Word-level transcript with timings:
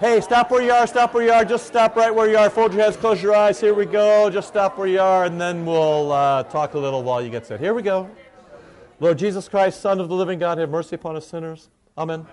Hey, 0.00 0.20
stop 0.20 0.52
where 0.52 0.62
you 0.62 0.70
are, 0.70 0.86
stop 0.86 1.12
where 1.12 1.24
you 1.24 1.32
are, 1.32 1.44
just 1.44 1.66
stop 1.66 1.96
right 1.96 2.14
where 2.14 2.30
you 2.30 2.36
are. 2.36 2.48
Fold 2.50 2.72
your 2.72 2.84
hands, 2.84 2.96
close 2.96 3.20
your 3.20 3.34
eyes. 3.34 3.60
Here 3.60 3.74
we 3.74 3.84
go. 3.84 4.30
Just 4.30 4.46
stop 4.46 4.78
where 4.78 4.86
you 4.86 5.00
are, 5.00 5.24
and 5.24 5.40
then 5.40 5.66
we'll 5.66 6.12
uh, 6.12 6.44
talk 6.44 6.74
a 6.74 6.78
little 6.78 7.02
while 7.02 7.20
you 7.20 7.30
get 7.30 7.46
set. 7.46 7.58
Here 7.58 7.74
we 7.74 7.82
go. 7.82 8.08
Lord 9.00 9.18
Jesus 9.18 9.48
Christ, 9.48 9.80
Son 9.80 9.98
of 9.98 10.08
the 10.08 10.14
living 10.14 10.38
God, 10.38 10.56
have 10.58 10.70
mercy 10.70 10.94
upon 10.94 11.16
us 11.16 11.26
sinners. 11.26 11.68
Amen. 11.96 12.28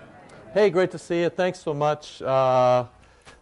Hey, 0.54 0.70
great 0.70 0.92
to 0.92 0.98
see 0.98 1.22
you. 1.22 1.28
Thanks 1.28 1.58
so 1.58 1.74
much. 1.74 2.22
Uh, 2.22 2.84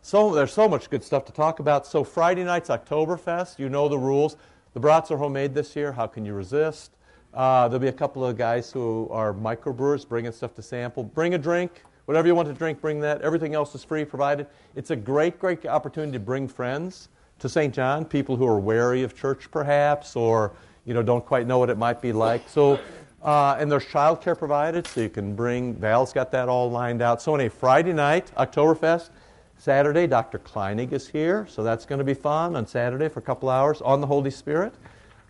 so 0.01 0.35
there's 0.35 0.55
so 0.55 0.71
much 0.71 0.89
good 0.89 1.05
stuff 1.05 1.27
to 1.27 1.33
talk 1.33 1.59
about. 1.59 1.87
So 1.87 2.03
Friday 2.03 2.45
night's 2.45 2.71
Oktoberfest. 2.71 3.59
You 3.59 3.69
know 3.69 3.91
the 3.91 3.99
rules. 3.99 4.39
The 4.73 4.81
brats 4.81 5.11
are 5.11 5.19
homemade 5.19 5.53
this 5.53 5.77
year. 5.77 5.93
How 5.93 6.07
can 6.07 6.25
you 6.25 6.33
resist? 6.33 6.97
Uh, 7.35 7.69
there'll 7.69 7.79
be 7.79 7.89
a 7.89 7.93
couple 7.93 8.25
of 8.25 8.39
guys 8.39 8.73
who 8.73 9.07
are 9.11 9.35
microbrewers 9.35 10.09
bringing 10.09 10.33
stuff 10.33 10.55
to 10.55 10.63
sample. 10.63 11.05
Bring 11.05 11.35
a 11.35 11.39
drink. 11.39 11.83
Whatever 12.07 12.29
you 12.29 12.35
want 12.35 12.49
to 12.49 12.55
drink, 12.55 12.81
bring 12.81 13.01
that. 13.01 13.23
Everything 13.23 13.55
else 13.55 13.75
is 13.75 13.83
free 13.83 14.05
provided. 14.05 14.47
It's 14.75 14.91
a 14.91 14.97
great, 14.97 15.39
great 15.39 15.65
opportunity 15.65 16.13
to 16.13 16.21
bring 16.21 16.49
friends 16.49 17.09
to 17.39 17.49
St. 17.49 17.75
John, 17.75 18.05
people 18.05 18.37
who 18.37 18.47
are 18.47 18.61
wary 18.61 19.03
of 19.03 19.17
church 19.17 19.51
perhaps, 19.51 20.15
or 20.15 20.53
you 20.85 20.93
know 20.93 21.03
don't 21.03 21.25
quite 21.25 21.47
know 21.47 21.59
what 21.59 21.71
it 21.71 21.79
might 21.79 22.03
be 22.03 22.13
like. 22.13 22.47
So, 22.49 22.79
uh, 23.23 23.57
and 23.59 23.73
there's 23.73 23.87
childcare 23.87 24.37
provided, 24.37 24.87
so 24.87 25.01
you 25.01 25.09
can 25.09 25.35
bring. 25.35 25.75
Val's 25.75 26.13
got 26.13 26.31
that 26.33 26.49
all 26.49 26.71
lined 26.71 27.01
out. 27.01 27.23
So, 27.23 27.33
on 27.33 27.41
a 27.41 27.49
Friday 27.49 27.95
night, 27.95 28.31
Oktoberfest, 28.37 29.09
Saturday, 29.57 30.07
Dr. 30.07 30.39
Kleinig 30.39 30.93
is 30.93 31.09
here, 31.09 31.47
so 31.49 31.63
that's 31.63 31.87
going 31.87 32.01
to 32.01 32.05
be 32.05 32.15
fun 32.15 32.55
on 32.55 32.67
Saturday 32.67 33.09
for 33.09 33.21
a 33.21 33.23
couple 33.23 33.49
hours 33.49 33.81
on 33.81 34.03
the 34.03 34.07
Holy 34.07 34.31
Spirit. 34.31 34.75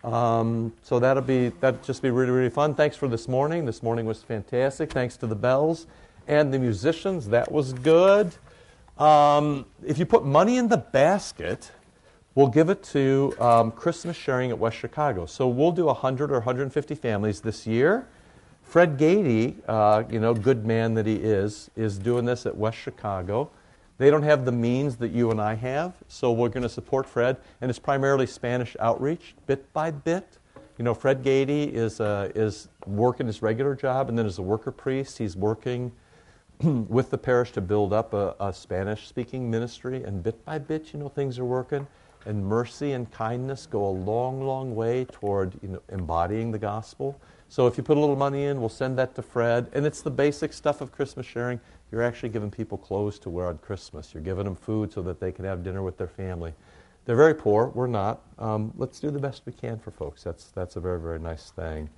Um, 0.03 0.71
so 0.83 0.99
that'll 0.99 1.23
be 1.23 1.49
that 1.61 1.81
just 1.83 2.01
be 2.01 2.11
really 2.11 2.31
really 2.31 2.49
fun. 2.49 2.75
Thanks 2.75 2.97
for 2.97 3.07
this 3.07 3.27
morning. 3.27 3.65
This 3.65 3.81
morning 3.81 4.05
was 4.05 4.21
fantastic. 4.21 4.91
Thanks 4.91 5.15
to 5.17 5.25
the 5.25 5.35
bells 5.35 5.87
and 6.27 6.53
the 6.53 6.59
musicians. 6.59 7.27
That 7.29 7.51
was 7.51 7.73
good. 7.73 8.35
Um, 8.97 9.65
if 9.85 9.97
you 9.97 10.05
put 10.05 10.25
money 10.25 10.57
in 10.57 10.67
the 10.67 10.77
basket, 10.77 11.71
we'll 12.33 12.47
give 12.47 12.69
it 12.69 12.83
to 12.83 13.33
um, 13.39 13.71
Christmas 13.71 14.15
sharing 14.15 14.51
at 14.51 14.59
West 14.59 14.77
Chicago. 14.77 15.25
So 15.25 15.47
we'll 15.47 15.71
do 15.71 15.85
100 15.85 16.31
or 16.31 16.35
150 16.35 16.95
families 16.95 17.41
this 17.41 17.67
year. 17.67 18.07
Fred 18.63 18.97
Gady, 18.97 19.55
uh, 19.67 20.03
you 20.09 20.19
know, 20.19 20.33
good 20.33 20.65
man 20.65 20.95
that 20.95 21.05
he 21.05 21.15
is, 21.15 21.69
is 21.75 21.97
doing 21.97 22.25
this 22.25 22.45
at 22.45 22.55
West 22.57 22.77
Chicago. 22.77 23.49
They 23.97 24.09
don't 24.09 24.23
have 24.23 24.43
the 24.43 24.51
means 24.51 24.97
that 24.97 25.11
you 25.11 25.31
and 25.31 25.39
I 25.39 25.53
have, 25.55 25.93
so 26.09 26.31
we're 26.31 26.49
going 26.49 26.63
to 26.63 26.69
support 26.69 27.05
Fred, 27.05 27.37
and 27.61 27.69
it's 27.69 27.79
primarily 27.79 28.25
Spanish 28.25 28.75
outreach, 28.79 29.35
bit 29.47 29.71
by 29.71 29.91
bit. 29.91 30.37
You 30.77 30.83
know, 30.83 30.93
Fred 30.93 31.23
Gady 31.23 31.71
is, 31.71 32.01
uh, 32.01 32.31
is 32.35 32.67
working 32.85 33.27
his 33.27 33.41
regular 33.41 33.75
job, 33.75 34.09
and 34.09 34.17
then 34.17 34.25
as 34.25 34.37
a 34.37 34.41
worker 34.41 34.71
priest, 34.71 35.17
he's 35.17 35.37
working 35.37 35.93
with 36.87 37.09
the 37.09 37.17
parish 37.17 37.51
to 37.53 37.61
build 37.61 37.93
up 37.93 38.13
a, 38.13 38.35
a 38.39 38.53
Spanish 38.53 39.07
speaking 39.07 39.49
ministry, 39.49 40.03
and 40.03 40.23
bit 40.23 40.43
by 40.45 40.57
bit, 40.57 40.93
you 40.93 40.99
know, 40.99 41.09
things 41.09 41.37
are 41.39 41.45
working. 41.45 41.87
And 42.25 42.43
mercy 42.43 42.93
and 42.93 43.11
kindness 43.11 43.67
go 43.67 43.85
a 43.85 43.91
long, 43.91 44.41
long 44.41 44.75
way 44.75 45.05
toward 45.05 45.53
you 45.61 45.69
know, 45.69 45.81
embodying 45.89 46.51
the 46.51 46.57
gospel. 46.57 47.19
So 47.49 47.67
if 47.67 47.77
you 47.77 47.83
put 47.83 47.97
a 47.97 47.99
little 47.99 48.15
money 48.15 48.45
in, 48.45 48.59
we'll 48.59 48.69
send 48.69 48.97
that 48.97 49.13
to 49.15 49.21
Fred. 49.21 49.69
And 49.73 49.85
it's 49.85 50.01
the 50.01 50.09
basic 50.09 50.51
stuff 50.51 50.81
of 50.81 50.91
Christmas 50.91 51.25
sharing. 51.25 51.59
You're 51.91 52.01
actually 52.01 52.29
giving 52.29 52.49
people 52.49 52.77
clothes 52.77 53.19
to 53.19 53.29
wear 53.29 53.47
on 53.47 53.59
Christmas. 53.59 54.13
You're 54.13 54.23
giving 54.23 54.45
them 54.45 54.55
food 54.55 54.91
so 54.91 55.01
that 55.03 55.19
they 55.19 55.31
can 55.31 55.45
have 55.45 55.63
dinner 55.63 55.83
with 55.83 55.97
their 55.97 56.07
family. 56.07 56.53
They're 57.05 57.15
very 57.15 57.35
poor. 57.35 57.67
We're 57.67 57.85
not. 57.85 58.21
Um, 58.39 58.73
let's 58.75 58.99
do 58.99 59.11
the 59.11 59.19
best 59.19 59.43
we 59.45 59.53
can 59.53 59.77
for 59.77 59.91
folks. 59.91 60.23
That's, 60.23 60.45
that's 60.45 60.75
a 60.75 60.79
very, 60.79 60.99
very 60.99 61.19
nice 61.19 61.51
thing. 61.51 61.89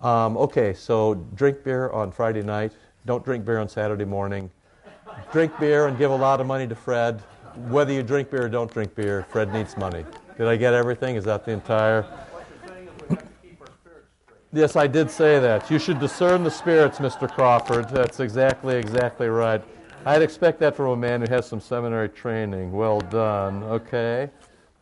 Um, 0.00 0.36
okay, 0.36 0.74
so 0.74 1.14
drink 1.34 1.62
beer 1.62 1.90
on 1.90 2.10
Friday 2.10 2.42
night. 2.42 2.72
Don't 3.06 3.24
drink 3.24 3.44
beer 3.44 3.58
on 3.58 3.68
Saturday 3.68 4.04
morning. 4.04 4.50
Drink 5.30 5.56
beer 5.60 5.86
and 5.86 5.96
give 5.96 6.10
a 6.10 6.16
lot 6.16 6.40
of 6.40 6.46
money 6.48 6.66
to 6.66 6.74
Fred. 6.74 7.20
Whether 7.68 7.92
you 7.92 8.02
drink 8.02 8.30
beer 8.30 8.46
or 8.46 8.48
don't 8.48 8.70
drink 8.70 8.96
beer, 8.96 9.24
Fred 9.30 9.52
needs 9.52 9.76
money. 9.76 10.04
Did 10.36 10.48
I 10.48 10.56
get 10.56 10.74
everything? 10.74 11.14
Is 11.14 11.24
that 11.24 11.44
the 11.44 11.52
entire? 11.52 12.04
Yes, 14.52 14.74
I 14.74 14.88
did 14.88 15.08
say 15.08 15.38
that. 15.38 15.70
You 15.70 15.78
should 15.78 16.00
discern 16.00 16.42
the 16.42 16.50
spirits, 16.50 16.98
Mr. 16.98 17.32
Crawford. 17.32 17.88
That's 17.90 18.18
exactly, 18.18 18.76
exactly 18.76 19.28
right. 19.28 19.62
I'd 20.04 20.22
expect 20.22 20.58
that 20.60 20.74
from 20.74 20.86
a 20.86 20.96
man 20.96 21.20
who 21.20 21.32
has 21.32 21.46
some 21.46 21.60
seminary 21.60 22.08
training. 22.08 22.72
Well 22.72 23.00
done. 23.00 23.62
Okay. 23.64 24.30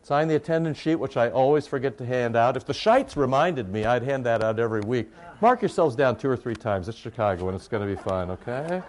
Sign 0.05 0.27
the 0.27 0.35
attendance 0.35 0.77
sheet, 0.77 0.97
which 0.97 1.17
I 1.17 1.31
always 1.31 1.65
forget 1.65 1.97
to 1.97 2.05
hand 2.05 2.35
out. 2.35 2.55
If 2.55 2.63
the 2.63 2.75
Shites 2.75 3.17
reminded 3.17 3.69
me, 3.69 3.85
I'd 3.85 4.03
hand 4.03 4.23
that 4.27 4.43
out 4.43 4.59
every 4.59 4.81
week. 4.81 5.09
Ah. 5.17 5.33
Mark 5.41 5.63
yourselves 5.63 5.95
down 5.95 6.15
two 6.15 6.29
or 6.29 6.37
three 6.37 6.53
times. 6.53 6.87
It's 6.87 6.95
Chicago, 6.95 7.47
and 7.47 7.55
it's 7.55 7.67
going 7.67 7.81
to 7.81 7.89
be 7.95 7.99
fun, 7.99 8.29
okay? 8.29 8.83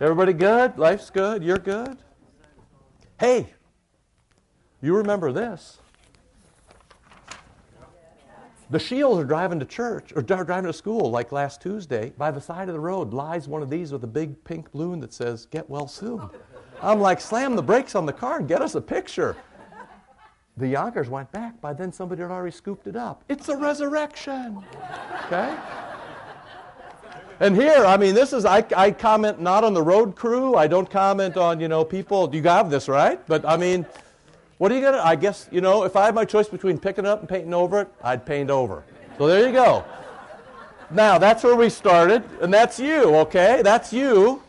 Everybody 0.00 0.32
good? 0.32 0.76
Life's 0.76 1.08
good? 1.08 1.44
You're 1.44 1.56
good? 1.56 1.98
Hey, 3.20 3.54
you 4.82 4.96
remember 4.96 5.30
this. 5.30 5.78
The 8.70 8.80
Shields 8.80 9.20
are 9.20 9.24
driving 9.24 9.60
to 9.60 9.66
church, 9.66 10.12
or 10.16 10.20
driving 10.20 10.64
to 10.64 10.72
school 10.72 11.12
like 11.12 11.30
last 11.30 11.62
Tuesday. 11.62 12.12
By 12.18 12.32
the 12.32 12.40
side 12.40 12.68
of 12.68 12.74
the 12.74 12.80
road 12.80 13.14
lies 13.14 13.46
one 13.46 13.62
of 13.62 13.70
these 13.70 13.92
with 13.92 14.02
a 14.02 14.08
big 14.08 14.42
pink 14.42 14.72
balloon 14.72 14.98
that 14.98 15.12
says, 15.12 15.46
Get 15.46 15.70
well 15.70 15.86
soon. 15.86 16.28
I'm 16.82 16.98
like, 16.98 17.20
slam 17.20 17.54
the 17.54 17.62
brakes 17.62 17.94
on 17.94 18.04
the 18.04 18.12
car 18.12 18.38
and 18.38 18.48
get 18.48 18.62
us 18.62 18.74
a 18.74 18.80
picture. 18.80 19.36
The 20.60 20.68
Yonkers 20.68 21.08
went 21.08 21.32
back. 21.32 21.58
By 21.62 21.72
then, 21.72 21.90
somebody 21.90 22.20
had 22.20 22.30
already 22.30 22.54
scooped 22.54 22.86
it 22.86 22.94
up. 22.94 23.24
It's 23.30 23.48
a 23.48 23.56
resurrection. 23.56 24.62
Okay? 25.24 25.56
And 27.40 27.56
here, 27.56 27.86
I 27.86 27.96
mean, 27.96 28.14
this 28.14 28.34
is, 28.34 28.44
I, 28.44 28.62
I 28.76 28.90
comment 28.90 29.40
not 29.40 29.64
on 29.64 29.72
the 29.72 29.82
road 29.82 30.14
crew. 30.14 30.56
I 30.56 30.66
don't 30.66 30.90
comment 30.90 31.38
on, 31.38 31.58
you 31.60 31.68
know, 31.68 31.82
people. 31.82 32.28
You 32.34 32.42
have 32.42 32.70
this, 32.70 32.86
right? 32.86 33.26
But 33.26 33.46
I 33.46 33.56
mean, 33.56 33.86
what 34.58 34.70
are 34.70 34.74
you 34.74 34.82
going 34.82 34.92
to, 34.92 35.04
I 35.04 35.16
guess, 35.16 35.48
you 35.50 35.62
know, 35.62 35.84
if 35.84 35.96
I 35.96 36.04
had 36.04 36.14
my 36.14 36.26
choice 36.26 36.48
between 36.48 36.78
picking 36.78 37.06
it 37.06 37.08
up 37.08 37.20
and 37.20 37.28
painting 37.28 37.54
over 37.54 37.80
it, 37.80 37.88
I'd 38.04 38.26
paint 38.26 38.50
over. 38.50 38.84
So 39.16 39.26
there 39.26 39.46
you 39.46 39.54
go. 39.54 39.82
Now, 40.90 41.16
that's 41.16 41.42
where 41.42 41.56
we 41.56 41.70
started, 41.70 42.22
and 42.42 42.52
that's 42.52 42.78
you, 42.78 43.16
okay? 43.16 43.62
That's 43.62 43.92
you 43.92 44.42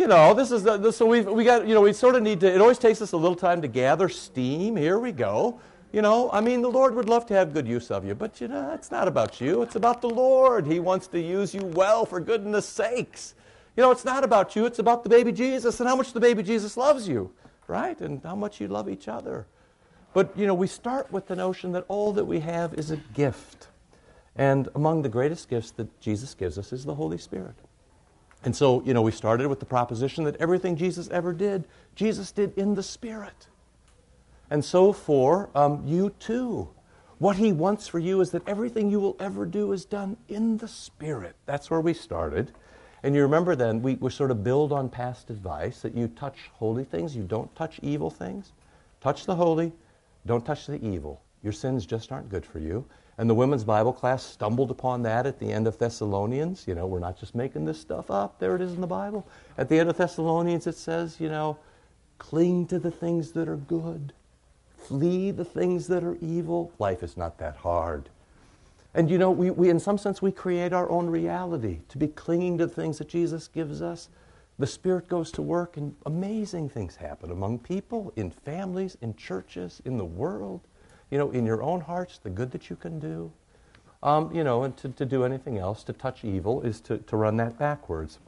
you 0.00 0.06
know, 0.06 0.32
this 0.32 0.50
is 0.50 0.62
the, 0.62 0.90
so 0.92 1.04
we 1.04 1.20
we 1.20 1.44
got 1.44 1.68
you 1.68 1.74
know 1.74 1.82
we 1.82 1.92
sort 1.92 2.14
of 2.14 2.22
need 2.22 2.40
to. 2.40 2.50
It 2.50 2.58
always 2.58 2.78
takes 2.78 3.02
us 3.02 3.12
a 3.12 3.18
little 3.18 3.36
time 3.36 3.60
to 3.60 3.68
gather 3.68 4.08
steam. 4.08 4.74
Here 4.74 4.98
we 4.98 5.12
go. 5.12 5.60
You 5.92 6.00
know, 6.00 6.30
I 6.32 6.40
mean, 6.40 6.62
the 6.62 6.70
Lord 6.70 6.94
would 6.94 7.06
love 7.06 7.26
to 7.26 7.34
have 7.34 7.52
good 7.52 7.68
use 7.68 7.90
of 7.90 8.06
you, 8.06 8.14
but 8.14 8.40
you 8.40 8.48
know, 8.48 8.72
it's 8.72 8.90
not 8.90 9.08
about 9.08 9.42
you. 9.42 9.60
It's 9.60 9.76
about 9.76 10.00
the 10.00 10.08
Lord. 10.08 10.66
He 10.66 10.80
wants 10.80 11.06
to 11.08 11.20
use 11.20 11.52
you 11.52 11.66
well, 11.66 12.06
for 12.06 12.18
goodness 12.18 12.64
sakes. 12.64 13.34
You 13.76 13.82
know, 13.82 13.90
it's 13.90 14.06
not 14.06 14.24
about 14.24 14.56
you. 14.56 14.64
It's 14.64 14.78
about 14.78 15.02
the 15.02 15.10
baby 15.10 15.32
Jesus 15.32 15.80
and 15.80 15.88
how 15.88 15.96
much 15.96 16.14
the 16.14 16.20
baby 16.20 16.42
Jesus 16.42 16.78
loves 16.78 17.06
you, 17.06 17.30
right? 17.66 18.00
And 18.00 18.22
how 18.22 18.36
much 18.36 18.58
you 18.58 18.68
love 18.68 18.88
each 18.88 19.06
other. 19.06 19.46
But 20.14 20.32
you 20.34 20.46
know, 20.46 20.54
we 20.54 20.66
start 20.66 21.12
with 21.12 21.26
the 21.26 21.36
notion 21.36 21.72
that 21.72 21.84
all 21.88 22.14
that 22.14 22.24
we 22.24 22.40
have 22.40 22.72
is 22.72 22.90
a 22.90 22.96
gift, 22.96 23.68
and 24.34 24.66
among 24.74 25.02
the 25.02 25.10
greatest 25.10 25.50
gifts 25.50 25.72
that 25.72 26.00
Jesus 26.00 26.32
gives 26.32 26.56
us 26.56 26.72
is 26.72 26.86
the 26.86 26.94
Holy 26.94 27.18
Spirit. 27.18 27.56
And 28.42 28.56
so, 28.56 28.82
you 28.82 28.94
know, 28.94 29.02
we 29.02 29.12
started 29.12 29.48
with 29.48 29.60
the 29.60 29.66
proposition 29.66 30.24
that 30.24 30.36
everything 30.36 30.76
Jesus 30.76 31.08
ever 31.10 31.32
did, 31.32 31.64
Jesus 31.94 32.32
did 32.32 32.56
in 32.56 32.74
the 32.74 32.82
Spirit. 32.82 33.48
And 34.48 34.64
so, 34.64 34.92
for 34.92 35.50
um, 35.54 35.86
you 35.86 36.10
too, 36.18 36.70
what 37.18 37.36
He 37.36 37.52
wants 37.52 37.86
for 37.86 37.98
you 37.98 38.20
is 38.20 38.30
that 38.30 38.48
everything 38.48 38.90
you 38.90 38.98
will 38.98 39.16
ever 39.20 39.44
do 39.44 39.72
is 39.72 39.84
done 39.84 40.16
in 40.28 40.56
the 40.56 40.68
Spirit. 40.68 41.36
That's 41.44 41.70
where 41.70 41.80
we 41.80 41.92
started. 41.92 42.52
And 43.02 43.14
you 43.14 43.22
remember 43.22 43.54
then, 43.54 43.82
we, 43.82 43.94
we 43.96 44.10
sort 44.10 44.30
of 44.30 44.42
build 44.42 44.72
on 44.72 44.88
past 44.88 45.30
advice 45.30 45.82
that 45.82 45.94
you 45.94 46.08
touch 46.08 46.50
holy 46.54 46.84
things, 46.84 47.14
you 47.14 47.22
don't 47.22 47.54
touch 47.54 47.78
evil 47.82 48.10
things. 48.10 48.52
Touch 49.00 49.24
the 49.24 49.34
holy, 49.34 49.72
don't 50.26 50.44
touch 50.44 50.66
the 50.66 50.82
evil. 50.84 51.22
Your 51.42 51.52
sins 51.52 51.86
just 51.86 52.12
aren't 52.12 52.28
good 52.28 52.44
for 52.44 52.58
you. 52.58 52.84
And 53.18 53.28
the 53.28 53.34
women's 53.34 53.64
Bible 53.64 53.92
class 53.92 54.24
stumbled 54.24 54.70
upon 54.70 55.02
that 55.02 55.26
at 55.26 55.38
the 55.38 55.52
end 55.52 55.66
of 55.66 55.78
Thessalonians. 55.78 56.64
You 56.66 56.74
know, 56.74 56.86
we're 56.86 57.00
not 57.00 57.18
just 57.18 57.34
making 57.34 57.66
this 57.66 57.78
stuff 57.80 58.10
up. 58.10 58.38
There 58.38 58.56
it 58.56 58.62
is 58.62 58.72
in 58.72 58.80
the 58.80 58.86
Bible. 58.86 59.26
At 59.58 59.68
the 59.68 59.78
end 59.78 59.90
of 59.90 59.96
Thessalonians, 59.96 60.66
it 60.66 60.76
says, 60.76 61.20
you 61.20 61.28
know, 61.28 61.58
cling 62.18 62.66
to 62.68 62.78
the 62.78 62.90
things 62.90 63.32
that 63.32 63.48
are 63.48 63.56
good, 63.56 64.12
flee 64.76 65.30
the 65.30 65.44
things 65.44 65.86
that 65.88 66.02
are 66.02 66.16
evil. 66.20 66.72
Life 66.78 67.02
is 67.02 67.16
not 67.16 67.38
that 67.38 67.56
hard. 67.56 68.08
And 68.94 69.10
you 69.10 69.18
know, 69.18 69.30
we, 69.30 69.50
we, 69.50 69.68
in 69.68 69.78
some 69.78 69.98
sense, 69.98 70.20
we 70.20 70.32
create 70.32 70.72
our 70.72 70.90
own 70.90 71.08
reality 71.08 71.80
to 71.88 71.98
be 71.98 72.08
clinging 72.08 72.58
to 72.58 72.66
the 72.66 72.74
things 72.74 72.98
that 72.98 73.08
Jesus 73.08 73.48
gives 73.48 73.82
us. 73.82 74.08
The 74.58 74.66
Spirit 74.66 75.08
goes 75.08 75.30
to 75.32 75.42
work, 75.42 75.76
and 75.76 75.94
amazing 76.06 76.68
things 76.68 76.96
happen 76.96 77.30
among 77.30 77.60
people, 77.60 78.12
in 78.16 78.30
families, 78.30 78.96
in 79.00 79.14
churches, 79.14 79.80
in 79.84 79.96
the 79.96 80.04
world 80.04 80.60
you 81.10 81.18
know, 81.18 81.30
in 81.30 81.44
your 81.44 81.62
own 81.62 81.80
hearts, 81.80 82.18
the 82.18 82.30
good 82.30 82.50
that 82.52 82.70
you 82.70 82.76
can 82.76 82.98
do. 82.98 83.32
Um, 84.02 84.34
you 84.34 84.44
know, 84.44 84.62
and 84.62 84.76
to, 84.78 84.88
to 84.88 85.04
do 85.04 85.24
anything 85.24 85.58
else, 85.58 85.84
to 85.84 85.92
touch 85.92 86.24
evil, 86.24 86.62
is 86.62 86.80
to, 86.82 86.98
to 86.98 87.16
run 87.16 87.36
that 87.36 87.58
backwards. 87.58 88.18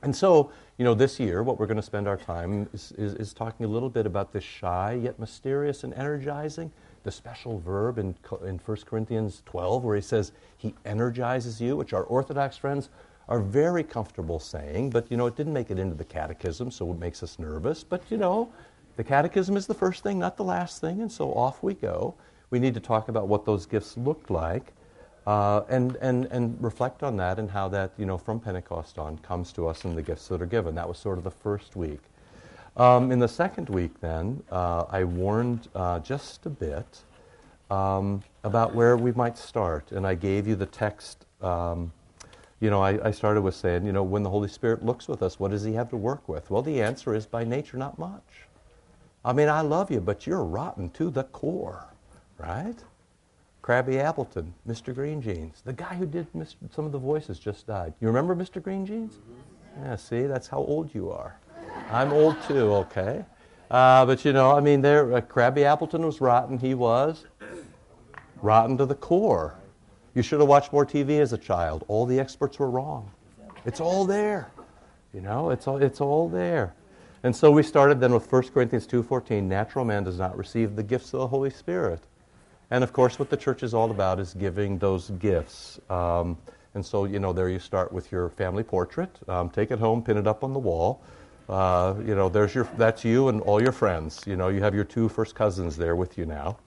And 0.00 0.14
so, 0.14 0.52
you 0.76 0.84
know, 0.84 0.94
this 0.94 1.18
year, 1.18 1.42
what 1.42 1.58
we're 1.58 1.66
going 1.66 1.76
to 1.76 1.82
spend 1.82 2.06
our 2.06 2.16
time 2.16 2.68
is, 2.72 2.92
is, 2.92 3.14
is, 3.14 3.32
talking 3.32 3.66
a 3.66 3.68
little 3.68 3.90
bit 3.90 4.06
about 4.06 4.32
this 4.32 4.44
shy 4.44 4.92
yet 5.02 5.18
mysterious 5.18 5.82
and 5.82 5.92
energizing, 5.94 6.70
the 7.02 7.10
special 7.10 7.58
verb 7.58 7.98
in, 7.98 8.14
in 8.46 8.58
1 8.58 8.76
Corinthians 8.86 9.42
12, 9.46 9.82
where 9.82 9.96
he 9.96 10.02
says 10.02 10.30
he 10.56 10.72
energizes 10.84 11.60
you, 11.60 11.76
which 11.76 11.92
our 11.92 12.04
Orthodox 12.04 12.56
friends 12.56 12.90
are 13.28 13.40
very 13.40 13.82
comfortable 13.82 14.38
saying, 14.38 14.90
but 14.90 15.10
you 15.10 15.16
know, 15.16 15.26
it 15.26 15.36
didn't 15.36 15.52
make 15.52 15.70
it 15.70 15.78
into 15.78 15.94
the 15.94 16.04
catechism, 16.04 16.70
so 16.70 16.90
it 16.90 16.98
makes 16.98 17.22
us 17.22 17.38
nervous. 17.38 17.84
But 17.84 18.02
you 18.08 18.16
know, 18.16 18.50
the 18.98 19.04
catechism 19.04 19.56
is 19.56 19.68
the 19.68 19.74
first 19.74 20.02
thing, 20.02 20.18
not 20.18 20.36
the 20.36 20.42
last 20.42 20.80
thing, 20.80 21.00
and 21.00 21.10
so 21.10 21.32
off 21.34 21.62
we 21.62 21.72
go. 21.72 22.16
We 22.50 22.58
need 22.58 22.74
to 22.74 22.80
talk 22.80 23.08
about 23.08 23.28
what 23.28 23.44
those 23.44 23.64
gifts 23.64 23.96
looked 23.96 24.28
like 24.28 24.72
uh, 25.24 25.60
and, 25.68 25.94
and, 26.00 26.26
and 26.32 26.60
reflect 26.60 27.04
on 27.04 27.16
that 27.18 27.38
and 27.38 27.48
how 27.48 27.68
that, 27.68 27.92
you 27.96 28.06
know, 28.06 28.18
from 28.18 28.40
Pentecost 28.40 28.98
on 28.98 29.16
comes 29.18 29.52
to 29.52 29.68
us 29.68 29.84
in 29.84 29.94
the 29.94 30.02
gifts 30.02 30.26
that 30.26 30.42
are 30.42 30.46
given. 30.46 30.74
That 30.74 30.88
was 30.88 30.98
sort 30.98 31.16
of 31.16 31.22
the 31.22 31.30
first 31.30 31.76
week. 31.76 32.00
Um, 32.76 33.12
in 33.12 33.20
the 33.20 33.28
second 33.28 33.68
week, 33.68 34.00
then, 34.00 34.42
uh, 34.50 34.86
I 34.90 35.04
warned 35.04 35.68
uh, 35.76 36.00
just 36.00 36.44
a 36.46 36.50
bit 36.50 37.04
um, 37.70 38.24
about 38.42 38.74
where 38.74 38.96
we 38.96 39.12
might 39.12 39.38
start, 39.38 39.92
and 39.92 40.04
I 40.08 40.16
gave 40.16 40.48
you 40.48 40.56
the 40.56 40.66
text. 40.66 41.24
Um, 41.40 41.92
you 42.58 42.68
know, 42.68 42.82
I, 42.82 43.06
I, 43.06 43.10
started 43.12 43.42
with 43.42 43.54
saying, 43.54 43.86
you 43.86 43.92
know, 43.92 44.02
when 44.02 44.24
the 44.24 44.30
Holy 44.30 44.48
Spirit 44.48 44.84
looks 44.84 45.06
with 45.06 45.22
us, 45.22 45.38
what 45.38 45.52
does 45.52 45.62
He 45.62 45.74
have 45.74 45.88
to 45.90 45.96
work 45.96 46.28
with? 46.28 46.50
Well, 46.50 46.62
the 46.62 46.82
answer 46.82 47.14
is 47.14 47.26
by 47.26 47.44
nature, 47.44 47.76
not 47.76 47.96
much. 47.96 48.47
I 49.24 49.32
mean, 49.32 49.48
I 49.48 49.60
love 49.60 49.90
you, 49.90 50.00
but 50.00 50.26
you're 50.26 50.44
rotten 50.44 50.90
to 50.90 51.10
the 51.10 51.24
core, 51.24 51.92
right? 52.38 52.76
Crabby 53.62 53.98
Appleton, 53.98 54.54
Mr. 54.66 54.94
Green 54.94 55.20
Jeans. 55.20 55.60
The 55.64 55.72
guy 55.72 55.94
who 55.94 56.06
did 56.06 56.26
some 56.70 56.86
of 56.86 56.92
the 56.92 56.98
voices 56.98 57.38
just 57.38 57.66
died. 57.66 57.92
You 58.00 58.06
remember 58.08 58.34
Mr. 58.34 58.62
Green 58.62 58.86
Jeans? 58.86 59.14
Mm-hmm. 59.14 59.84
Yeah, 59.84 59.96
see, 59.96 60.22
that's 60.22 60.48
how 60.48 60.58
old 60.58 60.94
you 60.94 61.10
are. 61.10 61.38
I'm 61.90 62.12
old 62.12 62.40
too, 62.42 62.72
okay? 62.74 63.24
Uh, 63.70 64.06
but 64.06 64.24
you 64.24 64.32
know, 64.32 64.56
I 64.56 64.60
mean, 64.60 64.80
there, 64.80 65.12
uh, 65.12 65.20
Crabby 65.20 65.64
Appleton 65.64 66.04
was 66.04 66.20
rotten. 66.20 66.58
He 66.58 66.74
was 66.74 67.26
rotten 68.40 68.78
to 68.78 68.86
the 68.86 68.94
core. 68.94 69.54
You 70.14 70.22
should 70.22 70.40
have 70.40 70.48
watched 70.48 70.72
more 70.72 70.86
TV 70.86 71.20
as 71.20 71.32
a 71.32 71.38
child. 71.38 71.84
All 71.88 72.06
the 72.06 72.18
experts 72.18 72.58
were 72.58 72.70
wrong. 72.70 73.10
It's 73.66 73.80
all 73.80 74.04
there. 74.04 74.50
You 75.12 75.20
know, 75.20 75.50
it's 75.50 75.66
all, 75.66 75.82
it's 75.82 76.00
all 76.00 76.28
there. 76.28 76.74
And 77.22 77.34
so 77.34 77.50
we 77.50 77.62
started 77.62 78.00
then 78.00 78.12
with 78.12 78.30
1 78.30 78.48
Corinthians 78.48 78.86
2.14, 78.86 79.42
natural 79.42 79.84
man 79.84 80.04
does 80.04 80.18
not 80.18 80.36
receive 80.36 80.76
the 80.76 80.82
gifts 80.82 81.12
of 81.12 81.20
the 81.20 81.26
Holy 81.26 81.50
Spirit. 81.50 82.00
And 82.70 82.84
of 82.84 82.92
course, 82.92 83.18
what 83.18 83.30
the 83.30 83.36
church 83.36 83.62
is 83.62 83.74
all 83.74 83.90
about 83.90 84.20
is 84.20 84.34
giving 84.34 84.78
those 84.78 85.10
gifts. 85.10 85.80
Um, 85.90 86.36
and 86.74 86.84
so, 86.84 87.06
you 87.06 87.18
know, 87.18 87.32
there 87.32 87.48
you 87.48 87.58
start 87.58 87.92
with 87.92 88.12
your 88.12 88.28
family 88.30 88.62
portrait. 88.62 89.10
Um, 89.26 89.50
take 89.50 89.70
it 89.70 89.78
home, 89.78 90.02
pin 90.02 90.16
it 90.16 90.26
up 90.26 90.44
on 90.44 90.52
the 90.52 90.58
wall. 90.58 91.02
Uh, 91.48 91.94
you 92.04 92.14
know, 92.14 92.28
there's 92.28 92.54
your, 92.54 92.68
that's 92.76 93.04
you 93.04 93.28
and 93.28 93.40
all 93.40 93.60
your 93.60 93.72
friends. 93.72 94.22
You 94.26 94.36
know, 94.36 94.48
you 94.48 94.60
have 94.60 94.74
your 94.74 94.84
two 94.84 95.08
first 95.08 95.34
cousins 95.34 95.76
there 95.76 95.96
with 95.96 96.18
you 96.18 96.26
now. 96.26 96.58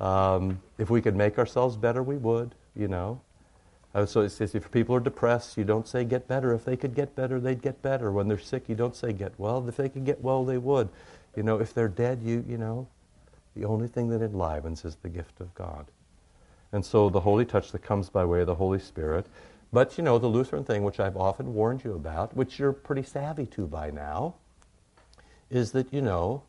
Um, 0.00 0.60
if 0.78 0.90
we 0.90 1.00
could 1.00 1.16
make 1.16 1.38
ourselves 1.38 1.76
better, 1.76 2.02
we 2.02 2.16
would, 2.16 2.54
you 2.74 2.88
know. 2.88 3.20
Uh, 3.96 4.04
so 4.04 4.20
it 4.20 4.28
says 4.28 4.54
if 4.54 4.70
people 4.70 4.94
are 4.94 5.00
depressed, 5.00 5.56
you 5.56 5.64
don't 5.64 5.88
say 5.88 6.04
get 6.04 6.28
better. 6.28 6.52
If 6.52 6.66
they 6.66 6.76
could 6.76 6.94
get 6.94 7.16
better, 7.16 7.40
they'd 7.40 7.62
get 7.62 7.80
better. 7.80 8.12
When 8.12 8.28
they're 8.28 8.38
sick, 8.38 8.68
you 8.68 8.74
don't 8.74 8.94
say 8.94 9.14
get 9.14 9.32
well. 9.38 9.66
If 9.66 9.78
they 9.78 9.88
could 9.88 10.04
get 10.04 10.20
well, 10.20 10.44
they 10.44 10.58
would. 10.58 10.90
You 11.34 11.42
know, 11.42 11.58
if 11.60 11.72
they're 11.72 11.88
dead, 11.88 12.20
you, 12.22 12.44
you 12.46 12.58
know, 12.58 12.88
the 13.56 13.64
only 13.64 13.88
thing 13.88 14.10
that 14.10 14.20
enlivens 14.20 14.84
is 14.84 14.96
the 14.96 15.08
gift 15.08 15.40
of 15.40 15.54
God. 15.54 15.86
And 16.72 16.84
so 16.84 17.08
the 17.08 17.20
holy 17.20 17.46
touch 17.46 17.72
that 17.72 17.82
comes 17.82 18.10
by 18.10 18.26
way 18.26 18.42
of 18.42 18.46
the 18.46 18.56
Holy 18.56 18.80
Spirit. 18.80 19.24
But, 19.72 19.96
you 19.96 20.04
know, 20.04 20.18
the 20.18 20.26
Lutheran 20.26 20.64
thing, 20.64 20.84
which 20.84 21.00
I've 21.00 21.16
often 21.16 21.54
warned 21.54 21.82
you 21.82 21.94
about, 21.94 22.36
which 22.36 22.58
you're 22.58 22.74
pretty 22.74 23.02
savvy 23.02 23.46
to 23.46 23.66
by 23.66 23.90
now, 23.90 24.34
is 25.48 25.72
that, 25.72 25.90
you 25.90 26.02
know, 26.02 26.42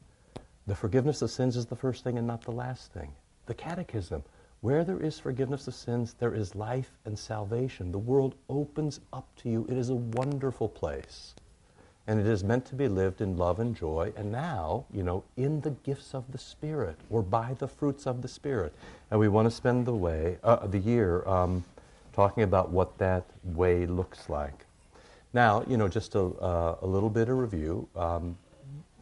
the 0.65 0.75
forgiveness 0.75 1.21
of 1.21 1.31
sins 1.31 1.55
is 1.55 1.67
the 1.67 1.77
first 1.77 2.03
thing 2.03 2.17
and 2.17 2.27
not 2.27 2.41
the 2.41 2.51
last 2.51 2.91
thing. 2.91 3.13
The 3.45 3.53
catechism. 3.53 4.23
Where 4.67 4.83
there 4.83 4.99
is 4.99 5.17
forgiveness 5.17 5.69
of 5.69 5.75
sins, 5.75 6.13
there 6.19 6.33
is 6.33 6.53
life 6.53 6.91
and 7.05 7.17
salvation. 7.17 7.89
The 7.89 7.99
world 7.99 8.35
opens 8.49 8.99
up 9.13 9.25
to 9.37 9.49
you. 9.49 9.65
It 9.69 9.77
is 9.77 9.91
a 9.91 9.95
wonderful 9.95 10.67
place 10.67 11.35
and 12.05 12.19
it 12.19 12.27
is 12.27 12.43
meant 12.43 12.65
to 12.65 12.75
be 12.75 12.89
lived 12.89 13.21
in 13.21 13.37
love 13.37 13.61
and 13.61 13.73
joy, 13.73 14.11
and 14.17 14.29
now, 14.29 14.83
you 14.91 15.03
know, 15.03 15.23
in 15.37 15.61
the 15.61 15.69
gifts 15.69 16.13
of 16.13 16.29
the 16.33 16.37
Spirit 16.37 16.97
or 17.09 17.21
by 17.21 17.53
the 17.59 17.67
fruits 17.67 18.05
of 18.05 18.21
the 18.21 18.27
Spirit. 18.27 18.73
And 19.09 19.17
we 19.17 19.29
want 19.29 19.45
to 19.45 19.51
spend 19.51 19.85
the 19.85 19.95
way, 19.95 20.37
uh, 20.43 20.67
the 20.67 20.79
year, 20.79 21.25
um, 21.25 21.63
talking 22.11 22.43
about 22.43 22.69
what 22.69 22.97
that 22.97 23.23
way 23.45 23.85
looks 23.85 24.29
like. 24.29 24.65
Now, 25.31 25.63
you 25.65 25.77
know, 25.77 25.87
just 25.87 26.13
a, 26.15 26.23
uh, 26.23 26.77
a 26.81 26.87
little 26.87 27.09
bit 27.09 27.29
of 27.29 27.37
review. 27.37 27.87
Um, 27.95 28.37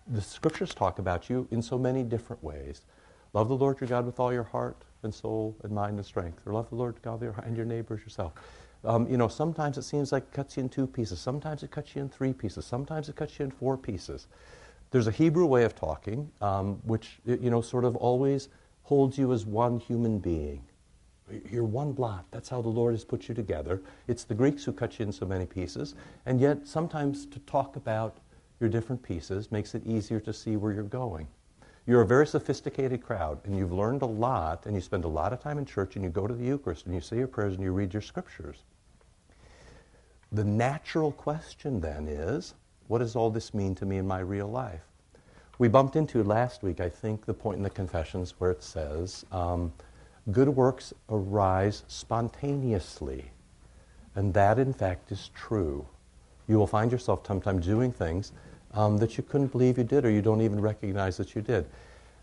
the 0.06 0.22
scriptures 0.22 0.76
talk 0.76 1.00
about 1.00 1.28
you 1.28 1.48
in 1.50 1.64
so 1.64 1.80
many 1.80 2.04
different 2.04 2.44
ways. 2.44 2.82
Love 3.34 3.50
the 3.50 3.58
Lord 3.58 3.82
your 3.82 3.88
God 3.88 4.06
with 4.06 4.20
all 4.20 4.32
your 4.32 4.44
heart 4.44 4.78
and 5.06 5.14
soul 5.14 5.56
and 5.64 5.72
mind 5.72 5.98
and 5.98 6.06
strength, 6.06 6.42
or 6.46 6.54
love 6.54 6.70
the 6.70 6.76
Lord 6.76 6.96
God 7.02 7.22
and 7.22 7.56
your 7.56 7.66
neighbors 7.66 8.02
yourself. 8.02 8.34
Um, 8.84 9.10
you 9.10 9.18
know, 9.18 9.28
sometimes 9.28 9.78
it 9.78 9.84
seems 9.84 10.12
like 10.12 10.24
it 10.24 10.32
cuts 10.34 10.58
you 10.58 10.64
in 10.64 10.70
two 10.70 10.86
pieces. 10.86 11.20
Sometimes 11.20 11.64
it 11.64 11.72
cuts 11.72 11.96
you 11.96 12.02
in 12.02 12.10
three 12.10 12.34
pieces. 12.34 12.66
Sometimes 12.66 13.10
it 13.10 13.16
cuts 13.16 13.40
you 13.40 13.46
in 13.46 13.52
four 13.52 13.78
pieces. 13.78 14.28
There's 14.92 15.08
a 15.08 15.12
Hebrew 15.12 15.46
way 15.46 15.64
of 15.64 15.76
talking, 15.76 16.30
um, 16.42 16.80
which, 16.84 17.18
you 17.26 17.50
know, 17.50 17.62
sort 17.62 17.86
of 17.86 17.96
always 17.96 18.50
holds 18.84 19.18
you 19.18 19.34
as 19.34 19.46
one 19.46 19.80
human 19.80 20.20
being. 20.20 20.62
You're 21.52 21.64
one 21.64 21.94
blot. 21.94 22.26
That's 22.30 22.50
how 22.50 22.62
the 22.62 22.70
Lord 22.70 22.94
has 22.94 23.04
put 23.04 23.28
you 23.28 23.34
together. 23.34 23.82
It's 24.08 24.24
the 24.26 24.36
Greeks 24.36 24.64
who 24.64 24.72
cut 24.72 25.00
you 25.00 25.06
in 25.06 25.12
so 25.12 25.26
many 25.26 25.48
pieces. 25.48 25.96
And 26.28 26.40
yet, 26.40 26.68
sometimes 26.68 27.26
to 27.28 27.40
talk 27.40 27.76
about 27.76 28.18
your 28.60 28.70
different 28.70 29.02
pieces 29.02 29.52
makes 29.52 29.74
it 29.74 29.86
easier 29.88 30.20
to 30.20 30.32
see 30.32 30.56
where 30.56 30.72
you're 30.72 30.84
going. 30.84 31.28
You're 31.88 32.02
a 32.02 32.08
very 32.08 32.26
sophisticated 32.26 33.04
crowd, 33.04 33.40
and 33.46 33.56
you've 33.56 33.72
learned 33.72 34.02
a 34.02 34.08
lot, 34.08 34.66
and 34.66 34.74
you 34.74 34.82
spend 34.82 35.04
a 35.04 35.10
lot 35.10 35.34
of 35.34 35.40
time 35.40 35.60
in 35.60 35.66
church, 35.66 35.96
and 35.96 36.04
you 36.04 36.10
go 36.10 36.26
to 36.26 36.34
the 36.34 36.44
Eucharist, 36.44 36.86
and 36.86 36.96
you 36.96 37.02
say 37.02 37.18
your 37.18 37.28
prayers, 37.28 37.54
and 37.54 37.64
you 37.64 37.72
read 37.72 37.94
your 37.94 38.02
scriptures. 38.02 38.64
The 40.32 40.44
natural 40.44 41.12
question 41.12 41.80
then 41.80 42.08
is 42.08 42.56
what 42.88 43.00
does 43.00 43.16
all 43.16 43.30
this 43.30 43.54
mean 43.54 43.76
to 43.76 43.86
me 43.86 43.98
in 43.98 44.08
my 44.08 44.20
real 44.20 44.48
life? 44.48 44.82
We 45.58 45.68
bumped 45.68 45.96
into 45.96 46.24
last 46.24 46.64
week, 46.64 46.80
I 46.82 46.90
think, 46.90 47.26
the 47.26 47.34
point 47.34 47.58
in 47.58 47.64
the 47.64 47.70
confessions 47.70 48.34
where 48.40 48.52
it 48.52 48.64
says, 48.64 49.24
um, 49.32 49.72
good 50.32 50.50
works 50.50 50.94
arise 51.10 51.84
spontaneously. 51.88 53.32
And 54.16 54.34
that, 54.34 54.60
in 54.60 54.74
fact, 54.74 55.12
is 55.12 55.30
true. 55.36 55.88
You 56.48 56.58
will 56.58 56.68
find 56.68 56.92
yourself 56.92 57.26
sometimes 57.26 57.66
doing 57.66 57.92
things 57.92 58.32
um, 58.76 58.98
that 58.98 59.18
you 59.18 59.24
couldn't 59.24 59.48
believe 59.48 59.78
you 59.78 59.84
did 59.84 60.06
or 60.06 60.10
you 60.10 60.22
don't 60.22 60.42
even 60.42 60.60
recognize 60.60 61.18
that 61.18 61.36
you 61.36 61.42
did. 61.42 61.66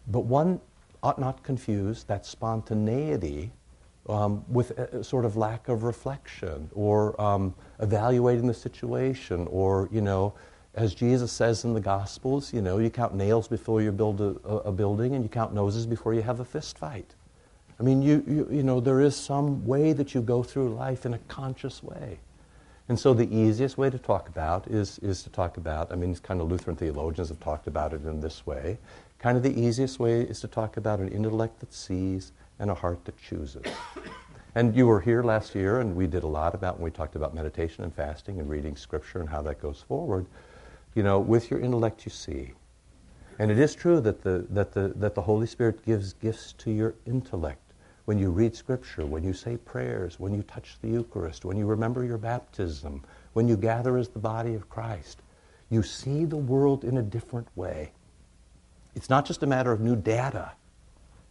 But 0.08 0.20
one 0.20 0.60
ought 1.02 1.18
not 1.18 1.42
confuse 1.42 2.04
that 2.04 2.24
spontaneity 2.26 3.50
um, 4.08 4.44
with 4.48 4.70
a, 4.78 5.02
sort 5.02 5.24
of 5.24 5.36
lack 5.36 5.68
of 5.68 5.82
reflection 5.82 6.68
or 6.74 7.20
um, 7.20 7.54
evaluating 7.80 8.46
the 8.46 8.54
situation 8.54 9.46
or, 9.50 9.88
you 9.92 10.00
know, 10.00 10.34
as 10.74 10.94
Jesus 10.94 11.30
says 11.30 11.64
in 11.64 11.74
the 11.74 11.80
Gospels, 11.80 12.52
you 12.52 12.62
know, 12.62 12.78
you 12.78 12.90
count 12.90 13.14
nails 13.14 13.46
before 13.46 13.82
you 13.82 13.92
build 13.92 14.20
a, 14.20 14.34
a 14.48 14.72
building 14.72 15.14
and 15.14 15.22
you 15.22 15.28
count 15.28 15.52
noses 15.52 15.86
before 15.86 16.14
you 16.14 16.22
have 16.22 16.40
a 16.40 16.44
fist 16.44 16.78
fight. 16.78 17.14
I 17.78 17.82
mean, 17.82 18.00
you, 18.00 18.24
you, 18.26 18.48
you 18.50 18.62
know, 18.62 18.80
there 18.80 19.00
is 19.00 19.16
some 19.16 19.66
way 19.66 19.92
that 19.92 20.14
you 20.14 20.22
go 20.22 20.42
through 20.42 20.74
life 20.74 21.04
in 21.04 21.14
a 21.14 21.18
conscious 21.18 21.82
way. 21.82 22.18
And 22.92 23.00
so 23.00 23.14
the 23.14 23.34
easiest 23.34 23.78
way 23.78 23.88
to 23.88 23.98
talk 23.98 24.28
about 24.28 24.66
is, 24.66 24.98
is 24.98 25.22
to 25.22 25.30
talk 25.30 25.56
about, 25.56 25.90
I 25.90 25.94
mean, 25.94 26.14
kind 26.16 26.42
of 26.42 26.50
Lutheran 26.50 26.76
theologians 26.76 27.30
have 27.30 27.40
talked 27.40 27.66
about 27.66 27.94
it 27.94 28.04
in 28.04 28.20
this 28.20 28.44
way. 28.44 28.76
Kind 29.18 29.38
of 29.38 29.42
the 29.42 29.58
easiest 29.58 29.98
way 29.98 30.20
is 30.20 30.40
to 30.40 30.46
talk 30.46 30.76
about 30.76 31.00
an 31.00 31.08
intellect 31.08 31.60
that 31.60 31.72
sees 31.72 32.32
and 32.58 32.70
a 32.70 32.74
heart 32.74 33.02
that 33.06 33.16
chooses. 33.16 33.64
And 34.54 34.76
you 34.76 34.86
were 34.86 35.00
here 35.00 35.22
last 35.22 35.54
year, 35.54 35.80
and 35.80 35.96
we 35.96 36.06
did 36.06 36.22
a 36.22 36.26
lot 36.26 36.54
about 36.54 36.74
when 36.74 36.84
we 36.84 36.90
talked 36.90 37.16
about 37.16 37.34
meditation 37.34 37.82
and 37.82 37.94
fasting 37.94 38.38
and 38.38 38.50
reading 38.50 38.76
scripture 38.76 39.20
and 39.20 39.28
how 39.30 39.40
that 39.40 39.58
goes 39.62 39.80
forward. 39.88 40.26
You 40.94 41.02
know, 41.02 41.18
with 41.18 41.50
your 41.50 41.60
intellect, 41.60 42.04
you 42.04 42.10
see. 42.10 42.52
And 43.38 43.50
it 43.50 43.58
is 43.58 43.74
true 43.74 44.02
that 44.02 44.22
the, 44.22 44.44
that 44.50 44.72
the, 44.72 44.92
that 44.96 45.14
the 45.14 45.22
Holy 45.22 45.46
Spirit 45.46 45.82
gives 45.86 46.12
gifts 46.12 46.52
to 46.58 46.70
your 46.70 46.94
intellect 47.06 47.61
when 48.04 48.18
you 48.18 48.30
read 48.30 48.54
Scripture, 48.54 49.06
when 49.06 49.22
you 49.22 49.32
say 49.32 49.56
prayers, 49.56 50.18
when 50.18 50.34
you 50.34 50.42
touch 50.42 50.76
the 50.82 50.88
Eucharist, 50.88 51.44
when 51.44 51.56
you 51.56 51.66
remember 51.66 52.04
your 52.04 52.18
baptism, 52.18 53.02
when 53.32 53.48
you 53.48 53.56
gather 53.56 53.96
as 53.96 54.08
the 54.08 54.18
body 54.18 54.54
of 54.54 54.68
Christ. 54.68 55.22
You 55.70 55.82
see 55.82 56.24
the 56.24 56.36
world 56.36 56.84
in 56.84 56.98
a 56.98 57.02
different 57.02 57.48
way. 57.56 57.92
It's 58.94 59.08
not 59.08 59.24
just 59.24 59.42
a 59.42 59.46
matter 59.46 59.72
of 59.72 59.80
new 59.80 59.96
data. 59.96 60.52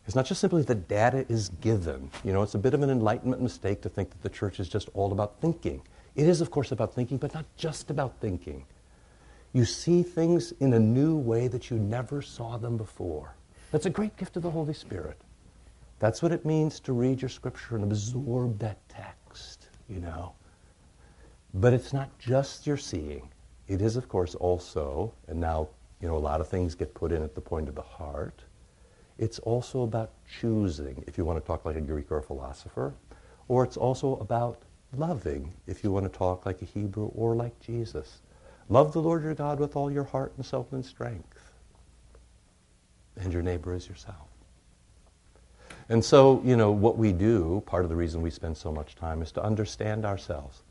It's 0.07 0.15
not 0.15 0.25
just 0.25 0.41
simply 0.41 0.63
that 0.63 0.87
data 0.87 1.25
is 1.29 1.49
given. 1.61 2.09
You 2.23 2.33
know, 2.33 2.41
it's 2.41 2.55
a 2.55 2.59
bit 2.59 2.73
of 2.73 2.81
an 2.81 2.89
enlightenment 2.89 3.41
mistake 3.41 3.81
to 3.81 3.89
think 3.89 4.09
that 4.09 4.21
the 4.23 4.29
church 4.29 4.59
is 4.59 4.67
just 4.67 4.89
all 4.93 5.11
about 5.11 5.39
thinking. 5.41 5.81
It 6.15 6.27
is, 6.27 6.41
of 6.41 6.49
course, 6.49 6.71
about 6.71 6.95
thinking, 6.95 7.17
but 7.17 7.33
not 7.33 7.45
just 7.55 7.89
about 7.91 8.15
thinking. 8.19 8.65
You 9.53 9.65
see 9.65 10.01
things 10.01 10.53
in 10.59 10.73
a 10.73 10.79
new 10.79 11.15
way 11.15 11.47
that 11.49 11.69
you 11.69 11.77
never 11.77 12.21
saw 12.21 12.57
them 12.57 12.77
before. 12.77 13.35
That's 13.71 13.85
a 13.85 13.89
great 13.89 14.17
gift 14.17 14.37
of 14.37 14.43
the 14.43 14.51
Holy 14.51 14.73
Spirit. 14.73 15.21
That's 16.01 16.23
what 16.23 16.31
it 16.31 16.45
means 16.45 16.79
to 16.79 16.93
read 16.93 17.21
your 17.21 17.29
scripture 17.29 17.75
and 17.75 17.83
absorb 17.83 18.57
that 18.57 18.79
text, 18.89 19.69
you 19.87 19.99
know. 19.99 20.33
But 21.53 21.73
it's 21.73 21.93
not 21.93 22.17
just 22.17 22.65
your 22.65 22.77
seeing. 22.77 23.29
It 23.67 23.83
is, 23.83 23.97
of 23.97 24.09
course, 24.09 24.33
also, 24.33 25.13
and 25.27 25.39
now, 25.39 25.67
you 26.01 26.07
know, 26.07 26.15
a 26.15 26.17
lot 26.17 26.41
of 26.41 26.47
things 26.47 26.73
get 26.73 26.95
put 26.95 27.11
in 27.11 27.21
at 27.21 27.35
the 27.35 27.41
point 27.41 27.69
of 27.69 27.75
the 27.75 27.83
heart. 27.83 28.41
It's 29.19 29.37
also 29.37 29.83
about 29.83 30.13
choosing, 30.39 31.03
if 31.05 31.19
you 31.19 31.23
want 31.23 31.39
to 31.39 31.45
talk 31.45 31.65
like 31.65 31.75
a 31.75 31.81
Greek 31.81 32.11
or 32.11 32.17
a 32.17 32.23
philosopher, 32.23 32.95
or 33.47 33.63
it's 33.63 33.77
also 33.77 34.15
about 34.15 34.63
loving, 34.97 35.53
if 35.67 35.83
you 35.83 35.91
want 35.91 36.11
to 36.11 36.17
talk 36.17 36.47
like 36.47 36.63
a 36.63 36.65
Hebrew 36.65 37.11
or 37.13 37.35
like 37.35 37.59
Jesus. 37.59 38.23
Love 38.69 38.91
the 38.91 39.03
Lord 39.03 39.21
your 39.21 39.35
God 39.35 39.59
with 39.59 39.75
all 39.75 39.91
your 39.91 40.05
heart 40.05 40.33
and 40.37 40.43
soul 40.43 40.67
and 40.71 40.83
strength. 40.83 41.53
And 43.17 43.31
your 43.31 43.43
neighbor 43.43 43.75
as 43.75 43.87
yourself. 43.87 44.30
And 45.91 46.03
so, 46.05 46.41
you 46.45 46.55
know, 46.55 46.71
what 46.71 46.97
we 46.97 47.11
do, 47.11 47.61
part 47.65 47.83
of 47.83 47.89
the 47.89 47.97
reason 47.97 48.21
we 48.21 48.29
spend 48.29 48.55
so 48.55 48.71
much 48.71 48.95
time 48.95 49.21
is 49.21 49.29
to 49.33 49.43
understand 49.43 50.05
ourselves. 50.05 50.63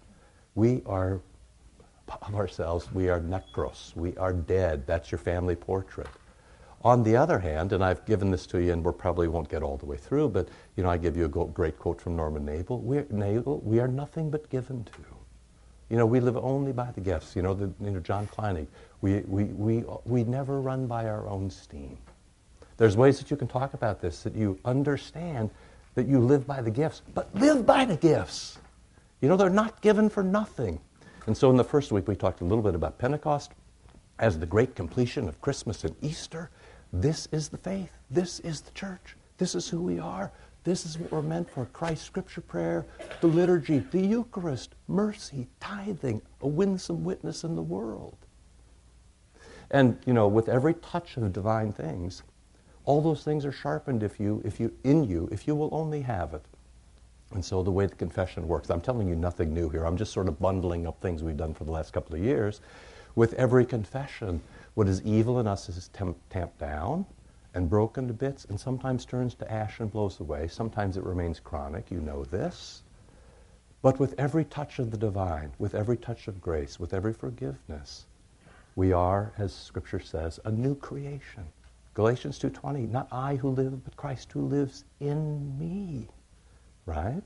We 0.55 0.81
are 0.87 1.21
of 2.09 2.35
ourselves, 2.35 2.91
we 2.91 3.11
are 3.11 3.21
necros. 3.21 3.95
We 3.95 4.17
are 4.17 4.33
dead. 4.33 4.87
That's 4.87 5.12
your 5.12 5.19
family 5.19 5.57
portrait. 5.57 6.09
On 6.83 7.03
the 7.03 7.17
other 7.17 7.39
hand, 7.39 7.75
and 7.75 7.85
I've 7.85 8.07
given 8.07 8.31
this 8.31 8.47
to 8.47 8.62
you, 8.62 8.73
and 8.73 8.83
we 8.83 8.93
probably 8.93 9.29
won't 9.29 9.50
get 9.50 9.62
all 9.62 9.77
the 9.77 9.85
way 9.85 9.99
through, 9.99 10.31
but 10.31 10.49
you 10.77 10.83
know, 10.83 10.89
I 10.89 10.97
give 10.97 11.19
you 11.19 11.27
a 11.27 11.29
great 11.29 11.79
quote 11.79 12.00
from 12.00 12.17
Norman 12.17 12.47
Nagel. 12.47 12.79
We're, 12.81 13.07
Nagel, 13.11 13.61
we 13.61 13.79
are 13.79 13.89
nothing 13.89 14.31
but 14.31 14.49
given 14.49 14.85
to. 14.85 15.05
You 15.91 15.99
know, 15.99 16.07
we 16.07 16.21
live 16.21 16.39
only 16.39 16.73
by 16.73 16.93
the 16.93 17.03
gifts. 17.03 17.37
You 17.37 17.43
know, 17.43 17.53
the, 17.53 17.71
you 17.85 17.91
know 17.91 18.00
John 18.00 18.27
Kleinig. 18.29 18.69
We, 19.03 19.19
we, 19.27 19.45
we, 19.45 19.85
we 20.07 20.25
never 20.25 20.62
run 20.62 20.87
by 20.87 21.05
our 21.05 21.29
own 21.29 21.50
steam. 21.50 21.99
There's 22.80 22.96
ways 22.96 23.18
that 23.18 23.30
you 23.30 23.37
can 23.37 23.46
talk 23.46 23.75
about 23.75 24.00
this, 24.00 24.22
that 24.22 24.34
you 24.34 24.58
understand 24.64 25.50
that 25.96 26.08
you 26.08 26.18
live 26.18 26.46
by 26.46 26.62
the 26.62 26.70
gifts, 26.70 27.02
but 27.12 27.28
live 27.34 27.66
by 27.66 27.84
the 27.84 27.94
gifts. 27.94 28.58
You 29.20 29.28
know, 29.28 29.37
they're 29.37 29.50
not 29.50 29.82
given 29.82 30.08
for 30.08 30.22
nothing. 30.22 30.80
And 31.26 31.37
so 31.37 31.50
in 31.50 31.58
the 31.58 31.64
first 31.64 31.92
week, 31.92 32.08
we 32.08 32.16
talked 32.16 32.40
a 32.40 32.44
little 32.44 32.64
bit 32.64 32.75
about 32.75 32.96
Pentecost 32.96 33.52
as 34.18 34.38
the 34.38 34.46
great 34.46 34.75
completion 34.75 35.28
of 35.28 35.38
Christmas 35.42 35.84
and 35.84 35.94
Easter. 36.00 36.49
This 36.90 37.28
is 37.32 37.50
the 37.50 37.58
faith. 37.58 37.92
This 38.10 38.40
is 38.40 38.62
the 38.62 38.70
church. 38.70 39.14
This 39.37 39.54
is 39.54 39.68
who 39.68 39.82
we 39.82 39.99
are. 39.99 40.32
This 40.64 40.87
is 40.87 40.96
what 40.96 41.12
we're 41.12 41.20
meant 41.20 41.50
for 41.50 41.66
Christ, 41.66 42.06
Scripture 42.06 42.40
prayer, 42.40 42.87
the 43.20 43.26
liturgy, 43.26 43.80
the 43.90 44.00
Eucharist, 44.00 44.75
mercy, 44.88 45.49
tithing, 45.60 46.22
a 46.40 46.49
winsome 46.49 47.04
witness 47.04 47.44
in 47.44 47.56
the 47.56 47.62
world. 47.62 48.16
And, 49.70 49.99
you 50.06 50.14
know, 50.14 50.28
with 50.28 50.49
every 50.49 50.72
touch 50.72 51.18
of 51.18 51.30
divine 51.30 51.72
things, 51.72 52.22
all 52.84 53.00
those 53.00 53.22
things 53.22 53.44
are 53.44 53.52
sharpened 53.52 54.02
if 54.02 54.18
you, 54.18 54.42
if 54.44 54.58
you, 54.58 54.72
in 54.84 55.04
you, 55.04 55.28
if 55.30 55.46
you 55.46 55.54
will 55.54 55.68
only 55.72 56.02
have 56.02 56.34
it. 56.34 56.44
And 57.32 57.44
so 57.44 57.62
the 57.62 57.70
way 57.70 57.87
the 57.87 57.94
confession 57.94 58.49
works, 58.49 58.70
I'm 58.70 58.80
telling 58.80 59.08
you 59.08 59.14
nothing 59.14 59.54
new 59.54 59.68
here. 59.68 59.84
I'm 59.84 59.96
just 59.96 60.12
sort 60.12 60.26
of 60.28 60.40
bundling 60.40 60.87
up 60.87 61.00
things 61.00 61.22
we've 61.22 61.37
done 61.37 61.54
for 61.54 61.64
the 61.64 61.70
last 61.70 61.92
couple 61.92 62.16
of 62.16 62.22
years. 62.22 62.60
With 63.14 63.34
every 63.34 63.64
confession, 63.64 64.40
what 64.75 64.88
is 64.88 65.02
evil 65.02 65.38
in 65.38 65.46
us 65.46 65.68
is 65.68 65.90
tamped 65.92 66.58
down 66.58 67.06
and 67.54 67.68
broken 67.68 68.08
to 68.08 68.14
bits 68.14 68.46
and 68.46 68.58
sometimes 68.58 69.04
turns 69.04 69.34
to 69.34 69.50
ash 69.50 69.80
and 69.80 69.92
blows 69.92 70.20
away. 70.20 70.49
Sometimes 70.49 70.96
it 70.96 71.04
remains 71.04 71.40
chronic. 71.40 71.90
You 71.90 72.00
know 72.00 72.25
this. 72.25 72.82
But 73.82 73.99
with 73.99 74.14
every 74.18 74.44
touch 74.44 74.78
of 74.78 74.90
the 74.90 74.96
divine, 74.96 75.52
with 75.58 75.75
every 75.75 75.96
touch 75.96 76.28
of 76.28 76.40
grace, 76.40 76.78
with 76.78 76.92
every 76.92 77.12
forgiveness, 77.12 78.06
we 78.76 78.92
are, 78.92 79.32
as 79.38 79.52
Scripture 79.52 80.00
says, 80.00 80.38
a 80.44 80.50
new 80.50 80.75
creation. 80.75 81.46
Galatians 82.00 82.38
2:20, 82.38 82.87
not 82.87 83.09
I 83.12 83.37
who 83.37 83.50
live, 83.50 83.85
but 83.85 83.95
Christ 83.95 84.33
who 84.33 84.40
lives 84.47 84.87
in 85.00 85.59
me. 85.59 86.09
Right? 86.87 87.23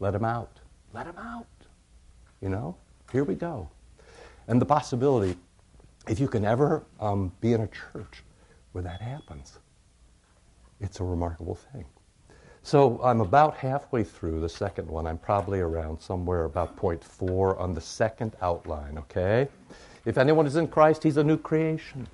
Let 0.00 0.14
him 0.14 0.24
out. 0.24 0.58
Let 0.94 1.06
him 1.06 1.18
out. 1.18 1.46
You 2.40 2.48
know? 2.48 2.76
Here 3.12 3.24
we 3.24 3.34
go. 3.34 3.68
And 4.48 4.58
the 4.58 4.64
possibility, 4.64 5.36
if 6.08 6.18
you 6.18 6.28
can 6.28 6.46
ever 6.46 6.86
um, 6.98 7.30
be 7.42 7.52
in 7.52 7.60
a 7.60 7.66
church 7.66 8.24
where 8.72 8.82
that 8.84 9.02
happens, 9.02 9.58
it's 10.80 11.00
a 11.00 11.04
remarkable 11.04 11.56
thing. 11.56 11.84
So 12.62 12.98
I'm 13.02 13.20
about 13.20 13.58
halfway 13.58 14.02
through 14.02 14.40
the 14.40 14.48
second 14.48 14.88
one. 14.88 15.06
I'm 15.06 15.18
probably 15.18 15.60
around 15.60 16.00
somewhere 16.00 16.44
about 16.44 16.74
point 16.74 17.04
four 17.04 17.58
on 17.58 17.74
the 17.74 17.82
second 17.82 18.34
outline, 18.40 18.96
okay? 18.96 19.48
If 20.06 20.16
anyone 20.16 20.46
is 20.46 20.56
in 20.56 20.68
Christ, 20.68 21.02
he's 21.02 21.18
a 21.18 21.24
new 21.24 21.36
creation. 21.36 22.08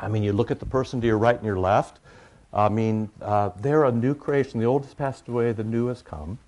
I 0.00 0.08
mean, 0.08 0.22
you 0.22 0.32
look 0.32 0.50
at 0.50 0.60
the 0.60 0.66
person 0.66 1.00
to 1.00 1.06
your 1.06 1.18
right 1.18 1.36
and 1.36 1.44
your 1.44 1.58
left. 1.58 1.98
I 2.52 2.68
mean, 2.68 3.10
uh, 3.20 3.50
they're 3.60 3.84
a 3.84 3.92
new 3.92 4.14
creation. 4.14 4.60
The 4.60 4.66
old 4.66 4.84
has 4.84 4.94
passed 4.94 5.28
away, 5.28 5.52
the 5.52 5.64
new 5.64 5.86
has 5.88 6.02
come. 6.02 6.38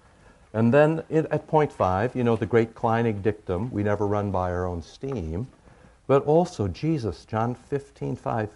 And 0.52 0.74
then 0.74 1.02
it, 1.08 1.26
at 1.30 1.46
point 1.46 1.72
five, 1.72 2.16
you 2.16 2.24
know, 2.24 2.36
the 2.36 2.46
great 2.46 2.74
Kleinig 2.74 3.22
dictum, 3.22 3.70
we 3.70 3.82
never 3.82 4.06
run 4.06 4.30
by 4.30 4.50
our 4.50 4.66
own 4.66 4.82
steam. 4.82 5.46
But 6.06 6.24
also 6.24 6.66
Jesus, 6.66 7.24
John 7.24 7.54
15, 7.54 8.16
5, 8.16 8.48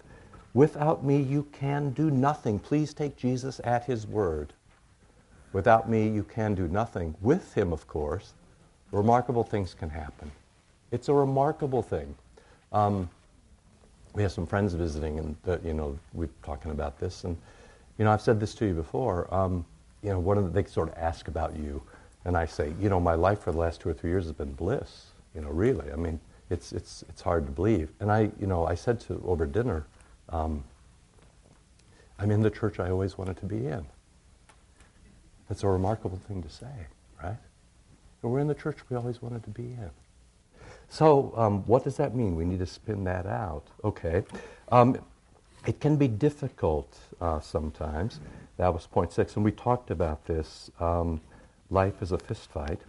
without 0.53 1.05
me 1.05 1.21
you 1.21 1.43
can 1.53 1.91
do 1.91 2.11
nothing. 2.11 2.59
Please 2.59 2.93
take 2.93 3.15
Jesus 3.15 3.61
at 3.63 3.85
his 3.85 4.05
word. 4.05 4.51
Without 5.53 5.89
me 5.89 6.09
you 6.09 6.23
can 6.23 6.53
do 6.53 6.67
nothing. 6.67 7.15
With 7.21 7.53
him, 7.53 7.71
of 7.71 7.87
course, 7.87 8.33
remarkable 8.91 9.45
things 9.45 9.73
can 9.73 9.89
happen. 9.89 10.31
It's 10.91 11.07
a 11.07 11.13
remarkable 11.13 11.81
thing. 11.81 12.15
Um, 12.73 13.09
we 14.15 14.23
have 14.23 14.31
some 14.31 14.45
friends 14.47 14.73
visiting, 14.73 15.19
and 15.19 15.35
you 15.63 15.73
know 15.73 15.99
we're 16.13 16.29
talking 16.41 16.71
about 16.71 16.97
this, 16.99 17.25
and 17.25 17.37
you 17.97 18.05
know 18.05 18.11
I've 18.11 18.21
said 18.21 18.39
this 18.39 18.55
to 18.55 18.65
you 18.65 18.73
before. 18.73 19.31
Um, 19.33 19.65
you 20.01 20.09
know, 20.09 20.49
they 20.49 20.63
sort 20.65 20.89
of 20.89 20.95
ask 20.97 21.27
about 21.27 21.55
you, 21.57 21.81
and 22.25 22.37
I 22.37 22.45
say, 22.45 22.73
you 22.79 22.89
know, 22.89 22.99
my 22.99 23.15
life 23.15 23.39
for 23.41 23.51
the 23.51 23.57
last 23.57 23.81
two 23.81 23.89
or 23.89 23.93
three 23.93 24.11
years 24.11 24.25
has 24.25 24.33
been 24.33 24.53
bliss. 24.53 25.07
You 25.33 25.41
know, 25.41 25.49
really. 25.49 25.91
I 25.91 25.95
mean, 25.95 26.19
it's 26.49 26.71
it's 26.71 27.03
it's 27.09 27.21
hard 27.21 27.45
to 27.45 27.51
believe. 27.51 27.89
And 27.99 28.11
I, 28.11 28.31
you 28.39 28.47
know, 28.47 28.65
I 28.65 28.75
said 28.75 28.99
to 29.01 29.21
over 29.25 29.45
dinner, 29.45 29.85
um, 30.29 30.63
I'm 32.17 32.31
in 32.31 32.41
the 32.41 32.49
church 32.51 32.79
I 32.79 32.89
always 32.89 33.17
wanted 33.17 33.37
to 33.37 33.45
be 33.45 33.67
in. 33.67 33.85
That's 35.49 35.63
a 35.63 35.67
remarkable 35.67 36.19
thing 36.27 36.41
to 36.41 36.49
say, 36.49 36.87
right? 37.21 37.37
And 38.23 38.31
we're 38.31 38.39
in 38.39 38.47
the 38.47 38.55
church 38.55 38.77
we 38.89 38.95
always 38.95 39.21
wanted 39.21 39.43
to 39.43 39.49
be 39.49 39.63
in. 39.63 39.91
So, 40.89 41.33
um, 41.35 41.65
what 41.65 41.83
does 41.83 41.97
that 41.97 42.15
mean? 42.15 42.35
We 42.35 42.45
need 42.45 42.59
to 42.59 42.65
spin 42.65 43.03
that 43.05 43.25
out. 43.25 43.63
Okay. 43.83 44.23
Um, 44.71 44.97
it 45.65 45.79
can 45.79 45.95
be 45.97 46.07
difficult 46.07 46.97
uh, 47.19 47.39
sometimes. 47.39 48.19
That 48.57 48.73
was 48.73 48.87
point 48.87 49.11
six, 49.11 49.35
and 49.35 49.43
we 49.43 49.51
talked 49.51 49.91
about 49.91 50.25
this. 50.25 50.71
Um, 50.79 51.19
life 51.69 52.01
is 52.01 52.11
a 52.11 52.17
fistfight. 52.17 52.79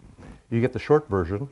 You 0.50 0.60
get 0.60 0.72
the 0.72 0.78
short 0.78 1.08
version 1.08 1.48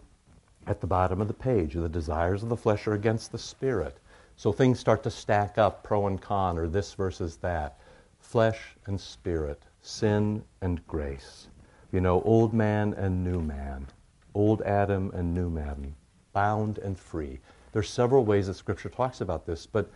at 0.67 0.81
the 0.81 0.87
bottom 0.87 1.21
of 1.21 1.29
the 1.29 1.35
page. 1.35 1.75
The 1.75 1.89
desires 1.89 2.43
of 2.43 2.49
the 2.49 2.57
flesh 2.57 2.87
are 2.87 2.95
against 2.95 3.33
the 3.33 3.39
spirit. 3.39 3.99
So 4.37 4.53
things 4.53 4.79
start 4.79 5.03
to 5.05 5.11
stack 5.11 5.59
up, 5.59 5.83
pro 5.83 6.07
and 6.07 6.21
con, 6.21 6.59
or 6.59 6.69
this 6.69 6.93
versus 6.95 7.37
that. 7.37 7.79
Flesh 8.21 8.61
and 8.87 9.01
spirit, 9.01 9.63
sin 9.83 10.43
and 10.61 10.87
grace. 10.87 11.49
You 11.93 12.01
know, 12.01 12.23
old 12.23 12.53
man 12.53 12.95
and 12.95 13.23
new 13.23 13.41
man, 13.41 13.87
old 14.35 14.63
Adam 14.63 15.11
and 15.15 15.33
new 15.33 15.49
man, 15.49 15.95
bound 16.35 16.77
and 16.79 16.99
free. 16.99 17.41
There's 17.73 17.89
several 17.89 18.27
ways 18.27 18.49
that 18.49 18.55
Scripture 18.55 18.91
talks 18.91 19.23
about 19.23 19.47
this, 19.47 19.65
but 19.65 19.91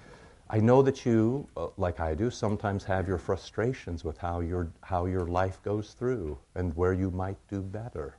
I 0.49 0.61
know 0.61 0.81
that 0.81 1.05
you, 1.05 1.47
uh, 1.59 1.67
like 1.77 2.01
I 2.01 2.15
do, 2.15 2.31
sometimes 2.31 2.83
have 2.85 3.07
your 3.07 3.19
frustrations 3.19 4.03
with 4.03 4.17
how 4.17 4.41
your, 4.41 4.71
how 4.81 5.05
your 5.05 5.27
life 5.27 5.63
goes 5.63 5.93
through 5.93 6.39
and 6.55 6.75
where 6.75 6.95
you 6.95 7.11
might 7.11 7.37
do 7.51 7.61
better. 7.61 8.17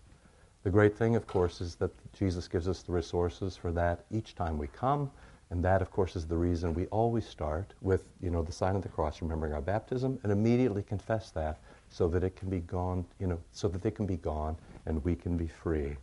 The 0.63 0.69
great 0.69 0.95
thing, 0.95 1.15
of 1.15 1.25
course, 1.25 1.59
is 1.59 1.75
that 1.77 1.91
Jesus 2.13 2.47
gives 2.47 2.67
us 2.67 2.83
the 2.83 2.91
resources 2.91 3.57
for 3.57 3.71
that 3.71 4.05
each 4.11 4.35
time 4.35 4.59
we 4.59 4.67
come, 4.67 5.09
and 5.49 5.65
that, 5.65 5.81
of 5.81 5.89
course, 5.89 6.15
is 6.15 6.27
the 6.27 6.37
reason 6.37 6.75
we 6.75 6.85
always 6.87 7.25
start 7.25 7.73
with, 7.81 8.05
you 8.21 8.29
know, 8.29 8.43
the 8.43 8.51
sign 8.51 8.75
of 8.75 8.83
the 8.83 8.89
cross, 8.89 9.21
remembering 9.21 9.53
our 9.53 9.61
baptism, 9.61 10.19
and 10.21 10.31
immediately 10.31 10.83
confess 10.83 11.31
that 11.31 11.57
so 11.89 12.07
that 12.09 12.23
it 12.23 12.35
can 12.35 12.49
be 12.49 12.59
gone, 12.59 13.03
you 13.19 13.25
know, 13.25 13.39
so 13.51 13.67
that 13.67 13.81
they 13.81 13.89
can 13.89 14.05
be 14.05 14.17
gone 14.17 14.55
and 14.85 15.03
we 15.03 15.15
can 15.15 15.35
be 15.35 15.47
free. 15.47 15.95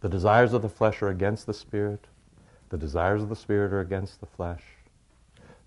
The 0.00 0.08
desires 0.08 0.52
of 0.52 0.62
the 0.62 0.68
flesh 0.68 1.02
are 1.02 1.08
against 1.08 1.46
the 1.46 1.54
spirit. 1.54 2.06
The 2.68 2.78
desires 2.78 3.22
of 3.22 3.28
the 3.28 3.36
spirit 3.36 3.72
are 3.72 3.80
against 3.80 4.20
the 4.20 4.26
flesh. 4.26 4.62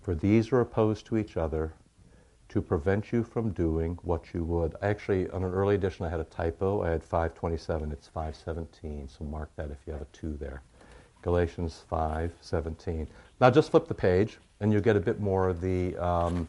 For 0.00 0.14
these 0.14 0.52
are 0.52 0.60
opposed 0.60 1.06
to 1.06 1.18
each 1.18 1.36
other 1.36 1.74
to 2.48 2.60
prevent 2.60 3.12
you 3.12 3.24
from 3.24 3.50
doing 3.50 3.98
what 4.02 4.34
you 4.34 4.44
would. 4.44 4.74
Actually, 4.82 5.28
on 5.30 5.42
an 5.42 5.52
early 5.52 5.74
edition, 5.74 6.04
I 6.04 6.10
had 6.10 6.20
a 6.20 6.24
typo. 6.24 6.82
I 6.82 6.90
had 6.90 7.02
527. 7.02 7.92
It's 7.92 8.08
517. 8.08 9.08
So 9.08 9.24
mark 9.24 9.50
that 9.56 9.70
if 9.70 9.78
you 9.86 9.92
have 9.92 10.02
a 10.02 10.06
2 10.12 10.36
there. 10.38 10.62
Galatians 11.22 11.84
5:17. 11.90 13.06
Now 13.40 13.50
just 13.50 13.70
flip 13.70 13.86
the 13.86 13.94
page, 13.94 14.38
and 14.60 14.72
you'll 14.72 14.82
get 14.82 14.96
a 14.96 15.00
bit 15.00 15.20
more 15.20 15.48
of 15.48 15.60
the 15.60 15.96
um, 15.96 16.48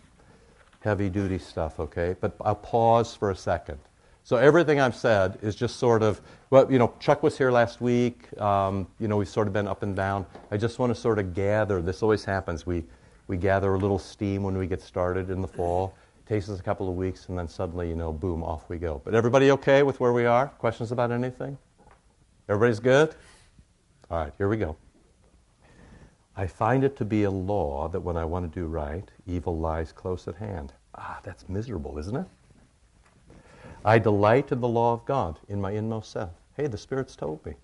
heavy-duty 0.81 1.37
stuff. 1.37 1.79
Okay, 1.79 2.15
but 2.19 2.35
I'll 2.41 2.55
pause 2.55 3.15
for 3.15 3.29
a 3.29 3.35
second. 3.35 3.79
So 4.25 4.37
everything 4.37 4.79
I've 4.79 4.95
said 4.95 5.37
is 5.41 5.53
just 5.53 5.75
sort 5.77 6.01
of, 6.01 6.21
well, 6.49 6.71
you 6.71 6.79
know, 6.79 6.93
Chuck 6.99 7.23
was 7.23 7.37
here 7.37 7.51
last 7.51 7.81
week. 7.81 8.29
Um, 8.39 8.87
you 8.97 9.09
know, 9.09 9.17
we've 9.17 9.27
sort 9.27 9.47
of 9.47 9.53
been 9.53 9.67
up 9.67 9.83
and 9.83 9.93
down. 9.93 10.25
I 10.49 10.55
just 10.55 10.79
want 10.79 10.95
to 10.95 10.99
sort 10.99 11.19
of 11.19 11.33
gather. 11.33 11.81
This 11.81 12.01
always 12.01 12.23
happens. 12.23 12.65
We, 12.65 12.85
we 13.27 13.35
gather 13.35 13.73
a 13.73 13.77
little 13.77 13.99
steam 13.99 14.43
when 14.43 14.57
we 14.57 14.65
get 14.65 14.81
started 14.81 15.29
in 15.29 15.41
the 15.41 15.47
fall. 15.47 15.93
It 16.25 16.29
takes 16.29 16.47
us 16.47 16.57
a 16.57 16.63
couple 16.63 16.87
of 16.87 16.95
weeks, 16.95 17.27
and 17.27 17.37
then 17.37 17.49
suddenly, 17.49 17.89
you 17.89 17.95
know, 17.95 18.13
boom, 18.13 18.43
off 18.43 18.69
we 18.69 18.77
go. 18.77 19.01
But 19.03 19.13
everybody 19.13 19.51
okay 19.51 19.83
with 19.83 19.99
where 19.99 20.13
we 20.13 20.25
are? 20.25 20.47
Questions 20.47 20.93
about 20.93 21.11
anything? 21.11 21.57
Everybody's 22.47 22.79
good? 22.79 23.13
All 24.09 24.19
right, 24.19 24.33
here 24.37 24.47
we 24.47 24.55
go. 24.55 24.77
I 26.37 26.47
find 26.47 26.85
it 26.85 26.95
to 26.97 27.05
be 27.05 27.23
a 27.23 27.31
law 27.31 27.89
that 27.89 27.99
when 27.99 28.15
I 28.15 28.23
want 28.23 28.51
to 28.51 28.59
do 28.59 28.67
right, 28.67 29.09
evil 29.27 29.57
lies 29.57 29.91
close 29.91 30.29
at 30.29 30.35
hand. 30.35 30.71
Ah, 30.95 31.19
that's 31.23 31.49
miserable, 31.49 31.99
isn't 31.99 32.15
it? 32.15 32.25
I 33.85 33.99
delight 33.99 34.51
in 34.51 34.61
the 34.61 34.67
law 34.67 34.93
of 34.93 35.05
God 35.05 35.39
in 35.49 35.59
my 35.59 35.71
inmost 35.71 36.11
self. 36.11 36.31
Hey, 36.55 36.67
the 36.67 36.77
Spirit's 36.77 37.15
told 37.15 37.45
me. 37.45 37.55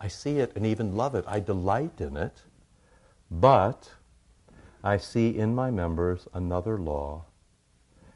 I 0.00 0.08
see 0.08 0.38
it 0.38 0.52
and 0.56 0.66
even 0.66 0.96
love 0.96 1.14
it. 1.14 1.24
I 1.26 1.40
delight 1.40 2.00
in 2.00 2.16
it. 2.16 2.42
But 3.30 3.90
I 4.82 4.96
see 4.96 5.36
in 5.36 5.54
my 5.54 5.70
members 5.70 6.28
another 6.34 6.78
law 6.78 7.24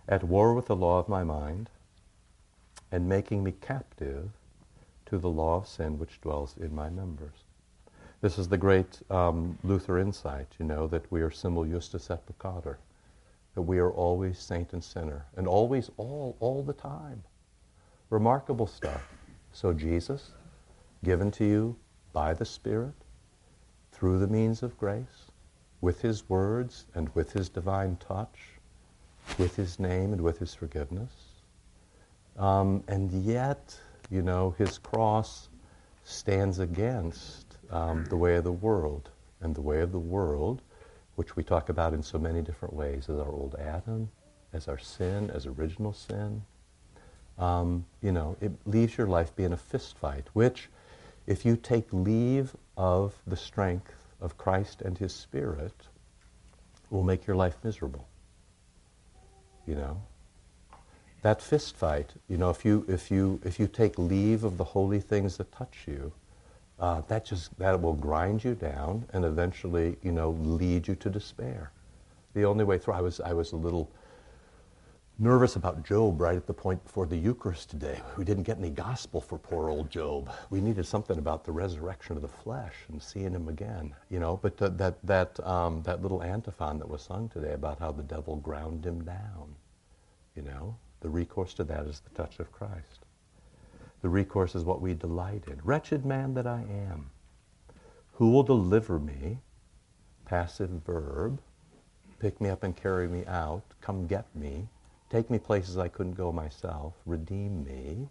at 0.08 0.24
war 0.24 0.54
with 0.54 0.66
the 0.66 0.76
law 0.76 0.98
of 0.98 1.08
my 1.08 1.24
mind 1.24 1.70
and 2.90 3.08
making 3.08 3.44
me 3.44 3.52
captive 3.52 4.30
to 5.06 5.18
the 5.18 5.28
law 5.28 5.56
of 5.56 5.66
sin 5.66 5.98
which 5.98 6.20
dwells 6.20 6.56
in 6.58 6.74
my 6.74 6.90
members. 6.90 7.44
This 8.20 8.38
is 8.38 8.48
the 8.48 8.58
great 8.58 9.00
um, 9.10 9.58
Luther 9.62 9.98
insight, 9.98 10.48
you 10.58 10.64
know, 10.66 10.86
that 10.88 11.10
we 11.10 11.22
are 11.22 11.30
simul 11.30 11.64
justus 11.64 12.10
et 12.10 12.22
peccator, 12.26 12.76
that 13.58 13.62
we 13.62 13.80
are 13.80 13.90
always 13.90 14.38
saint 14.38 14.72
and 14.72 14.84
sinner, 14.84 15.26
and 15.36 15.48
always, 15.48 15.90
all, 15.96 16.36
all 16.38 16.62
the 16.62 16.72
time. 16.72 17.20
Remarkable 18.08 18.68
stuff. 18.68 19.12
So 19.50 19.72
Jesus, 19.72 20.30
given 21.02 21.32
to 21.32 21.44
you 21.44 21.76
by 22.12 22.34
the 22.34 22.44
Spirit, 22.44 22.94
through 23.90 24.20
the 24.20 24.28
means 24.28 24.62
of 24.62 24.78
grace, 24.78 25.32
with 25.80 26.00
his 26.00 26.28
words 26.28 26.86
and 26.94 27.08
with 27.16 27.32
his 27.32 27.48
divine 27.48 27.96
touch, 27.96 28.38
with 29.38 29.56
his 29.56 29.80
name 29.80 30.12
and 30.12 30.20
with 30.20 30.38
his 30.38 30.54
forgiveness. 30.54 31.10
Um, 32.36 32.84
and 32.86 33.10
yet, 33.24 33.76
you 34.08 34.22
know, 34.22 34.54
his 34.56 34.78
cross 34.78 35.48
stands 36.04 36.60
against 36.60 37.56
um, 37.72 38.04
the 38.04 38.16
way 38.16 38.36
of 38.36 38.44
the 38.44 38.52
world. 38.52 39.10
And 39.40 39.52
the 39.52 39.62
way 39.62 39.80
of 39.80 39.90
the 39.90 39.98
world, 39.98 40.62
which 41.18 41.34
we 41.34 41.42
talk 41.42 41.68
about 41.68 41.92
in 41.92 42.00
so 42.00 42.16
many 42.16 42.40
different 42.42 42.72
ways, 42.72 43.08
as 43.08 43.18
our 43.18 43.32
old 43.32 43.56
Adam, 43.58 44.08
as 44.52 44.68
our 44.68 44.78
sin, 44.78 45.28
as 45.34 45.46
original 45.46 45.92
sin. 45.92 46.40
Um, 47.40 47.84
you 48.00 48.12
know, 48.12 48.36
it 48.40 48.52
leaves 48.66 48.96
your 48.96 49.08
life 49.08 49.34
being 49.34 49.52
a 49.52 49.56
fist 49.56 49.98
fight, 49.98 50.28
which, 50.32 50.68
if 51.26 51.44
you 51.44 51.56
take 51.56 51.92
leave 51.92 52.54
of 52.76 53.16
the 53.26 53.36
strength 53.36 53.96
of 54.20 54.38
Christ 54.38 54.80
and 54.80 54.96
His 54.96 55.12
Spirit, 55.12 55.74
will 56.88 57.02
make 57.02 57.26
your 57.26 57.34
life 57.34 57.56
miserable. 57.64 58.06
You 59.66 59.74
know, 59.74 60.00
that 61.22 61.42
fist 61.42 61.74
fight. 61.74 62.12
You 62.28 62.36
know, 62.36 62.50
if 62.50 62.64
you 62.64 62.84
if 62.86 63.10
you 63.10 63.40
if 63.44 63.58
you 63.58 63.66
take 63.66 63.98
leave 63.98 64.44
of 64.44 64.56
the 64.56 64.62
holy 64.62 65.00
things 65.00 65.36
that 65.38 65.50
touch 65.50 65.78
you, 65.84 66.12
uh, 66.80 67.02
that 67.08 67.24
just 67.24 67.56
that 67.58 67.80
will 67.80 67.94
grind 67.94 68.44
you 68.44 68.54
down 68.54 69.04
and 69.12 69.24
eventually, 69.24 69.96
you 70.02 70.12
know, 70.12 70.30
lead 70.30 70.86
you 70.86 70.94
to 70.96 71.10
despair. 71.10 71.72
The 72.34 72.44
only 72.44 72.64
way 72.64 72.78
through. 72.78 72.94
I 72.94 73.00
was 73.00 73.20
I 73.20 73.32
was 73.32 73.52
a 73.52 73.56
little 73.56 73.90
nervous 75.18 75.56
about 75.56 75.84
Job 75.84 76.20
right 76.20 76.36
at 76.36 76.46
the 76.46 76.54
point 76.54 76.82
before 76.84 77.06
the 77.06 77.16
Eucharist 77.16 77.70
today. 77.70 78.00
We 78.16 78.24
didn't 78.24 78.44
get 78.44 78.58
any 78.58 78.70
gospel 78.70 79.20
for 79.20 79.38
poor 79.38 79.68
old 79.68 79.90
Job. 79.90 80.30
We 80.50 80.60
needed 80.60 80.86
something 80.86 81.18
about 81.18 81.44
the 81.44 81.50
resurrection 81.50 82.14
of 82.14 82.22
the 82.22 82.28
flesh 82.28 82.74
and 82.88 83.02
seeing 83.02 83.32
him 83.32 83.48
again, 83.48 83.94
you 84.08 84.20
know. 84.20 84.38
But 84.40 84.62
uh, 84.62 84.68
that 84.70 85.04
that 85.04 85.46
um, 85.46 85.82
that 85.82 86.02
little 86.02 86.22
antiphon 86.22 86.78
that 86.78 86.88
was 86.88 87.02
sung 87.02 87.28
today 87.28 87.54
about 87.54 87.80
how 87.80 87.90
the 87.90 88.04
devil 88.04 88.36
ground 88.36 88.86
him 88.86 89.04
down, 89.04 89.56
you 90.36 90.42
know, 90.42 90.76
the 91.00 91.08
recourse 91.08 91.54
to 91.54 91.64
that 91.64 91.86
is 91.86 92.00
the 92.00 92.10
touch 92.10 92.38
of 92.38 92.52
Christ. 92.52 93.04
The 94.02 94.08
recourse 94.08 94.54
is 94.54 94.64
what 94.64 94.80
we 94.80 94.94
delight 94.94 95.44
in. 95.46 95.60
Wretched 95.64 96.06
man 96.06 96.34
that 96.34 96.46
I 96.46 96.60
am, 96.60 97.10
who 98.18 98.30
will 98.32 98.42
deliver 98.42 98.98
me? 98.98 99.38
Passive 100.24 100.70
verb. 100.84 101.40
Pick 102.18 102.40
me 102.40 102.50
up 102.50 102.64
and 102.64 102.76
carry 102.76 103.06
me 103.06 103.24
out. 103.26 103.62
Come 103.80 104.08
get 104.08 104.26
me. 104.34 104.68
Take 105.08 105.30
me 105.30 105.38
places 105.38 105.78
I 105.78 105.86
couldn't 105.86 106.14
go 106.14 106.32
myself. 106.32 106.94
Redeem 107.06 107.64
me. 107.64 108.08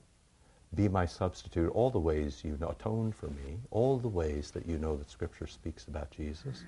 Be 0.76 0.88
my 0.88 1.06
substitute. 1.06 1.70
All 1.72 1.90
the 1.90 2.00
ways 2.00 2.42
you 2.44 2.58
know, 2.60 2.70
atone 2.70 3.12
for 3.12 3.28
me. 3.28 3.60
All 3.70 3.98
the 3.98 4.08
ways 4.08 4.52
that 4.52 4.66
you 4.66 4.78
know 4.78 4.96
that 4.96 5.10
Scripture 5.10 5.48
speaks 5.48 5.88
about 5.88 6.10
Jesus. 6.12 6.64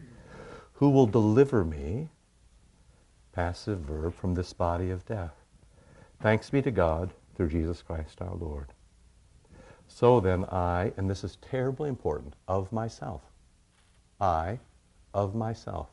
Who 0.73 0.89
will 0.89 1.07
deliver 1.07 1.63
me? 1.63 2.09
Passive 3.31 3.79
verb 3.79 4.13
from 4.13 4.33
this 4.35 4.51
body 4.51 4.89
of 4.89 5.05
death. 5.05 5.36
Thanks 6.21 6.49
be 6.49 6.62
to 6.62 6.71
God 6.71 7.13
through 7.36 7.49
Jesus 7.49 7.82
Christ 7.82 8.21
our 8.21 8.36
Lord. 8.36 8.67
So 9.91 10.19
then 10.19 10.45
I, 10.45 10.93
and 10.95 11.10
this 11.10 11.23
is 11.23 11.38
terribly 11.41 11.89
important, 11.89 12.36
of 12.47 12.71
myself. 12.71 13.21
I, 14.21 14.60
of 15.13 15.36
myself. 15.36 15.89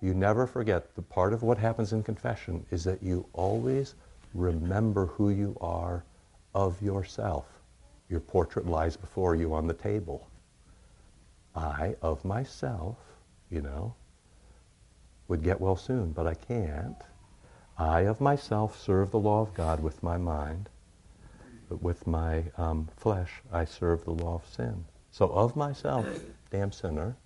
You 0.00 0.14
never 0.14 0.46
forget 0.46 0.94
the 0.96 1.02
part 1.02 1.32
of 1.32 1.42
what 1.42 1.58
happens 1.58 1.92
in 1.92 2.02
confession 2.02 2.66
is 2.70 2.82
that 2.84 3.02
you 3.02 3.26
always 3.32 3.94
remember 4.32 5.06
who 5.06 5.30
you 5.30 5.56
are 5.60 6.02
of 6.54 6.80
yourself. 6.82 7.46
Your 8.08 8.20
portrait 8.20 8.66
lies 8.66 8.96
before 8.96 9.36
you 9.36 9.54
on 9.54 9.66
the 9.66 9.74
table. 9.74 10.26
I, 11.54 11.94
of 12.02 12.24
myself, 12.24 12.96
you 13.50 13.60
know, 13.60 13.94
would 15.28 15.44
get 15.44 15.60
well 15.60 15.76
soon, 15.76 16.12
but 16.12 16.26
I 16.26 16.34
can't. 16.34 17.02
I, 17.78 18.00
of 18.00 18.20
myself, 18.20 18.80
serve 18.80 19.10
the 19.10 19.20
law 19.20 19.42
of 19.42 19.54
God 19.54 19.82
with 19.82 20.02
my 20.02 20.16
mind 20.16 20.68
but 21.68 21.82
with 21.82 22.06
my 22.06 22.44
um, 22.56 22.88
flesh, 22.96 23.30
I 23.52 23.64
serve 23.64 24.04
the 24.04 24.12
law 24.12 24.36
of 24.36 24.46
sin. 24.46 24.84
So 25.10 25.26
of 25.28 25.56
myself, 25.56 26.06
damn 26.50 26.72
sinner, 26.72 27.16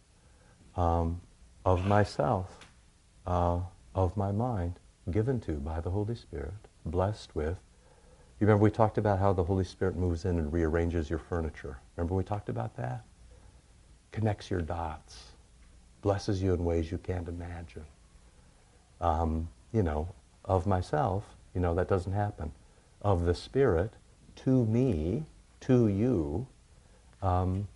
um, 0.77 1.21
of 1.65 1.87
myself, 1.87 2.67
uh, 3.27 3.61
of 3.95 4.17
my 4.17 4.31
mind, 4.31 4.79
given 5.11 5.41
to 5.41 5.53
by 5.53 5.81
the 5.81 5.91
Holy 5.91 6.15
Spirit, 6.15 6.53
blessed 6.85 7.35
with. 7.35 7.57
You 8.41 8.47
remember 8.47 8.63
we 8.63 8.71
talked 8.71 8.99
about 8.99 9.19
how 9.19 9.33
the 9.33 9.43
Holy 9.43 9.65
Spirit 9.65 9.97
moves 9.97 10.25
in 10.25 10.39
and 10.39 10.53
rearranges 10.53 11.11
your 11.11 11.19
furniture. 11.19 11.79
Remember 11.97 12.15
we 12.15 12.23
talked 12.23 12.49
about 12.49 12.77
that? 12.77 13.05
Connects 14.13 14.51
your 14.51 14.61
dots, 14.61 15.33
blesses 16.03 16.43
you 16.43 16.55
in 16.55 16.65
ways 16.65 16.93
you 16.93 16.99
can't 16.99 17.29
imagine. 17.29 17.85
Um, 19.01 19.49
you 19.73 19.83
know, 19.83 20.09
of 20.45 20.67
myself, 20.67 21.25
you 21.55 21.61
know, 21.61 21.75
that 21.75 21.89
doesn't 21.89 22.13
happen. 22.13 22.53
Of 23.03 23.25
the 23.25 23.35
Spirit, 23.35 23.93
to 24.45 24.65
me, 24.67 25.25
to 25.61 25.89
you, 25.89 26.47
um, 27.23 27.67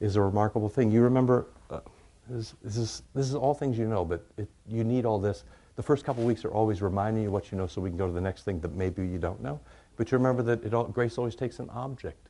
is 0.00 0.16
a 0.16 0.22
remarkable 0.22 0.68
thing. 0.68 0.90
You 0.90 1.02
remember, 1.02 1.46
uh, 1.70 1.80
this, 2.28 2.54
this, 2.62 2.76
is, 2.76 3.02
this 3.14 3.28
is 3.28 3.34
all 3.34 3.54
things 3.54 3.76
you 3.76 3.86
know, 3.86 4.04
but 4.04 4.24
it, 4.36 4.48
you 4.68 4.84
need 4.84 5.04
all 5.04 5.18
this. 5.18 5.44
The 5.76 5.82
first 5.82 6.04
couple 6.04 6.24
weeks 6.24 6.44
are 6.44 6.50
always 6.50 6.82
reminding 6.82 7.22
you 7.22 7.30
what 7.30 7.50
you 7.50 7.58
know 7.58 7.66
so 7.66 7.80
we 7.80 7.90
can 7.90 7.98
go 7.98 8.06
to 8.06 8.12
the 8.12 8.20
next 8.20 8.44
thing 8.44 8.60
that 8.60 8.74
maybe 8.74 9.06
you 9.06 9.18
don't 9.18 9.40
know. 9.42 9.60
But 9.96 10.10
you 10.10 10.18
remember 10.18 10.42
that 10.42 10.72
all, 10.74 10.84
grace 10.84 11.18
always 11.18 11.34
takes 11.34 11.58
an 11.58 11.70
object. 11.70 12.28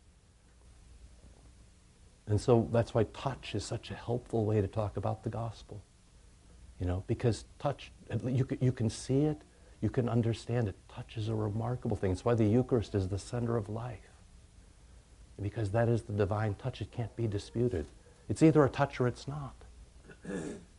And 2.27 2.41
so 2.41 2.69
that's 2.73 2.95
why 2.95 3.05
touch 3.15 3.55
is 3.55 3.65
such 3.65 3.91
a 3.91 3.95
helpful 3.95 4.45
way 4.45 4.61
to 4.61 4.67
talk 4.67 4.97
about 4.97 5.23
the 5.23 5.31
gospel. 5.31 5.81
You 6.79 6.87
know, 6.87 7.05
because 7.07 7.45
touch, 7.59 7.91
you 8.25 8.47
you 8.61 8.71
can 8.71 8.89
see 8.89 9.23
it, 9.23 9.41
you 9.81 9.91
can 9.91 10.09
understand 10.09 10.69
it. 10.69 10.75
Touch 10.89 11.17
is 11.17 11.29
a 11.29 11.35
remarkable 11.35 11.97
thing. 11.97 12.11
It's 12.11 12.25
why 12.25 12.35
the 12.35 12.45
Eucharist 12.45 12.95
is 12.95 13.09
the 13.09 13.19
center 13.19 13.57
of 13.57 13.69
life. 13.69 13.99
Because 15.41 15.71
that 15.71 15.89
is 15.89 16.03
the 16.03 16.13
divine 16.13 16.55
touch. 16.55 16.81
It 16.81 16.91
can't 16.91 17.15
be 17.15 17.29
disputed. 17.29 17.87
It's 18.29 18.43
either 18.43 18.65
a 18.65 18.69
touch 18.69 19.01
or 19.01 19.07
it's 19.07 19.29
not. 19.29 19.55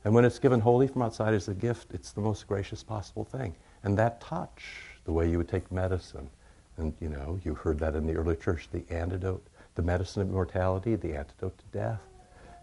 And 0.04 0.14
when 0.14 0.26
it's 0.26 0.40
given 0.40 0.60
wholly 0.60 0.88
from 0.88 1.02
outside 1.02 1.34
as 1.34 1.48
a 1.48 1.54
gift, 1.54 1.94
it's 1.94 2.12
the 2.12 2.22
most 2.22 2.46
gracious 2.48 2.84
possible 2.84 3.24
thing. 3.24 3.56
And 3.84 3.98
that 3.98 4.20
touch, 4.20 4.66
the 5.06 5.14
way 5.14 5.30
you 5.30 5.38
would 5.38 5.48
take 5.48 5.72
medicine, 5.72 6.30
and 6.78 6.94
you 7.00 7.10
know, 7.10 7.40
you 7.44 7.56
heard 7.56 7.80
that 7.80 7.96
in 7.96 8.06
the 8.06 8.16
early 8.16 8.36
church, 8.36 8.68
the 8.72 8.84
antidote, 8.90 9.46
the 9.76 9.82
medicine 9.82 10.22
of 10.22 10.30
mortality, 10.30 10.96
the 10.96 11.16
antidote 11.16 11.58
to 11.58 11.66
death. 11.78 12.02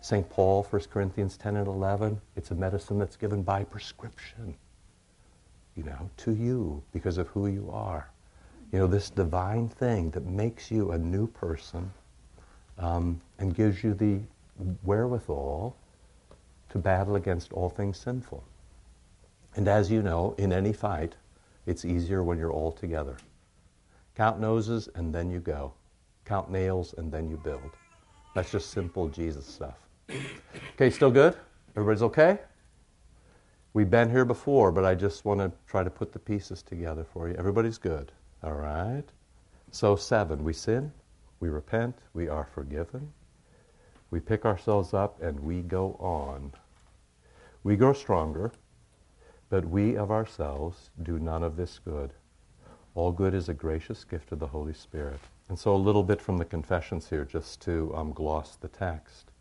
St. 0.02 0.28
Paul, 0.28 0.64
1 0.64 0.82
Corinthians 0.92 1.36
10 1.36 1.56
and 1.56 1.66
11, 1.66 2.20
it's 2.36 2.50
a 2.50 2.54
medicine 2.54 2.98
that's 2.98 3.16
given 3.16 3.42
by 3.42 3.64
prescription 3.64 4.54
you 5.76 5.82
know, 5.82 6.10
to 6.18 6.32
you 6.32 6.82
because 6.92 7.18
of 7.18 7.28
who 7.28 7.46
you 7.46 7.70
are. 7.70 8.10
You 8.72 8.80
know, 8.80 8.86
this 8.86 9.10
divine 9.10 9.68
thing 9.68 10.10
that 10.10 10.26
makes 10.26 10.70
you 10.70 10.92
a 10.92 10.98
new 10.98 11.26
person 11.26 11.92
um, 12.78 13.20
and 13.38 13.54
gives 13.54 13.84
you 13.84 13.94
the 13.94 14.20
wherewithal 14.82 15.76
to 16.70 16.78
battle 16.78 17.16
against 17.16 17.52
all 17.52 17.68
things 17.68 17.98
sinful. 17.98 18.42
And 19.54 19.68
as 19.68 19.90
you 19.90 20.02
know, 20.02 20.34
in 20.38 20.52
any 20.52 20.72
fight, 20.72 21.14
it's 21.66 21.84
easier 21.84 22.22
when 22.22 22.38
you're 22.38 22.52
all 22.52 22.72
together. 22.72 23.16
Count 24.14 24.40
noses 24.40 24.88
and 24.94 25.14
then 25.14 25.30
you 25.30 25.40
go. 25.40 25.72
Count 26.24 26.50
nails 26.50 26.94
and 26.98 27.12
then 27.12 27.28
you 27.28 27.36
build. 27.36 27.70
That's 28.34 28.50
just 28.50 28.70
simple 28.70 29.08
Jesus 29.08 29.46
stuff. 29.46 29.76
Okay, 30.74 30.90
still 30.90 31.10
good? 31.10 31.36
Everybody's 31.76 32.02
okay? 32.02 32.38
We've 33.76 33.90
been 33.90 34.08
here 34.10 34.24
before, 34.24 34.72
but 34.72 34.86
I 34.86 34.94
just 34.94 35.26
want 35.26 35.40
to 35.40 35.52
try 35.66 35.84
to 35.84 35.90
put 35.90 36.10
the 36.10 36.18
pieces 36.18 36.62
together 36.62 37.04
for 37.04 37.28
you. 37.28 37.34
Everybody's 37.34 37.76
good. 37.76 38.10
All 38.42 38.54
right? 38.54 39.04
So, 39.70 39.96
seven, 39.96 40.44
we 40.44 40.54
sin, 40.54 40.90
we 41.40 41.50
repent, 41.50 41.98
we 42.14 42.26
are 42.26 42.48
forgiven, 42.54 43.12
we 44.10 44.18
pick 44.18 44.46
ourselves 44.46 44.94
up, 44.94 45.20
and 45.20 45.38
we 45.40 45.60
go 45.60 45.92
on. 46.00 46.52
We 47.64 47.76
grow 47.76 47.92
stronger, 47.92 48.50
but 49.50 49.66
we 49.66 49.94
of 49.94 50.10
ourselves 50.10 50.88
do 51.02 51.18
none 51.18 51.42
of 51.42 51.58
this 51.58 51.78
good. 51.78 52.14
All 52.94 53.12
good 53.12 53.34
is 53.34 53.50
a 53.50 53.52
gracious 53.52 54.04
gift 54.04 54.32
of 54.32 54.38
the 54.38 54.46
Holy 54.46 54.72
Spirit. 54.72 55.20
And 55.50 55.58
so 55.58 55.74
a 55.74 55.76
little 55.76 56.02
bit 56.02 56.22
from 56.22 56.38
the 56.38 56.46
confessions 56.46 57.10
here, 57.10 57.26
just 57.26 57.60
to 57.64 57.94
um, 57.94 58.14
gloss 58.14 58.56
the 58.56 58.68
text. 58.68 59.32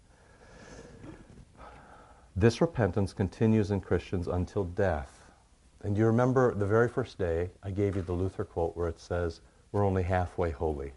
This 2.38 2.60
repentance 2.60 3.14
continues 3.14 3.72
in 3.72 3.80
Christians 3.80 4.28
until 4.28 4.66
death. 4.66 5.32
And 5.84 5.98
you 5.98 6.06
remember 6.06 6.54
the 6.54 6.66
very 6.66 6.90
first 6.90 7.18
day 7.18 7.50
I 7.64 7.72
gave 7.72 7.96
you 7.96 8.02
the 8.02 8.12
Luther 8.12 8.44
quote 8.44 8.76
where 8.76 8.90
it 8.90 9.00
says, 9.00 9.40
We're 9.72 9.86
only 9.86 10.04
halfway 10.04 10.52
holy. 10.52 10.92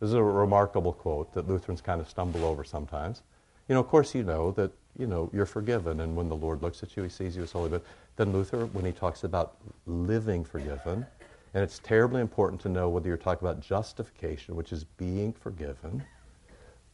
This 0.00 0.08
is 0.08 0.14
a 0.14 0.22
remarkable 0.22 0.92
quote 0.92 1.32
that 1.32 1.46
Lutherans 1.46 1.80
kind 1.80 2.00
of 2.00 2.08
stumble 2.08 2.44
over 2.44 2.64
sometimes. 2.64 3.22
You 3.68 3.76
know, 3.76 3.80
of 3.80 3.86
course, 3.86 4.16
you 4.16 4.24
know 4.24 4.50
that 4.52 4.72
you 4.98 5.06
know 5.06 5.30
you're 5.32 5.46
forgiven, 5.46 6.00
and 6.00 6.16
when 6.16 6.28
the 6.28 6.34
Lord 6.34 6.60
looks 6.60 6.82
at 6.82 6.96
you, 6.96 7.04
He 7.04 7.08
sees 7.08 7.36
you 7.36 7.44
as 7.44 7.52
holy. 7.52 7.68
But 7.68 7.84
then 8.16 8.32
Luther, 8.32 8.66
when 8.66 8.84
he 8.84 8.92
talks 8.92 9.22
about 9.22 9.56
living 9.86 10.44
forgiven, 10.44 11.06
and 11.54 11.62
it's 11.62 11.78
terribly 11.78 12.20
important 12.20 12.60
to 12.62 12.68
know 12.68 12.88
whether 12.88 13.06
you're 13.06 13.16
talking 13.16 13.46
about 13.46 13.60
justification, 13.60 14.56
which 14.56 14.72
is 14.72 14.82
being 14.82 15.32
forgiven, 15.32 16.02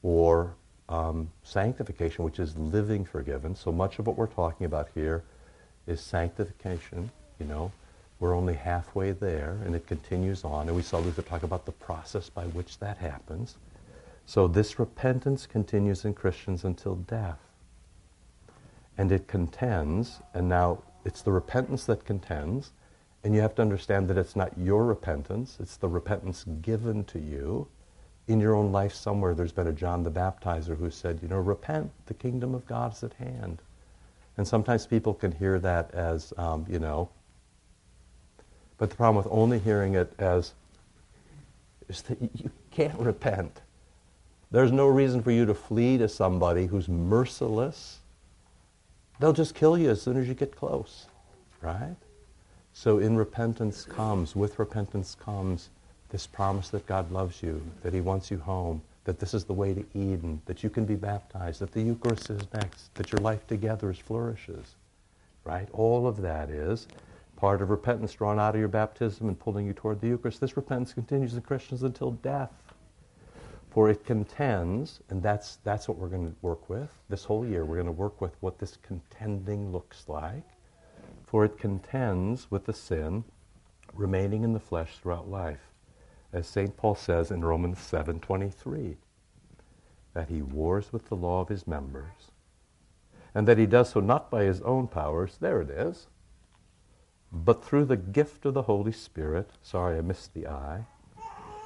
or 0.03 0.55
um, 0.91 1.31
sanctification, 1.45 2.25
which 2.25 2.39
is 2.39 2.57
living 2.59 3.05
forgiven. 3.05 3.55
So 3.55 3.73
much 3.73 3.99
of 3.99 4.07
what 4.07 4.19
we're 4.19 4.27
talking 4.27 4.67
about 4.67 4.89
here 4.95 5.23
is 5.87 6.01
sanctification. 6.01 7.11
You 7.39 7.47
know, 7.47 7.73
we're 8.19 8.37
only 8.37 8.55
halfway 8.55 9.13
there, 9.13 9.59
and 9.65 9.75
it 9.75 9.87
continues 9.87 10.45
on. 10.45 10.67
And 10.67 10.77
we 10.77 10.83
saw 10.83 10.99
Luther 10.99 11.23
talk 11.23 11.45
about 11.45 11.65
the 11.65 11.73
process 11.73 12.29
by 12.29 12.45
which 12.47 12.79
that 12.81 12.99
happens. 12.99 13.57
So 14.27 14.47
this 14.47 14.79
repentance 14.79 15.47
continues 15.47 16.05
in 16.05 16.13
Christians 16.13 16.65
until 16.65 16.97
death. 16.97 17.39
And 18.99 19.11
it 19.11 19.27
contends, 19.27 20.21
and 20.35 20.49
now 20.49 20.83
it's 21.05 21.23
the 21.23 21.33
repentance 21.33 21.87
that 21.87 22.05
contends, 22.05 22.73
and 23.25 23.35
you 23.35 23.41
have 23.41 23.55
to 23.55 23.63
understand 23.63 24.09
that 24.09 24.19
it's 24.19 24.37
not 24.37 24.59
your 24.59 24.85
repentance, 24.85 25.57
it's 25.61 25.77
the 25.77 25.89
repentance 25.89 26.45
given 26.61 27.05
to 27.05 27.19
you. 27.19 27.69
In 28.31 28.39
your 28.39 28.55
own 28.55 28.71
life, 28.71 28.95
somewhere, 28.95 29.35
there's 29.35 29.51
been 29.51 29.67
a 29.67 29.73
John 29.73 30.05
the 30.05 30.11
Baptizer 30.11 30.79
who 30.79 30.89
said, 30.89 31.19
you 31.21 31.27
know, 31.27 31.41
repent, 31.41 31.91
the 32.07 32.15
kingdom 32.15 32.55
of 32.55 32.65
God 32.65 32.93
is 32.93 33.03
at 33.03 33.13
hand. 33.15 33.59
And 34.37 34.47
sometimes 34.47 34.87
people 34.87 35.15
can 35.15 35.33
hear 35.33 35.59
that 35.59 35.93
as, 35.93 36.33
um, 36.37 36.65
you 36.71 36.79
know, 36.79 37.09
but 38.79 38.89
the 38.89 38.95
problem 38.95 39.17
with 39.17 39.27
only 39.33 39.59
hearing 39.59 39.95
it 39.95 40.13
as 40.21 40.53
is 41.89 42.03
that 42.03 42.21
you 42.21 42.53
can't 42.71 42.97
repent. 43.01 43.63
There's 44.53 44.71
no 44.71 44.87
reason 44.87 45.25
for 45.25 45.33
you 45.33 45.45
to 45.47 45.53
flee 45.53 45.99
to 45.99 46.09
somebody 46.09 46.67
who's 46.67 46.89
merciless. 46.89 47.99
They'll 49.19 49.33
just 49.33 49.57
kill 49.57 49.77
you 49.77 49.91
as 49.91 50.03
soon 50.03 50.17
as 50.17 50.29
you 50.29 50.35
get 50.35 50.55
close, 50.55 51.07
right? 51.61 51.97
So 52.75 52.99
in 52.99 53.17
repentance 53.17 53.83
comes, 53.83 54.37
with 54.37 54.61
repentance 54.61 55.17
comes 55.17 55.69
this 56.11 56.27
promise 56.27 56.69
that 56.71 56.87
God 56.87 57.11
loves 57.11 57.43
you, 57.43 57.63
that 57.83 57.95
He 57.95 58.01
wants 58.01 58.31
you 58.31 58.39
home, 58.39 58.83
that 59.05 59.19
this 59.19 59.35
is 59.35 59.45
the 59.45 59.53
way 59.53 59.75
to 59.75 59.85
Eden, 59.95 60.41
that 60.45 60.63
you 60.63 60.71
can 60.71 60.85
be 60.85 60.95
baptized, 60.95 61.61
that 61.61 61.73
the 61.73 61.83
Eucharist 61.83 62.31
is 62.31 62.43
next, 62.53 62.95
that 62.95 63.13
your 63.13 63.21
life 63.21 63.47
together 63.47 63.91
is 63.91 63.99
flourishes, 63.99 64.75
right? 65.45 65.69
All 65.73 66.07
of 66.07 66.21
that 66.23 66.51
is 66.51 66.87
part 67.37 67.63
of 67.63 67.71
repentance 67.71 68.13
drawn 68.13 68.39
out 68.39 68.55
of 68.55 68.61
your 68.61 68.69
baptism 68.69 69.29
and 69.29 69.39
pulling 69.39 69.67
you 69.67 69.73
toward 69.73 70.01
the 70.01 70.09
Eucharist. 70.09 70.41
This 70.41 70.57
repentance 70.57 70.93
continues 70.93 71.35
in 71.35 71.41
Christians 71.41 71.83
until 71.83 72.11
death. 72.11 72.53
For 73.71 73.89
it 73.89 74.05
contends, 74.05 75.01
and 75.09 75.23
that's, 75.23 75.57
that's 75.65 75.89
what 75.89 75.97
we're 75.97 76.09
going 76.09 76.29
to 76.29 76.37
work 76.43 76.69
with 76.69 76.91
this 77.09 77.25
whole 77.25 77.47
year. 77.47 77.65
We're 77.65 77.77
going 77.77 77.87
to 77.87 77.93
work 77.93 78.21
with 78.21 78.37
what 78.41 78.59
this 78.59 78.77
contending 78.83 79.73
looks 79.73 80.05
like. 80.09 80.45
For 81.25 81.45
it 81.45 81.57
contends 81.57 82.51
with 82.51 82.67
the 82.67 82.73
sin 82.73 83.25
remaining 83.95 84.43
in 84.43 84.53
the 84.53 84.61
flesh 84.61 84.99
throughout 85.01 85.31
life. 85.31 85.70
As 86.33 86.47
St. 86.47 86.77
Paul 86.77 86.95
says 86.95 87.31
in 87.31 87.45
Romans 87.45 87.79
7:23, 87.79 88.97
that 90.13 90.29
he 90.29 90.43
wars 90.43 90.93
with 90.93 91.09
the 91.09 91.17
law 91.17 91.41
of 91.41 91.49
his 91.49 91.67
members, 91.67 92.33
and 93.35 93.47
that 93.47 93.59
he 93.59 93.67
does 93.67 93.91
so 93.91 94.01
not 94.01 94.31
by 94.31 94.45
his 94.45 94.61
own 94.63 94.89
powers, 94.89 95.39
there 95.39 95.61
it 95.61 95.71
is, 95.71 96.09
but 97.33 97.65
through 97.65 97.85
the 97.85 97.97
gift 97.97 98.45
of 98.45 98.55
the 98.55 98.63
Holy 98.63 98.93
Spirit, 98.93 99.51
sorry 99.63 99.99
I 99.99 100.01
missed 100.01 100.35
the 100.35 100.49
I, 100.49 100.87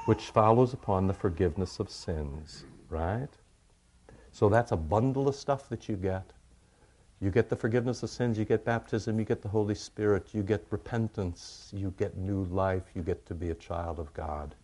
which 0.04 0.30
follows 0.30 0.74
upon 0.74 1.06
the 1.06 1.14
forgiveness 1.14 1.80
of 1.80 1.88
sins, 1.88 2.64
right? 2.90 3.30
So 4.30 4.50
that's 4.50 4.72
a 4.72 4.76
bundle 4.76 5.28
of 5.28 5.34
stuff 5.34 5.68
that 5.70 5.88
you 5.88 5.96
get. 5.96 6.33
You 7.20 7.30
get 7.30 7.48
the 7.48 7.56
forgiveness 7.56 8.02
of 8.02 8.10
sins, 8.10 8.38
you 8.38 8.44
get 8.44 8.64
baptism, 8.64 9.18
you 9.18 9.24
get 9.24 9.42
the 9.42 9.48
Holy 9.48 9.74
Spirit, 9.74 10.34
you 10.34 10.42
get 10.42 10.66
repentance, 10.70 11.70
you 11.74 11.94
get 11.96 12.16
new 12.16 12.44
life, 12.44 12.82
you 12.94 13.02
get 13.02 13.24
to 13.26 13.34
be 13.34 13.50
a 13.50 13.54
child 13.54 13.98
of 13.98 14.12
God. 14.12 14.54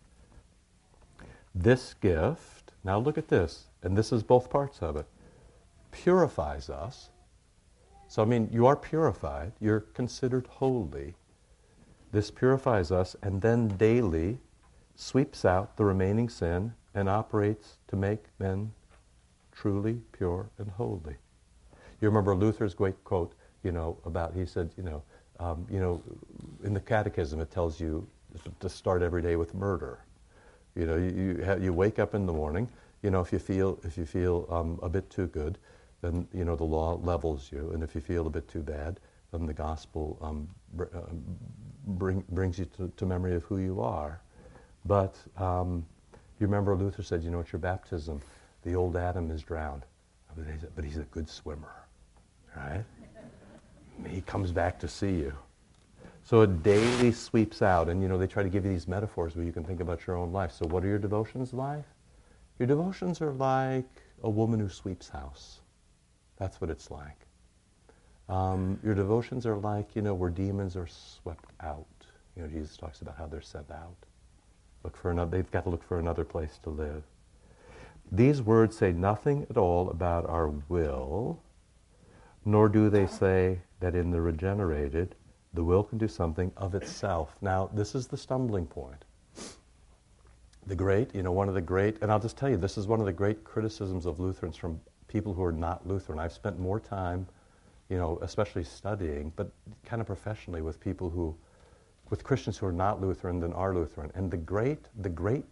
This 1.55 1.95
gift, 1.95 2.73
now 2.85 2.99
look 2.99 3.19
at 3.19 3.29
this, 3.29 3.67
and 3.83 3.97
this 3.97 4.13
is 4.13 4.23
both 4.23 4.51
parts 4.51 4.83
of 4.83 4.97
it, 4.97 5.07
purifies 5.91 6.69
us 6.69 7.11
so, 8.11 8.23
I 8.23 8.25
mean, 8.25 8.49
you 8.51 8.67
are 8.67 8.75
purified, 8.75 9.53
you're 9.61 9.79
considered 9.95 10.49
holy. 10.49 11.15
This 12.11 12.29
purifies 12.29 12.91
us 12.91 13.15
and 13.23 13.41
then 13.41 13.69
daily 13.69 14.41
sweeps 14.97 15.45
out 15.45 15.77
the 15.77 15.85
remaining 15.85 16.29
sin 16.29 16.75
and 16.93 17.09
operates 17.09 17.79
to 17.87 17.95
make 17.95 18.25
men 18.41 18.73
truly 19.53 20.01
pure 20.11 20.51
and 20.59 20.73
holy. 20.73 21.19
You 22.01 22.09
remember 22.09 22.35
Luther's 22.35 22.75
great 22.75 23.03
quote, 23.05 23.35
you 23.63 23.73
know, 23.73 23.99
about, 24.05 24.35
he 24.35 24.47
said, 24.47 24.71
you 24.77 24.83
know, 24.83 25.03
um, 25.39 25.67
you 25.71 25.81
know, 25.81 26.03
in 26.65 26.75
the 26.75 26.81
catechism 26.81 27.41
it 27.41 27.51
tells 27.51 27.81
you 27.81 28.07
to 28.61 28.69
start 28.69 29.03
every 29.03 29.23
day 29.23 29.37
with 29.37 29.55
murder. 29.55 30.01
You 30.75 30.87
know, 30.87 30.97
you, 30.97 31.11
you, 31.11 31.59
you 31.61 31.73
wake 31.73 31.99
up 31.99 32.15
in 32.15 32.27
the 32.27 32.33
morning, 32.33 32.69
you 33.03 33.11
know, 33.11 33.21
if 33.21 33.33
you 33.33 33.39
feel, 33.39 33.79
if 33.83 33.97
you 33.99 34.07
feel 34.07 34.47
um, 34.51 34.79
a 34.83 34.89
bit 34.89 35.09
too 35.11 35.27
good, 35.27 35.59
then 36.01 36.27
you 36.33 36.45
know 36.45 36.57
the 36.57 36.65
law 36.65 36.99
levels 37.03 37.51
you, 37.53 37.71
and 37.75 37.83
if 37.83 37.95
you 37.95 38.01
feel 38.01 38.27
a 38.27 38.31
bit 38.31 38.49
too 38.49 38.63
bad, 38.63 39.01
then 39.33 39.47
the 39.47 39.53
gospel 39.53 40.19
um, 40.21 40.49
br- 40.75 40.85
uh, 40.95 41.01
bring, 41.87 42.25
brings 42.31 42.59
you 42.59 42.65
to, 42.77 42.91
to, 42.97 43.07
memory 43.07 43.35
of 43.35 43.45
who 43.45 43.59
you 43.59 43.81
are. 43.81 44.21
But 44.87 45.17
um, 45.37 45.85
you 46.39 46.47
remember 46.47 46.75
Luther 46.75 47.03
said, 47.03 47.23
you 47.23 47.31
know, 47.31 47.41
at 47.41 47.53
your 47.53 47.61
baptism, 47.61 48.21
the 48.63 48.75
old 48.75 48.97
Adam 48.97 49.31
is 49.31 49.43
drowned, 49.43 49.85
but 50.37 50.47
he's 50.47 50.65
a, 50.65 50.69
but 50.75 50.85
he's 50.85 50.97
a 50.97 51.05
good 51.05 51.29
swimmer, 51.29 51.87
right? 52.57 52.85
he 54.09 54.23
comes 54.23 54.51
back 54.51 54.79
to 54.81 54.89
see 54.89 55.11
you. 55.11 55.33
So 56.23 56.43
it 56.43 56.63
daily 56.63 57.13
sweeps 57.13 57.61
out, 57.61 57.89
and 57.89 58.03
you 58.03 58.09
know 58.09 58.17
they 58.17 58.27
try 58.27 58.43
to 58.43 58.49
give 58.49 58.65
you 58.65 58.71
these 58.71 58.87
metaphors 58.87 59.37
where 59.37 59.45
you 59.45 59.53
can 59.53 59.65
think 59.65 59.81
about 59.81 60.07
your 60.07 60.17
own 60.17 60.33
life. 60.33 60.53
So 60.53 60.67
what 60.67 60.85
are 60.85 60.89
your 60.89 60.99
devotions 60.99 61.53
like? 61.53 61.85
Your 62.59 62.67
devotions 62.67 63.21
are 63.21 63.33
like 63.33 63.89
a 64.23 64.31
woman 64.31 64.61
who 64.61 64.69
sweeps 64.69 65.09
house. 65.09 65.61
That's 66.37 66.61
what 66.61 66.71
it's 66.71 66.91
like. 66.91 67.27
Um, 68.29 68.79
your 68.85 68.95
devotions 68.95 69.45
are 69.45 69.57
like, 69.57 69.97
you 69.97 70.03
know, 70.03 70.15
where 70.15 70.31
demons 70.31 70.77
are 70.77 70.87
swept 70.87 71.51
out. 71.61 71.87
You 72.37 72.43
know, 72.43 72.49
Jesus 72.49 72.77
talks 72.77 73.03
about 73.03 73.17
how 73.17 73.27
they're 73.27 73.41
sent 73.41 73.71
out. 73.71 73.97
Look 74.85 74.97
for 74.97 75.11
another, 75.11 75.37
they've 75.37 75.51
got 75.51 75.65
to 75.65 75.71
look 75.71 75.83
for 75.83 75.99
another 75.99 76.25
place 76.25 76.59
to 76.63 76.71
live. 76.71 77.03
These 78.13 78.41
words 78.43 78.77
say 78.77 78.93
nothing 78.93 79.47
at 79.51 79.57
all 79.57 79.91
about 79.91 80.29
our 80.29 80.49
will, 80.49 81.41
nor 82.45 82.69
do 82.69 82.89
they 82.89 83.07
say 83.07 83.61
that 83.81 83.95
in 83.95 84.11
the 84.11 84.21
regenerated, 84.21 85.15
the 85.53 85.65
will 85.65 85.83
can 85.83 85.99
do 85.99 86.09
something 86.09 86.53
of 86.57 86.75
itself. 86.75 87.37
Now, 87.41 87.71
this 87.73 87.95
is 87.95 88.07
the 88.07 88.17
stumbling 88.17 88.67
point. 88.67 89.05
The 90.67 90.77
great, 90.77 91.15
you 91.15 91.23
know, 91.23 91.33
one 91.33 91.49
of 91.49 91.55
the 91.55 91.61
great, 91.61 92.01
and 92.03 92.13
I'll 92.13 92.21
just 92.21 92.37
tell 92.37 92.49
you, 92.49 92.57
this 92.57 92.79
is 92.79 92.87
one 92.87 93.01
of 93.01 93.07
the 93.07 93.13
great 93.13 93.43
criticisms 93.45 94.07
of 94.07 94.21
Lutherans 94.21 94.57
from 94.57 94.81
people 95.09 95.35
who 95.35 95.43
are 95.43 95.53
not 95.53 95.87
Lutheran. 95.87 96.19
I've 96.19 96.33
spent 96.33 96.59
more 96.59 96.79
time, 96.79 97.27
you 97.89 97.99
know, 97.99 98.19
especially 98.23 98.63
studying, 98.63 99.33
but 99.35 99.51
kind 99.85 100.01
of 100.01 100.07
professionally 100.07 100.63
with 100.63 100.79
people 100.79 101.11
who, 101.11 101.35
with 102.11 102.23
Christians 102.23 102.57
who 102.59 102.67
are 102.67 102.73
not 102.73 103.01
Lutheran 103.01 103.41
than 103.41 103.53
are 103.53 103.75
Lutheran. 103.75 104.13
And 104.15 104.31
the 104.31 104.37
great, 104.37 104.87
the 104.99 105.09
great, 105.09 105.45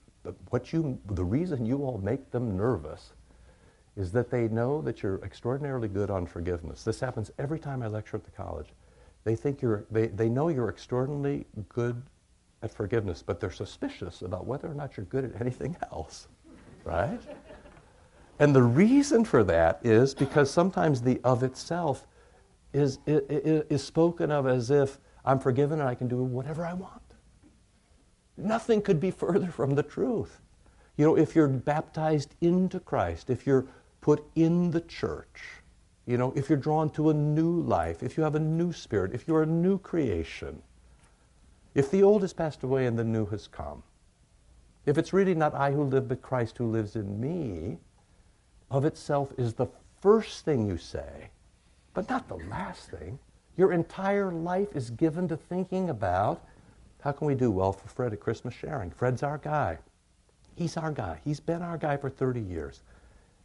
what 0.50 0.72
you, 0.72 0.98
the 1.06 1.24
reason 1.24 1.66
you 1.66 1.78
all 1.78 1.98
make 1.98 2.30
them 2.30 2.56
nervous 2.56 3.12
is 3.98 4.12
that 4.12 4.30
they 4.30 4.46
know 4.46 4.80
that 4.80 5.02
you're 5.02 5.20
extraordinarily 5.24 5.88
good 5.88 6.08
on 6.08 6.24
forgiveness. 6.24 6.84
This 6.84 7.00
happens 7.00 7.32
every 7.36 7.58
time 7.58 7.82
I 7.82 7.88
lecture 7.88 8.16
at 8.16 8.24
the 8.24 8.30
college. 8.30 8.68
They 9.24 9.34
think 9.34 9.60
you're, 9.60 9.84
they, 9.90 10.06
they 10.06 10.28
know 10.28 10.48
you're 10.48 10.68
extraordinarily 10.68 11.46
good 11.68 12.00
at 12.62 12.72
forgiveness, 12.72 13.24
but 13.26 13.40
they're 13.40 13.50
suspicious 13.50 14.22
about 14.22 14.46
whether 14.46 14.68
or 14.68 14.74
not 14.74 14.96
you're 14.96 15.06
good 15.06 15.24
at 15.24 15.40
anything 15.40 15.76
else, 15.92 16.28
right? 16.84 17.20
And 18.38 18.54
the 18.54 18.62
reason 18.62 19.24
for 19.24 19.42
that 19.44 19.80
is 19.82 20.14
because 20.14 20.48
sometimes 20.48 21.02
the 21.02 21.20
of 21.24 21.42
itself 21.42 22.06
is, 22.72 23.00
is, 23.04 23.64
is 23.68 23.82
spoken 23.82 24.30
of 24.30 24.46
as 24.46 24.70
if 24.70 24.98
I'm 25.24 25.40
forgiven 25.40 25.80
and 25.80 25.88
I 25.88 25.96
can 25.96 26.06
do 26.06 26.22
whatever 26.22 26.64
I 26.64 26.74
want. 26.74 27.02
Nothing 28.36 28.80
could 28.80 29.00
be 29.00 29.10
further 29.10 29.48
from 29.48 29.74
the 29.74 29.82
truth. 29.82 30.40
You 30.96 31.04
know, 31.04 31.16
if 31.16 31.34
you're 31.34 31.48
baptized 31.48 32.36
into 32.40 32.78
Christ, 32.78 33.28
if 33.28 33.44
you're 33.44 33.66
put 34.08 34.24
in 34.36 34.70
the 34.70 34.80
church, 34.80 35.42
you 36.06 36.16
know, 36.16 36.32
if 36.34 36.48
you're 36.48 36.56
drawn 36.56 36.88
to 36.88 37.10
a 37.10 37.14
new 37.14 37.60
life, 37.60 38.02
if 38.02 38.16
you 38.16 38.22
have 38.22 38.36
a 38.36 38.40
new 38.40 38.72
spirit, 38.72 39.12
if 39.12 39.28
you're 39.28 39.42
a 39.42 39.46
new 39.46 39.78
creation, 39.78 40.62
If 41.74 41.90
the 41.90 42.02
old 42.02 42.22
has 42.22 42.32
passed 42.32 42.62
away 42.62 42.86
and 42.86 42.98
the 42.98 43.04
new 43.04 43.26
has 43.26 43.46
come, 43.46 43.82
if 44.86 44.98
it's 44.98 45.12
really 45.12 45.34
not 45.34 45.54
I 45.54 45.72
who 45.72 45.84
live, 45.84 46.08
but 46.08 46.22
Christ 46.22 46.58
who 46.58 46.66
lives 46.66 46.96
in 46.96 47.20
me, 47.20 47.78
of 48.70 48.84
itself 48.84 49.32
is 49.38 49.54
the 49.54 49.68
first 50.00 50.44
thing 50.44 50.66
you 50.66 50.78
say, 50.78 51.30
but 51.94 52.08
not 52.08 52.28
the 52.28 52.36
last 52.50 52.90
thing. 52.90 53.18
Your 53.56 53.72
entire 53.72 54.32
life 54.32 54.74
is 54.74 54.90
given 54.90 55.28
to 55.28 55.36
thinking 55.36 55.90
about 55.90 56.44
how 57.02 57.12
can 57.12 57.26
we 57.26 57.34
do 57.34 57.50
well 57.50 57.72
for 57.72 57.88
Fred 57.88 58.12
at 58.12 58.20
Christmas 58.20 58.54
sharing? 58.54 58.90
Fred's 58.90 59.22
our 59.22 59.38
guy. 59.38 59.78
He's 60.56 60.76
our 60.76 60.92
guy. 60.92 61.20
He's 61.24 61.40
been 61.40 61.62
our 61.62 61.78
guy 61.78 61.96
for 61.96 62.10
30 62.10 62.40
years. 62.40 62.82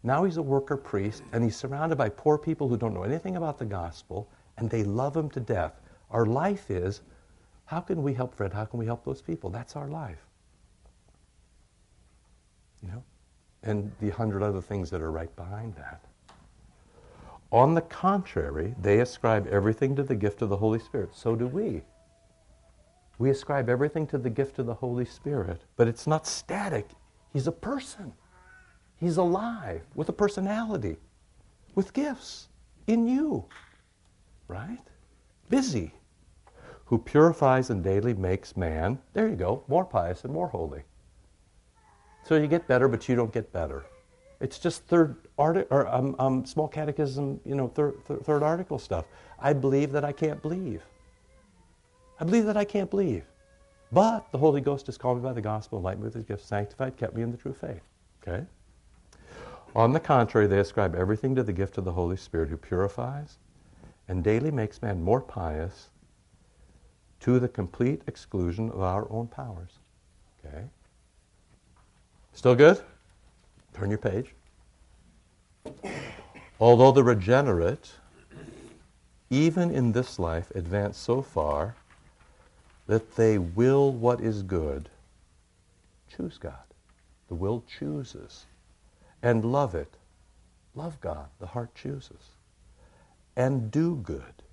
Now 0.04 0.26
he's 0.26 0.38
a 0.38 0.42
worker 0.42 0.76
priest, 0.76 1.24
and 1.32 1.44
he's 1.44 1.56
surrounded 1.56 1.98
by 1.98 2.10
poor 2.10 2.38
people 2.38 2.68
who 2.68 2.78
don't 2.78 2.94
know 2.94 3.04
anything 3.04 3.38
about 3.38 3.58
the 3.58 3.66
gospel, 3.66 4.30
and 4.58 4.70
they 4.70 4.84
love 4.84 5.16
him 5.16 5.30
to 5.32 5.40
death. 5.40 5.80
Our 6.12 6.26
life 6.26 6.70
is 6.70 7.02
how 7.66 7.80
can 7.80 8.04
we 8.04 8.14
help 8.14 8.36
Fred? 8.36 8.54
How 8.54 8.66
can 8.66 8.80
we 8.80 8.86
help 8.86 9.06
those 9.06 9.22
people? 9.22 9.50
That's 9.50 9.76
our 9.76 9.88
life. 9.88 10.28
You 12.82 12.90
know? 12.90 13.04
And 13.64 13.92
the 14.02 14.10
hundred 14.10 14.44
other 14.44 14.62
things 14.62 14.90
that 14.90 15.02
are 15.02 15.12
right 15.12 15.34
behind 15.36 15.76
that. 15.76 16.04
On 17.52 17.74
the 17.74 17.82
contrary, 17.82 18.76
they 18.82 19.00
ascribe 19.00 19.48
everything 19.48 19.96
to 19.96 20.04
the 20.04 20.16
gift 20.16 20.42
of 20.42 20.50
the 20.50 20.58
Holy 20.58 20.80
Spirit. 20.80 21.12
So 21.14 21.36
do 21.36 21.48
we. 21.48 21.82
We 23.20 23.30
ascribe 23.30 23.70
everything 23.70 24.08
to 24.08 24.18
the 24.18 24.30
gift 24.30 24.60
of 24.60 24.66
the 24.66 24.74
Holy 24.74 25.06
Spirit, 25.06 25.62
but 25.78 25.88
it's 25.88 26.08
not 26.08 26.28
static. 26.28 26.90
He's 27.32 27.48
a 27.48 27.52
person. 27.52 28.14
He's 29.04 29.18
alive 29.18 29.82
with 29.96 30.08
a 30.08 30.14
personality, 30.14 30.96
with 31.76 31.92
gifts 31.92 32.48
in 32.88 33.06
you, 33.06 33.44
right? 34.48 34.80
Busy. 35.50 35.92
Who 36.86 36.98
purifies 36.98 37.70
and 37.70 37.84
daily 37.84 38.14
makes 38.14 38.56
man, 38.56 38.98
there 39.12 39.28
you 39.28 39.36
go, 39.36 39.66
more 39.68 39.84
pious 39.84 40.24
and 40.24 40.32
more 40.32 40.48
holy. 40.48 40.84
So 42.24 42.36
you 42.38 42.48
get 42.48 42.66
better, 42.66 42.88
but 42.88 43.10
you 43.10 43.18
don't 43.18 43.34
get 43.34 43.52
better. 43.52 43.84
It's 44.40 44.58
just 44.58 44.86
third 44.86 45.18
arti- 45.38 45.66
or 45.70 45.86
um, 45.94 46.16
um, 46.18 46.46
small 46.46 46.70
catechism, 46.70 47.42
you 47.44 47.56
know, 47.56 47.68
thir- 47.68 47.96
th- 48.08 48.22
third 48.22 48.42
article 48.42 48.80
stuff. 48.80 49.04
I 49.38 49.52
believe 49.52 49.92
that 49.92 50.06
I 50.06 50.14
can't 50.14 50.42
believe. 50.42 50.82
I 52.22 52.24
believe 52.24 52.46
that 52.46 52.56
I 52.56 52.64
can't 52.64 52.90
believe. 52.90 53.26
But 53.92 54.32
the 54.32 54.38
Holy 54.38 54.62
Ghost 54.62 54.86
has 54.86 54.98
called 54.98 55.18
me 55.18 55.24
by 55.24 55.34
the 55.34 55.42
gospel, 55.42 55.80
enlightened 55.80 56.04
me 56.04 56.06
with 56.06 56.14
his 56.14 56.24
gift, 56.24 56.46
sanctified, 56.46 56.96
kept 56.96 57.16
me 57.18 57.22
in 57.22 57.32
the 57.32 57.38
true 57.38 57.54
faith. 57.54 57.82
Okay? 58.22 58.46
On 59.76 59.92
the 59.92 60.00
contrary, 60.00 60.46
they 60.46 60.60
ascribe 60.60 60.96
everything 60.96 61.34
to 61.36 61.44
the 61.44 61.54
gift 61.54 61.78
of 61.78 61.86
the 61.86 61.94
Holy 61.94 62.18
Spirit 62.18 62.50
who 62.50 62.58
purifies 62.58 63.38
and 64.08 64.24
daily 64.24 64.52
makes 64.52 64.82
man 64.82 65.02
more 65.02 65.22
pious 65.22 65.90
to 67.22 67.40
the 67.40 67.48
complete 67.48 68.02
exclusion 68.06 68.70
of 68.70 68.82
our 68.82 69.10
own 69.10 69.28
powers. 69.28 69.80
Okay? 70.46 70.66
Still 72.34 72.56
good? 72.56 72.82
Turn 73.74 73.90
your 73.90 73.98
page. 73.98 74.36
Although 76.60 76.92
the 76.92 77.04
regenerate, 77.04 77.94
even 79.30 79.72
in 79.72 79.94
this 79.94 80.20
life, 80.20 80.52
advance 80.54 80.98
so 80.98 81.22
far 81.22 81.76
that 82.88 83.16
they 83.16 83.38
will 83.38 83.92
what 83.92 84.22
is 84.22 84.44
good, 84.44 84.90
choose 86.16 86.38
God. 86.38 86.54
The 87.30 87.36
will 87.36 87.64
chooses 87.80 88.46
and 89.24 89.46
love 89.46 89.74
it. 89.74 89.96
Love 90.76 91.00
God, 91.00 91.30
the 91.40 91.48
heart 91.48 91.74
chooses. 91.74 92.36
And 93.36 93.72
do 93.72 93.96
good, 93.96 94.44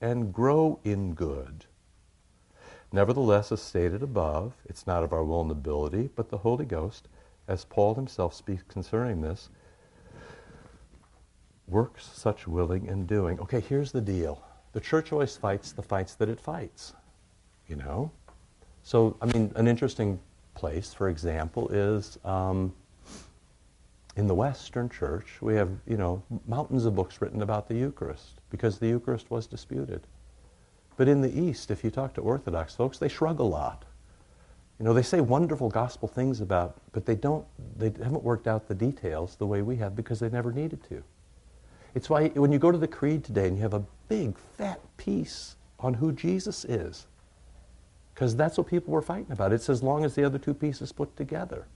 and 0.00 0.34
grow 0.34 0.80
in 0.84 1.14
good. 1.14 1.64
Nevertheless, 2.92 3.52
as 3.52 3.62
stated 3.62 4.02
above, 4.02 4.54
it's 4.66 4.86
not 4.86 5.02
of 5.02 5.12
our 5.12 5.24
will 5.24 5.40
and 5.40 5.50
ability, 5.50 6.10
but 6.14 6.28
the 6.28 6.38
Holy 6.38 6.64
Ghost, 6.66 7.08
as 7.48 7.64
Paul 7.64 7.94
himself 7.94 8.34
speaks 8.34 8.64
concerning 8.64 9.22
this, 9.22 9.48
works 11.68 12.08
such 12.12 12.46
willing 12.46 12.88
and 12.88 13.06
doing. 13.06 13.40
Okay, 13.40 13.60
here's 13.60 13.92
the 13.92 14.00
deal. 14.00 14.42
The 14.72 14.80
church 14.80 15.12
always 15.12 15.36
fights 15.36 15.72
the 15.72 15.82
fights 15.82 16.14
that 16.14 16.28
it 16.28 16.40
fights, 16.40 16.94
you 17.68 17.76
know? 17.76 18.10
So, 18.82 19.16
I 19.20 19.26
mean, 19.26 19.52
an 19.56 19.66
interesting 19.66 20.20
place, 20.54 20.92
for 20.92 21.08
example, 21.08 21.68
is 21.68 22.18
um, 22.24 22.72
in 24.16 24.26
the 24.26 24.34
Western 24.34 24.88
Church, 24.88 25.36
we 25.42 25.54
have, 25.54 25.68
you 25.86 25.98
know, 25.98 26.22
mountains 26.48 26.86
of 26.86 26.96
books 26.96 27.20
written 27.20 27.42
about 27.42 27.68
the 27.68 27.74
Eucharist 27.74 28.40
because 28.50 28.78
the 28.78 28.88
Eucharist 28.88 29.30
was 29.30 29.46
disputed. 29.46 30.06
But 30.96 31.06
in 31.06 31.20
the 31.20 31.38
East, 31.38 31.70
if 31.70 31.84
you 31.84 31.90
talk 31.90 32.14
to 32.14 32.22
Orthodox 32.22 32.74
folks, 32.74 32.96
they 32.96 33.08
shrug 33.08 33.38
a 33.40 33.44
lot. 33.44 33.84
You 34.78 34.84
know, 34.84 34.94
they 34.94 35.02
say 35.02 35.20
wonderful 35.20 35.68
gospel 35.68 36.08
things 36.08 36.40
about, 36.40 36.78
but 36.92 37.04
they 37.04 37.14
don't, 37.14 37.44
they 37.76 37.92
haven't 38.02 38.22
worked 38.22 38.46
out 38.46 38.68
the 38.68 38.74
details 38.74 39.36
the 39.36 39.46
way 39.46 39.60
we 39.60 39.76
have 39.76 39.94
because 39.94 40.20
they 40.20 40.30
never 40.30 40.50
needed 40.50 40.82
to. 40.88 41.02
It's 41.94 42.08
why 42.08 42.28
when 42.28 42.52
you 42.52 42.58
go 42.58 42.72
to 42.72 42.78
the 42.78 42.88
Creed 42.88 43.22
today 43.22 43.48
and 43.48 43.56
you 43.56 43.62
have 43.62 43.74
a 43.74 43.84
big 44.08 44.36
fat 44.56 44.80
piece 44.96 45.56
on 45.78 45.94
who 45.94 46.12
Jesus 46.12 46.64
is, 46.64 47.06
because 48.14 48.34
that's 48.34 48.56
what 48.56 48.66
people 48.66 48.92
were 48.92 49.02
fighting 49.02 49.32
about. 49.32 49.52
It's 49.52 49.68
as 49.68 49.82
long 49.82 50.04
as 50.04 50.14
the 50.14 50.24
other 50.24 50.38
two 50.38 50.54
pieces 50.54 50.92
put 50.92 51.14
together. 51.16 51.66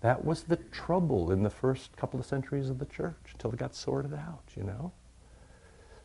That 0.00 0.24
was 0.24 0.44
the 0.44 0.56
trouble 0.56 1.30
in 1.30 1.42
the 1.42 1.50
first 1.50 1.96
couple 1.96 2.18
of 2.18 2.26
centuries 2.26 2.70
of 2.70 2.78
the 2.78 2.86
church 2.86 3.16
until 3.32 3.52
it 3.52 3.58
got 3.58 3.74
sorted 3.74 4.14
out, 4.14 4.44
you 4.56 4.62
know? 4.62 4.92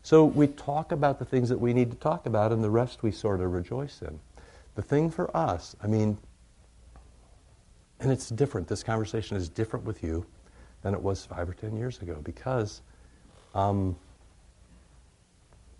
So 0.03 0.25
we 0.25 0.47
talk 0.47 0.91
about 0.91 1.17
the 1.17 1.25
things 1.25 1.49
that 1.49 1.60
we 1.60 1.73
need 1.73 1.91
to 1.91 1.97
talk 1.97 2.25
about, 2.25 2.51
and 2.51 2.63
the 2.63 2.69
rest 2.69 3.01
we 3.01 3.12
sort 3.12 3.41
of 3.41 3.51
rejoice 3.53 4.01
in. 4.01 4.19
The 4.75 4.81
thing 4.81 5.10
for 5.10 5.36
us, 5.36 5.75
I 5.81 5.88
mean, 5.88 6.17
and 7.99 8.12
it's 8.12 8.29
different. 8.29 8.67
This 8.67 8.84
conversation 8.84 9.38
is 9.38 9.49
different 9.49 9.86
with 9.86 10.03
you 10.03 10.25
than 10.81 10.93
it 10.93 11.01
was 11.01 11.25
five 11.25 11.49
or 11.49 11.53
ten 11.53 11.75
years 11.75 12.01
ago 12.01 12.19
because 12.23 12.81
um, 13.55 13.95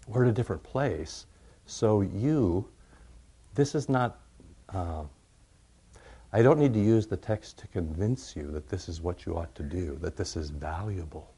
we're 0.08 0.23
at 0.23 0.30
a 0.30 0.34
different 0.34 0.63
place. 0.63 1.25
So 1.65 2.01
you, 2.01 2.67
this 3.54 3.75
is 3.75 3.89
not. 3.89 4.19
Uh, 4.69 5.04
I 6.36 6.41
don't 6.41 6.60
need 6.60 6.74
to 6.74 6.82
use 6.82 7.08
the 7.08 7.15
text 7.15 7.60
to 7.60 7.67
convince 7.67 8.36
you 8.36 8.52
that 8.52 8.67
this 8.67 8.89
is 8.89 9.00
what 9.00 9.26
you 9.26 9.38
ought 9.38 9.56
to 9.56 9.63
do, 9.63 9.98
that 10.02 10.17
this 10.17 10.36
is 10.36 10.50
valuable. 10.50 11.34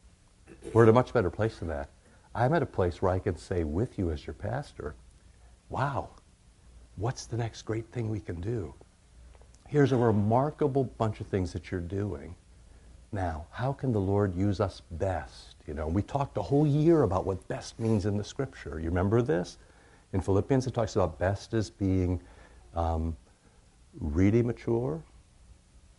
We're 0.74 0.86
at 0.86 0.90
a 0.90 0.94
much 0.94 1.14
better 1.14 1.30
place 1.30 1.60
than 1.60 1.68
that. 1.68 1.92
I'm 2.34 2.52
at 2.56 2.64
a 2.64 2.66
place 2.66 3.00
where 3.00 3.12
I 3.12 3.20
can 3.20 3.38
say 3.38 3.64
with 3.64 4.00
you 4.00 4.10
as 4.10 4.26
your 4.26 4.34
pastor, 4.34 4.96
wow, 5.70 6.10
what's 6.96 7.28
the 7.28 7.38
next 7.38 7.62
great 7.62 7.86
thing 7.92 8.10
we 8.10 8.20
can 8.20 8.42
do? 8.42 8.74
Here's 9.68 9.92
a 9.92 9.98
remarkable 9.98 10.86
bunch 10.86 11.22
of 11.22 11.28
things 11.28 11.54
that 11.54 11.70
you're 11.70 11.80
doing. 11.80 12.34
Now, 13.12 13.46
how 13.52 13.74
can 13.74 13.92
the 13.92 14.02
Lord 14.02 14.36
use 14.36 14.60
us 14.60 14.82
best? 14.90 15.58
You 15.68 15.76
know, 15.76 15.88
we 15.88 16.02
talked 16.02 16.40
a 16.40 16.42
whole 16.42 16.66
year 16.66 17.04
about 17.04 17.24
what 17.24 17.48
best 17.48 17.80
means 17.80 18.08
in 18.08 18.18
the 18.18 18.24
scripture. 18.24 18.80
You 18.80 18.90
remember 18.90 19.22
this? 19.22 19.60
In 20.14 20.22
Philippians, 20.22 20.66
it 20.66 20.74
talks 20.74 20.96
about 20.96 21.20
best 21.20 21.54
as 21.54 21.70
being 21.70 22.20
um, 22.74 23.16
really 24.00 24.44
mature 24.44 25.02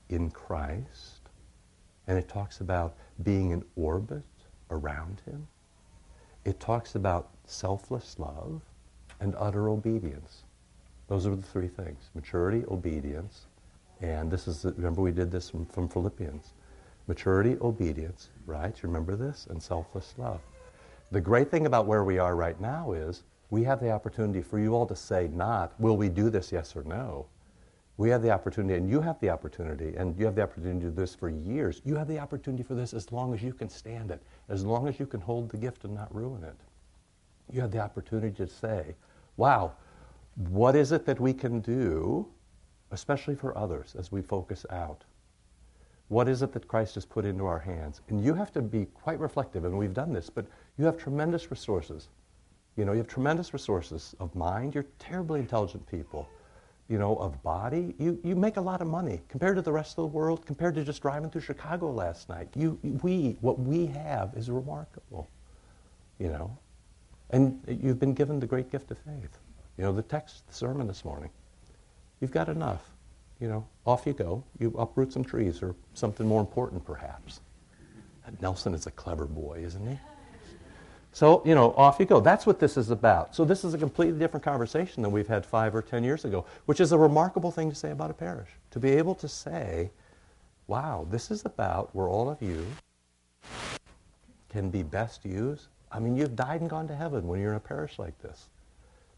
in 0.09 0.31
Christ, 0.31 1.29
and 2.07 2.19
it 2.19 2.29
talks 2.29 2.61
about 2.61 2.97
being 3.23 3.51
in 3.51 3.65
orbit 3.77 4.25
around 4.71 5.21
Him. 5.27 5.47
It 6.45 6.61
talks 6.61 6.95
about 6.95 7.31
selfless 7.45 8.19
love 8.19 8.63
and 9.21 9.35
utter 9.39 9.69
obedience. 9.69 10.45
Those 11.09 11.27
are 11.27 11.35
the 11.35 11.43
three 11.43 11.69
things 11.69 12.11
maturity, 12.15 12.65
obedience, 12.69 13.47
and 14.01 14.31
this 14.31 14.47
is, 14.47 14.65
remember, 14.65 15.03
we 15.03 15.13
did 15.13 15.31
this 15.31 15.51
from, 15.51 15.67
from 15.67 15.89
Philippians. 15.89 16.53
Maturity, 17.07 17.57
obedience, 17.61 18.29
right? 18.47 18.75
You 18.77 18.89
remember 18.89 19.17
this? 19.17 19.47
And 19.51 19.63
selfless 19.63 20.15
love. 20.19 20.41
The 21.11 21.21
great 21.21 21.51
thing 21.51 21.67
about 21.67 21.87
where 21.87 22.05
we 22.05 22.19
are 22.19 22.37
right 22.37 22.61
now 22.61 22.93
is 22.93 23.23
we 23.51 23.65
have 23.65 23.81
the 23.81 23.91
opportunity 23.91 24.43
for 24.43 24.59
you 24.59 24.75
all 24.75 24.87
to 24.87 24.95
say, 24.95 25.29
not, 25.33 25.73
will 25.81 25.97
we 25.97 26.11
do 26.11 26.29
this, 26.29 26.53
yes 26.53 26.77
or 26.77 26.85
no? 26.85 27.27
We 27.99 28.11
have 28.11 28.23
the 28.23 28.31
opportunity, 28.31 28.77
and 28.77 28.89
you 28.89 29.01
have 29.01 29.19
the 29.19 29.29
opportunity, 29.29 29.97
and 29.97 30.17
you 30.17 30.25
have 30.25 30.37
the 30.37 30.43
opportunity 30.43 30.79
to 30.83 30.87
do 30.87 30.91
this 30.93 31.17
for 31.17 31.29
years. 31.29 31.83
You 31.85 31.97
have 31.97 32.07
the 32.07 32.21
opportunity 32.21 32.63
for 32.63 32.75
this 32.75 32.95
as 32.95 33.11
long 33.11 33.35
as 33.35 33.43
you 33.43 33.53
can 33.53 33.69
stand 33.69 34.13
it, 34.13 34.23
as 34.49 34.65
long 34.65 34.87
as 34.87 35.01
you 35.01 35.07
can 35.07 35.21
hold 35.21 35.51
the 35.51 35.57
gift 35.57 35.83
and 35.83 35.95
not 35.95 36.15
ruin 36.15 36.45
it. 36.45 36.55
You 37.53 37.61
have 37.61 37.73
the 37.73 37.81
opportunity 37.81 38.31
to 38.37 38.47
say, 38.47 38.95
wow, 39.37 39.73
what 40.49 40.77
is 40.77 40.93
it 40.93 41.07
that 41.07 41.19
we 41.19 41.35
can 41.35 41.59
do, 41.59 42.29
especially 42.93 43.35
for 43.35 43.59
others, 43.59 43.97
as 43.99 44.13
we 44.13 44.23
focus 44.23 44.65
out? 44.71 45.03
What 46.07 46.29
is 46.29 46.43
it 46.43 46.53
that 46.53 46.69
Christ 46.69 46.95
has 46.95 47.05
put 47.05 47.25
into 47.25 47.47
our 47.47 47.59
hands? 47.59 48.01
And 48.09 48.23
you 48.23 48.33
have 48.33 48.53
to 48.53 48.63
be 48.63 48.85
quite 48.95 49.19
reflective, 49.19 49.65
and 49.65 49.77
we've 49.77 49.93
done 49.93 50.13
this, 50.13 50.31
but 50.31 50.47
you 50.79 50.85
have 50.85 50.99
tremendous 50.99 51.51
resources. 51.51 52.11
You 52.77 52.85
know, 52.85 52.93
you 52.93 52.99
have 52.99 53.09
tremendous 53.09 53.53
resources 53.53 54.15
of 54.21 54.33
mind. 54.37 54.73
You're 54.77 54.87
terribly 55.01 55.41
intelligent 55.41 55.85
people 55.91 56.29
you 56.89 56.99
know, 56.99 57.17
of 57.17 57.43
body, 57.43 57.95
you, 57.99 58.19
you 58.25 58.35
make 58.35 58.57
a 58.57 58.61
lot 58.61 58.81
of 58.81 58.89
money 58.89 59.21
compared 59.29 59.57
to 59.57 59.63
the 59.63 59.73
rest 59.73 59.93
of 59.93 59.97
the 59.97 60.07
world, 60.07 60.47
compared 60.47 60.75
to 60.75 60.85
just 60.85 61.03
driving 61.03 61.29
through 61.29 61.43
Chicago 61.43 61.91
last 61.91 62.29
night. 62.31 62.49
You, 62.57 62.79
we, 63.03 63.37
what 63.41 63.59
we 63.59 63.87
have 63.87 64.33
is 64.35 64.51
remarkable, 64.51 65.29
you 66.19 66.29
know. 66.29 66.57
And 67.31 67.61
you've 67.69 67.99
been 67.99 68.15
given 68.15 68.41
the 68.41 68.47
great 68.47 68.73
gift 68.73 68.91
of 68.91 68.99
faith. 68.99 69.39
You 69.77 69.85
know, 69.85 69.93
the 69.93 70.03
text, 70.03 70.47
the 70.49 70.55
sermon 70.55 70.87
this 70.87 71.05
morning. 71.05 71.31
You've 72.21 72.33
got 72.33 72.49
enough. 72.49 72.83
You 73.39 73.49
know, 73.49 73.67
off 73.87 74.07
you 74.07 74.15
go. 74.15 74.43
You 74.59 74.75
uproot 74.79 75.13
some 75.13 75.25
trees 75.25 75.63
or 75.63 75.77
something 75.95 76.27
more 76.27 76.41
important, 76.41 76.85
perhaps. 76.85 77.41
Nelson 78.41 78.75
is 78.75 78.87
a 78.87 78.91
clever 78.91 79.27
boy, 79.27 79.63
isn't 79.65 79.87
he? 79.87 79.99
So, 81.13 81.43
you 81.45 81.55
know, 81.55 81.73
off 81.73 81.99
you 81.99 82.07
go. 82.07 82.21
That's 82.21 82.47
what 82.47 82.61
this 82.61 82.77
is 82.77 82.91
about. 82.91 83.35
So, 83.35 83.45
this 83.45 83.65
is 83.65 83.75
a 83.75 83.79
completely 83.79 84.19
different 84.19 84.45
conversation 84.45 85.03
than 85.03 85.11
we've 85.11 85.27
had 85.27 85.45
five 85.45 85.75
or 85.75 85.83
ten 85.83 86.05
years 86.05 86.25
ago, 86.25 86.45
which 86.67 86.81
is 86.81 86.93
a 86.93 86.99
remarkable 86.99 87.51
thing 87.51 87.71
to 87.71 87.75
say 87.75 87.91
about 87.91 88.11
a 88.11 88.15
parish. 88.15 88.51
To 88.73 88.79
be 88.79 88.91
able 88.91 89.15
to 89.17 89.29
say, 89.29 89.91
wow, 90.67 91.07
this 91.11 91.31
is 91.31 91.45
about 91.45 91.95
where 91.95 92.09
all 92.09 92.29
of 92.31 92.41
you 92.43 92.65
can 94.49 94.71
be 94.71 94.83
best 94.83 95.25
used. 95.25 95.69
I 95.91 95.99
mean, 95.99 96.17
you've 96.17 96.37
died 96.37 96.61
and 96.61 96.69
gone 96.69 96.87
to 96.89 96.95
heaven 96.95 97.27
when 97.27 97.41
you're 97.41 97.53
in 97.53 97.57
a 97.57 97.61
parish 97.61 97.99
like 97.99 98.19
this. 98.21 98.49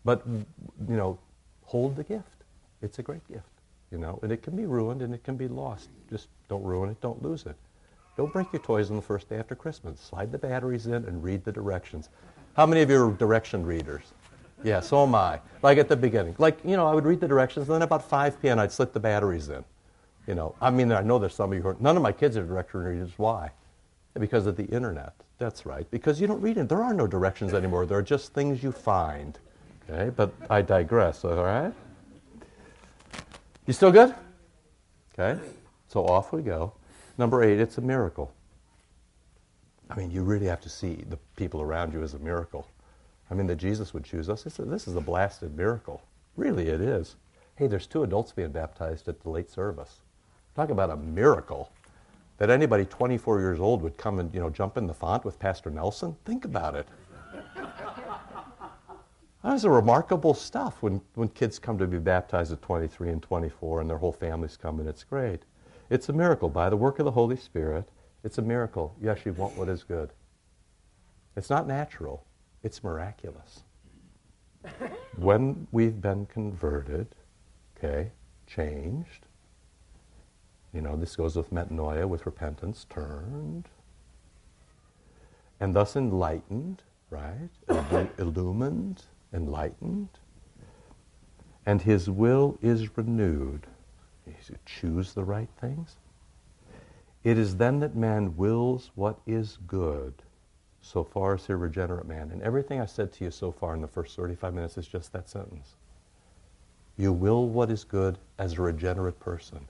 But, 0.05 0.23
you 0.27 0.97
know, 0.97 1.19
hold 1.65 1.97
the 1.97 2.05
gift. 2.05 2.45
It's 2.83 2.99
a 2.99 3.03
great 3.03 3.27
gift, 3.29 3.51
you 3.93 3.99
know, 3.99 4.19
and 4.23 4.33
it 4.33 4.43
can 4.43 4.57
be 4.57 4.65
ruined 4.65 5.03
and 5.03 5.13
it 5.13 5.23
can 5.23 5.37
be 5.37 5.49
lost. 5.49 5.89
Just 6.09 6.29
don't 6.49 6.63
ruin 6.63 6.89
it, 6.91 7.01
don't 7.01 7.23
lose 7.23 7.45
it. 7.45 7.57
Don't 8.17 8.33
break 8.33 8.53
your 8.53 8.63
toys 8.63 8.91
on 8.91 8.97
the 8.97 9.03
first 9.03 9.29
day 9.29 9.37
after 9.37 9.55
Christmas. 9.55 10.01
Slide 10.01 10.33
the 10.33 10.39
batteries 10.39 10.87
in 10.87 11.05
and 11.05 11.23
read 11.23 11.45
the 11.45 11.53
directions. 11.53 12.09
How 12.55 12.67
many 12.67 12.83
of 12.83 12.91
you 12.91 13.03
are 13.03 13.13
direction 13.13 13.65
readers? 13.65 14.03
Yeah, 14.63 14.81
so 14.81 15.05
am 15.05 15.15
I. 15.15 15.41
Like 15.63 15.79
at 15.79 15.89
the 15.89 15.97
beginning. 15.97 16.35
Like, 16.39 16.59
you 16.65 16.77
know, 16.77 16.87
I 16.87 16.95
would 16.95 17.05
read 17.05 17.21
the 17.21 17.29
directions, 17.29 17.69
and 17.69 17.77
then 17.77 17.83
about 17.83 18.07
5 18.07 18.43
p.m. 18.43 18.59
I'd 18.59 18.73
slip 18.73 18.93
the 18.93 19.01
batteries 19.01 19.49
in. 19.49 19.65
You 20.27 20.35
know, 20.35 20.55
I 20.61 20.71
mean, 20.71 20.93
I 20.93 21.01
know 21.01 21.19
there's 21.19 21.35
some 21.35 21.51
of 21.51 21.57
you 21.57 21.63
who 21.63 21.69
are, 21.69 21.77
none 21.81 21.97
of 21.97 22.03
my 22.03 22.13
kids 22.13 22.37
are 22.37 22.45
direction 22.45 22.81
readers. 22.81 23.13
Why? 23.17 23.51
Because 24.19 24.47
of 24.47 24.57
the 24.57 24.65
internet. 24.67 25.15
That's 25.39 25.65
right. 25.65 25.91
Because 25.91 26.21
you 26.21 26.27
don't 26.27 26.41
read 26.43 26.59
it. 26.59 26.69
There 26.69 26.83
are 26.83 26.93
no 26.93 27.07
directions 27.07 27.55
anymore. 27.55 27.87
There 27.87 27.97
are 27.97 28.03
just 28.03 28.35
things 28.35 28.63
you 28.63 28.73
find. 28.73 29.39
Okay, 29.89 30.11
but 30.15 30.33
I 30.51 30.63
digress, 30.63 31.25
all 31.25 31.43
right? 31.43 31.73
You 33.67 33.73
still 33.73 33.91
good? 33.91 34.15
Okay, 35.19 35.41
so 35.89 36.07
off 36.07 36.33
we 36.33 36.43
go. 36.43 36.73
Number 37.21 37.45
eight, 37.45 37.61
it's 37.61 37.77
a 37.77 37.83
miracle. 37.83 38.33
I 39.91 39.97
mean, 39.97 40.11
you 40.11 40.23
really 40.23 40.47
have 40.47 40.63
to 40.63 40.71
see 40.71 41.05
the 41.11 41.19
people 41.37 41.61
around 41.61 41.93
you 41.93 42.03
as 42.03 42.15
a 42.15 42.19
miracle. 42.19 42.67
I 43.31 43.35
mean, 43.35 43.47
that 43.49 43.57
Jesus 43.57 43.93
would 43.93 44.05
choose 44.05 44.31
us. 44.31 44.45
this 44.45 44.89
is 44.89 44.97
a 44.97 45.03
blasted 45.03 45.55
miracle. 45.55 46.01
Really, 46.35 46.69
it 46.69 46.81
is. 46.81 47.17
Hey, 47.57 47.67
there's 47.67 47.87
two 47.87 48.05
adults 48.05 48.33
being 48.33 48.53
baptized 48.53 49.07
at 49.07 49.21
the 49.21 49.29
late 49.29 49.51
service. 49.51 50.01
Talk 50.57 50.71
about 50.71 50.89
a 50.89 50.97
miracle 50.97 51.71
that 52.39 52.49
anybody 52.49 52.87
24 52.87 53.41
years 53.41 53.61
old 53.61 53.83
would 53.83 53.99
come 53.99 54.19
and 54.19 54.33
you 54.33 54.41
know 54.41 54.49
jump 54.49 54.79
in 54.79 54.87
the 54.87 54.95
font 54.95 55.23
with 55.23 55.39
Pastor 55.39 55.69
Nelson. 55.69 56.17
Think 56.25 56.47
about 56.47 56.75
it. 56.75 56.89
That 59.43 59.55
is 59.55 59.65
a 59.65 59.71
remarkable 59.71 60.33
stuff 60.33 60.79
when, 60.81 61.03
when 61.17 61.29
kids 61.29 61.59
come 61.59 61.77
to 61.77 61.87
be 61.87 61.99
baptized 61.99 62.51
at 62.51 62.63
23 62.63 63.11
and 63.11 63.23
24 63.23 63.83
and 63.83 63.91
their 63.91 63.99
whole 63.99 64.13
families 64.13 64.57
come 64.57 64.81
and 64.81 64.89
it's 64.89 65.05
great. 65.05 65.43
It's 65.91 66.09
a 66.09 66.13
miracle. 66.13 66.49
By 66.49 66.71
the 66.71 66.77
work 66.77 67.01
of 67.01 67.05
the 67.05 67.11
Holy 67.11 67.37
Spirit, 67.37 67.89
it's 68.23 68.39
a 68.39 68.43
miracle. 68.43 68.95
Yes, 69.03 69.19
you 69.25 69.33
want 69.33 69.57
what 69.57 69.69
is 69.69 69.83
good. 69.83 70.11
It's 71.37 71.51
not 71.51 71.67
natural, 71.67 72.25
it's 72.63 72.83
miraculous. 72.85 73.63
when 75.17 75.67
we've 75.73 76.01
been 76.01 76.27
converted, 76.27 77.09
okay, 77.77 78.13
changed, 78.47 79.27
you 80.73 80.81
know, 80.81 80.97
this 80.97 81.17
goes 81.17 81.37
with 81.37 81.53
metanoia, 81.53 82.07
with 82.09 82.27
repentance, 82.27 82.87
turned, 82.89 83.69
and 85.59 85.75
thus 85.75 85.97
enlightened, 85.97 86.83
right? 87.11 87.51
illumined, 88.19 89.03
enlightened, 89.33 90.09
and 91.67 91.83
his 91.83 92.09
will 92.09 92.59
is 92.63 92.97
renewed. 92.97 93.67
You 94.49 94.57
choose 94.67 95.13
the 95.13 95.25
right 95.25 95.49
things. 95.61 95.97
It 97.23 97.39
is 97.39 97.57
then 97.57 97.81
that 97.81 97.95
man 97.95 98.37
wills 98.37 98.91
what 98.95 99.21
is 99.27 99.59
good, 99.67 100.15
so 100.81 101.05
far 101.05 101.35
as 101.35 101.49
regenerate 101.49 102.07
man. 102.07 102.31
And 102.31 102.43
everything 102.43 102.81
I 102.81 102.87
said 102.87 103.13
to 103.13 103.25
you 103.25 103.31
so 103.31 103.53
far 103.53 103.75
in 103.75 103.83
the 103.83 103.89
first 103.89 104.17
35 104.17 104.55
minutes 104.55 104.79
is 104.79 104.87
just 104.87 105.13
that 105.13 105.29
sentence. 105.29 105.77
You 106.97 107.13
will 107.13 107.49
what 107.49 107.71
is 107.71 107.85
good 107.85 108.19
as 108.39 108.55
a 108.55 108.63
regenerate 108.63 109.21
person. 109.21 109.69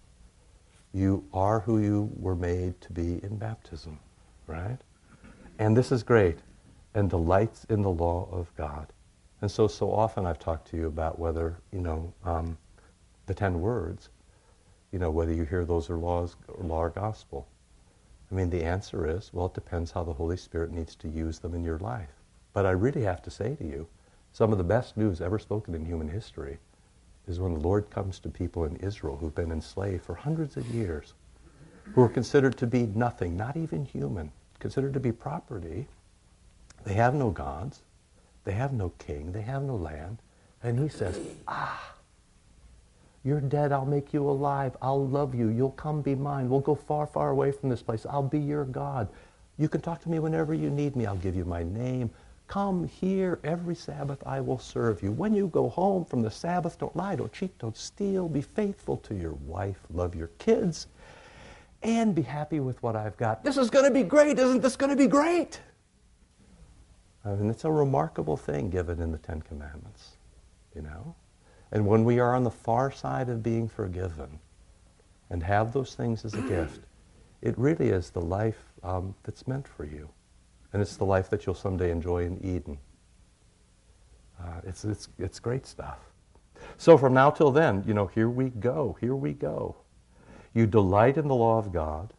You 0.93 1.25
are 1.33 1.61
who 1.61 1.79
you 1.79 2.11
were 2.17 2.37
made 2.37 2.81
to 2.83 2.93
be 2.93 3.21
in 3.23 3.37
baptism, 3.37 3.99
right? 4.47 4.79
And 5.59 5.77
this 5.77 5.93
is 5.93 6.03
great, 6.03 6.39
and 6.95 7.09
delights 7.09 7.65
in 7.69 7.83
the 7.83 7.91
law 7.91 8.29
of 8.33 8.55
God. 8.57 8.93
And 9.43 9.51
so, 9.51 9.69
so 9.69 9.93
often 9.93 10.27
I've 10.27 10.39
talked 10.39 10.69
to 10.71 10.77
you 10.77 10.87
about 10.87 11.19
whether, 11.19 11.57
you 11.73 11.81
know, 11.81 12.13
um, 12.25 12.59
the 13.27 13.35
ten 13.35 13.61
words, 13.61 14.09
you 14.93 14.99
know, 14.99 15.11
whether 15.11 15.33
you 15.33 15.45
hear 15.45 15.65
those 15.65 15.91
are 15.91 15.97
laws 15.97 16.37
or 16.49 16.65
law 16.65 16.83
or 16.83 16.91
gospel. 16.91 17.47
I 18.31 18.35
mean, 18.35 18.51
the 18.51 18.65
answer 18.65 19.07
is, 19.07 19.31
well, 19.33 19.47
it 19.47 19.55
depends 19.55 19.91
how 19.91 20.05
the 20.05 20.13
Holy 20.13 20.37
Spirit 20.37 20.73
needs 20.73 20.95
to 20.97 21.09
use 21.09 21.39
them 21.39 21.55
in 21.55 21.65
your 21.65 21.79
life. 21.79 22.11
But 22.53 22.67
I 22.67 22.71
really 22.71 23.03
have 23.03 23.23
to 23.23 23.31
say 23.31 23.55
to 23.57 23.65
you, 23.65 23.87
some 24.33 24.53
of 24.53 24.59
the 24.59 24.65
best 24.65 24.97
news 24.97 25.21
ever 25.21 25.39
spoken 25.39 25.75
in 25.75 25.85
human 25.85 26.09
history 26.09 26.59
is 27.27 27.41
when 27.41 27.55
the 27.55 27.61
Lord 27.61 27.91
comes 27.91 28.19
to 28.21 28.29
people 28.29 28.65
in 28.65 28.77
Israel 28.77 29.17
who've 29.17 29.35
been 29.35 29.53
enslaved 29.53 30.05
for 30.05 30.15
hundreds 30.15 30.57
of 30.57 30.67
years, 30.67 31.15
who 31.95 32.03
are 32.03 32.09
considered 32.09 32.57
to 32.59 32.67
be 32.67 32.87
nothing, 32.87 33.37
not 33.37 33.57
even 33.57 33.85
human, 33.85 34.31
considered 34.59 34.95
to 34.95 35.01
be 35.01 35.13
property. 35.13 35.89
They 36.85 36.95
have 36.95 37.15
no 37.15 37.31
gods. 37.31 37.83
They 38.45 38.53
have 38.53 38.73
no 38.73 38.91
king. 38.99 39.33
They 39.33 39.43
have 39.43 39.63
no 39.63 39.77
land. 39.77 40.19
And 40.63 40.79
he 40.79 40.89
says, 40.89 41.19
Ah, 41.49 41.95
you're 43.25 43.41
dead. 43.41 43.73
I'll 43.73 43.87
make 43.87 44.15
you 44.15 44.29
alive. 44.29 44.77
I'll 44.81 45.07
love 45.07 45.35
you. 45.35 45.49
You'll 45.49 45.73
come 45.73 46.01
be 46.01 46.15
mine. 46.15 46.49
We'll 46.49 46.61
go 46.61 46.75
far, 46.75 47.07
far 47.07 47.31
away 47.31 47.53
from 47.53 47.69
this 47.69 47.83
place. 47.83 48.07
I'll 48.09 48.23
be 48.23 48.39
your 48.39 48.65
God. 48.65 49.09
You 49.59 49.69
can 49.69 49.83
talk 49.83 50.01
to 50.03 50.09
me 50.09 50.19
whenever 50.19 50.55
you 50.55 50.71
need 50.71 50.97
me. 50.97 51.05
I'll 51.05 51.17
give 51.17 51.37
you 51.37 51.45
my 51.45 51.63
name. 51.63 52.11
Come 52.47 52.89
here 52.89 53.39
every 53.45 53.75
Sabbath. 53.75 54.23
I 54.27 54.41
will 54.41 54.59
serve 54.59 55.03
you. 55.03 55.13
When 55.13 55.35
you 55.35 55.49
go 55.49 55.69
home 55.69 56.05
from 56.05 56.23
the 56.23 56.31
Sabbath, 56.31 56.79
don't 56.79 56.97
lie, 56.97 57.15
don't 57.15 57.33
cheat, 57.33 57.57
don't 57.59 57.77
steal. 57.77 58.29
Be 58.29 58.41
faithful 58.41 58.97
to 58.97 59.15
your 59.15 59.35
wife. 59.47 59.79
Love 59.93 60.15
your 60.15 60.29
kids. 60.39 60.87
And 61.83 62.15
be 62.15 62.23
happy 62.23 62.59
with 62.59 62.83
what 62.83 62.97
I've 62.97 63.17
got. 63.19 63.45
This 63.45 63.57
is 63.57 63.71
going 63.71 63.85
to 63.85 63.91
be 63.91 64.03
great. 64.03 64.39
Isn't 64.39 64.63
this 64.63 64.77
going 64.77 64.91
to 64.91 64.97
be 64.97 65.07
great? 65.07 65.61
I 67.25 67.31
mean, 67.31 67.51
it's 67.51 67.65
a 67.65 67.71
remarkable 67.71 68.37
thing 68.37 68.71
given 68.71 69.01
in 69.01 69.13
the 69.13 69.19
Ten 69.19 69.43
Commandments, 69.43 70.17
you 70.75 70.83
know? 70.83 71.15
And 71.73 71.87
when 71.87 72.05
we 72.05 72.19
are 72.19 72.35
on 72.35 72.45
the 72.45 72.51
far 72.51 72.91
side 72.91 73.29
of 73.29 73.43
being 73.43 73.69
forgiven 73.69 74.41
and 75.31 75.43
have 75.43 75.73
those 75.73 75.95
things 75.95 76.25
as 76.25 76.35
a 76.35 76.43
gift, 76.43 76.81
it 77.43 77.57
really 77.57 77.89
is 77.89 78.11
the 78.11 78.21
life 78.21 78.59
um, 78.83 79.15
that's 79.23 79.47
meant 79.47 79.69
for 79.69 79.85
you. 79.85 80.09
And 80.73 80.83
it's 80.83 80.97
the 80.97 81.05
life 81.05 81.31
that 81.31 81.47
you'll 81.47 81.55
someday 81.55 81.91
enjoy 81.91 82.25
in 82.25 82.45
Eden. 82.45 82.79
Uh, 84.41 84.61
it's, 84.65 84.85
it's, 84.85 85.09
it's 85.19 85.39
great 85.39 85.67
stuff. 85.67 85.99
So 86.77 86.99
from 86.99 87.15
now 87.15 87.31
till 87.31 87.51
then, 87.51 87.85
you 87.87 87.95
know, 87.95 88.07
here 88.07 88.29
we 88.29 88.51
go, 88.51 88.97
here 89.01 89.15
we 89.15 89.33
go. 89.33 89.77
You 90.53 90.67
delight 90.67 91.17
in 91.17 91.29
the 91.29 91.35
law 91.35 91.59
of 91.59 91.73
God 91.73 92.13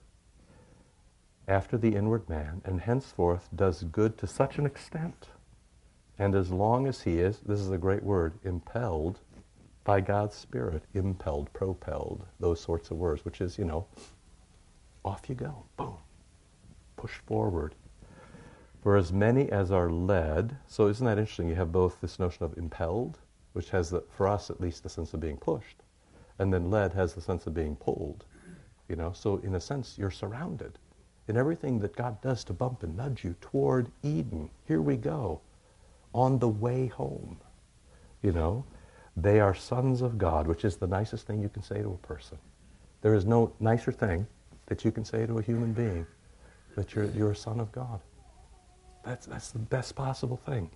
after 1.48 1.78
the 1.78 1.96
inward 1.96 2.30
man, 2.30 2.62
and 2.64 2.80
henceforth 2.80 3.50
does 3.54 3.84
good 3.84 4.18
to 4.20 4.28
such 4.28 4.58
an 4.58 4.66
extent, 4.66 5.28
and 6.18 6.36
as 6.36 6.50
long 6.50 6.88
as 6.88 7.02
he 7.02 7.20
is, 7.20 7.40
this 7.40 7.60
is 7.60 7.72
a 7.72 7.78
great 7.78 8.04
word, 8.04 8.34
impelled 8.44 9.20
by 9.84 10.02
God's 10.02 10.36
Spirit, 10.36 10.84
impelled, 10.94 11.52
propelled, 11.54 12.26
those 12.40 12.60
sorts 12.60 12.92
of 12.92 12.98
words, 12.98 13.26
which 13.26 13.42
is, 13.42 13.58
you 13.58 13.66
know, 13.66 13.88
off 15.04 15.28
you 15.28 15.36
go, 15.36 15.64
boom, 15.78 15.98
push 16.98 17.14
forward. 17.26 17.74
For 18.84 18.96
as 18.96 19.12
many 19.12 19.52
as 19.52 19.72
are 19.72 19.90
led, 19.90 20.58
so 20.68 20.88
isn't 20.88 21.06
that 21.06 21.18
interesting? 21.18 21.50
You 21.50 21.56
have 21.56 21.72
both 21.72 22.00
this 22.02 22.20
notion 22.20 22.46
of 22.46 22.58
impelled, 22.58 23.20
which 23.54 23.70
has, 23.72 23.90
the, 23.90 24.04
for 24.12 24.28
us 24.28 24.50
at 24.50 24.62
least, 24.62 24.84
the 24.84 24.90
sense 24.90 25.14
of 25.14 25.20
being 25.20 25.38
pushed, 25.38 25.84
and 26.40 26.54
then 26.54 26.70
led 26.70 26.94
has 26.94 27.14
the 27.14 27.22
sense 27.22 27.48
of 27.48 27.54
being 27.54 27.76
pulled. 27.76 28.26
You 28.88 28.96
know, 28.96 29.12
so 29.14 29.38
in 29.38 29.56
a 29.56 29.62
sense, 29.62 29.98
you're 29.98 30.12
surrounded 30.12 30.78
in 31.28 31.38
everything 31.38 31.80
that 31.80 31.96
God 31.96 32.20
does 32.22 32.44
to 32.46 32.54
bump 32.54 32.84
and 32.84 32.98
nudge 32.98 33.24
you 33.24 33.36
toward 33.40 33.90
Eden. 34.04 34.50
Here 34.68 34.82
we 34.82 34.98
go, 34.98 35.42
on 36.14 36.40
the 36.40 36.48
way 36.48 36.88
home. 36.88 37.38
You 38.22 38.32
know, 38.32 38.66
they 39.18 39.40
are 39.40 39.54
sons 39.54 40.02
of 40.02 40.18
God, 40.18 40.48
which 40.48 40.66
is 40.66 40.78
the 40.78 40.88
nicest 40.88 41.28
thing 41.28 41.42
you 41.42 41.50
can 41.50 41.64
say 41.64 41.82
to 41.82 41.90
a 41.90 42.08
person. 42.08 42.38
There 43.02 43.14
is 43.14 43.26
no 43.26 43.52
nicer 43.60 43.92
thing 43.92 44.28
that 44.68 44.86
you 44.86 44.92
can 44.92 45.04
say 45.04 45.26
to 45.26 45.38
a 45.40 45.42
human 45.42 45.74
being 45.74 46.06
that 46.76 46.96
you're, 46.96 47.06
you're 47.12 47.32
a 47.32 47.36
son 47.36 47.60
of 47.60 47.72
God. 47.72 48.00
That's, 49.04 49.26
that's 49.26 49.52
the 49.52 49.60
best 49.60 49.96
possible 49.96 50.38
thing. 50.38 50.70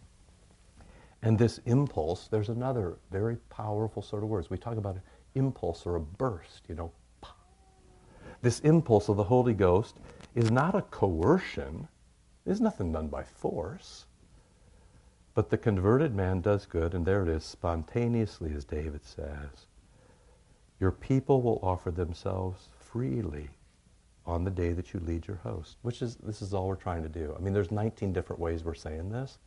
And 1.21 1.39
this 1.39 1.59
impulse, 1.65 2.27
there's 2.27 2.49
another 2.49 2.97
very 3.11 3.37
powerful 3.49 4.01
sort 4.01 4.23
of 4.23 4.29
words. 4.29 4.49
We 4.49 4.57
talk 4.57 4.77
about 4.77 4.95
an 4.95 5.01
impulse 5.35 5.85
or 5.85 5.95
a 5.95 6.01
burst, 6.01 6.63
you 6.67 6.75
know. 6.75 6.91
This 8.41 8.59
impulse 8.59 9.09
of 9.09 9.17
the 9.17 9.23
Holy 9.23 9.53
Ghost 9.53 9.95
is 10.35 10.51
not 10.51 10.75
a 10.75 10.81
coercion. 10.83 11.87
There's 12.45 12.61
nothing 12.61 12.91
done 12.91 13.07
by 13.07 13.23
force. 13.23 14.05
But 15.35 15.49
the 15.49 15.57
converted 15.57 16.15
man 16.15 16.39
does 16.39 16.65
good, 16.65 16.93
and 16.93 17.05
there 17.05 17.21
it 17.21 17.29
is, 17.29 17.43
spontaneously, 17.43 18.53
as 18.55 18.63
David 18.63 19.03
says. 19.03 19.67
Your 20.79 20.91
people 20.91 21.41
will 21.41 21.59
offer 21.61 21.91
themselves 21.91 22.69
freely 22.79 23.49
on 24.25 24.45
the 24.45 24.49
day 24.51 24.71
that 24.71 24.93
you 24.93 24.99
lead 25.01 25.27
your 25.27 25.37
host, 25.37 25.77
which 25.81 26.01
is, 26.01 26.15
this 26.15 26.41
is 26.41 26.53
all 26.53 26.67
we're 26.67 26.75
trying 26.75 27.03
to 27.03 27.09
do. 27.09 27.35
I 27.37 27.41
mean, 27.41 27.53
there's 27.53 27.69
19 27.69 28.13
different 28.13 28.41
ways 28.41 28.63
we're 28.63 28.73
saying 28.73 29.09
this, 29.09 29.37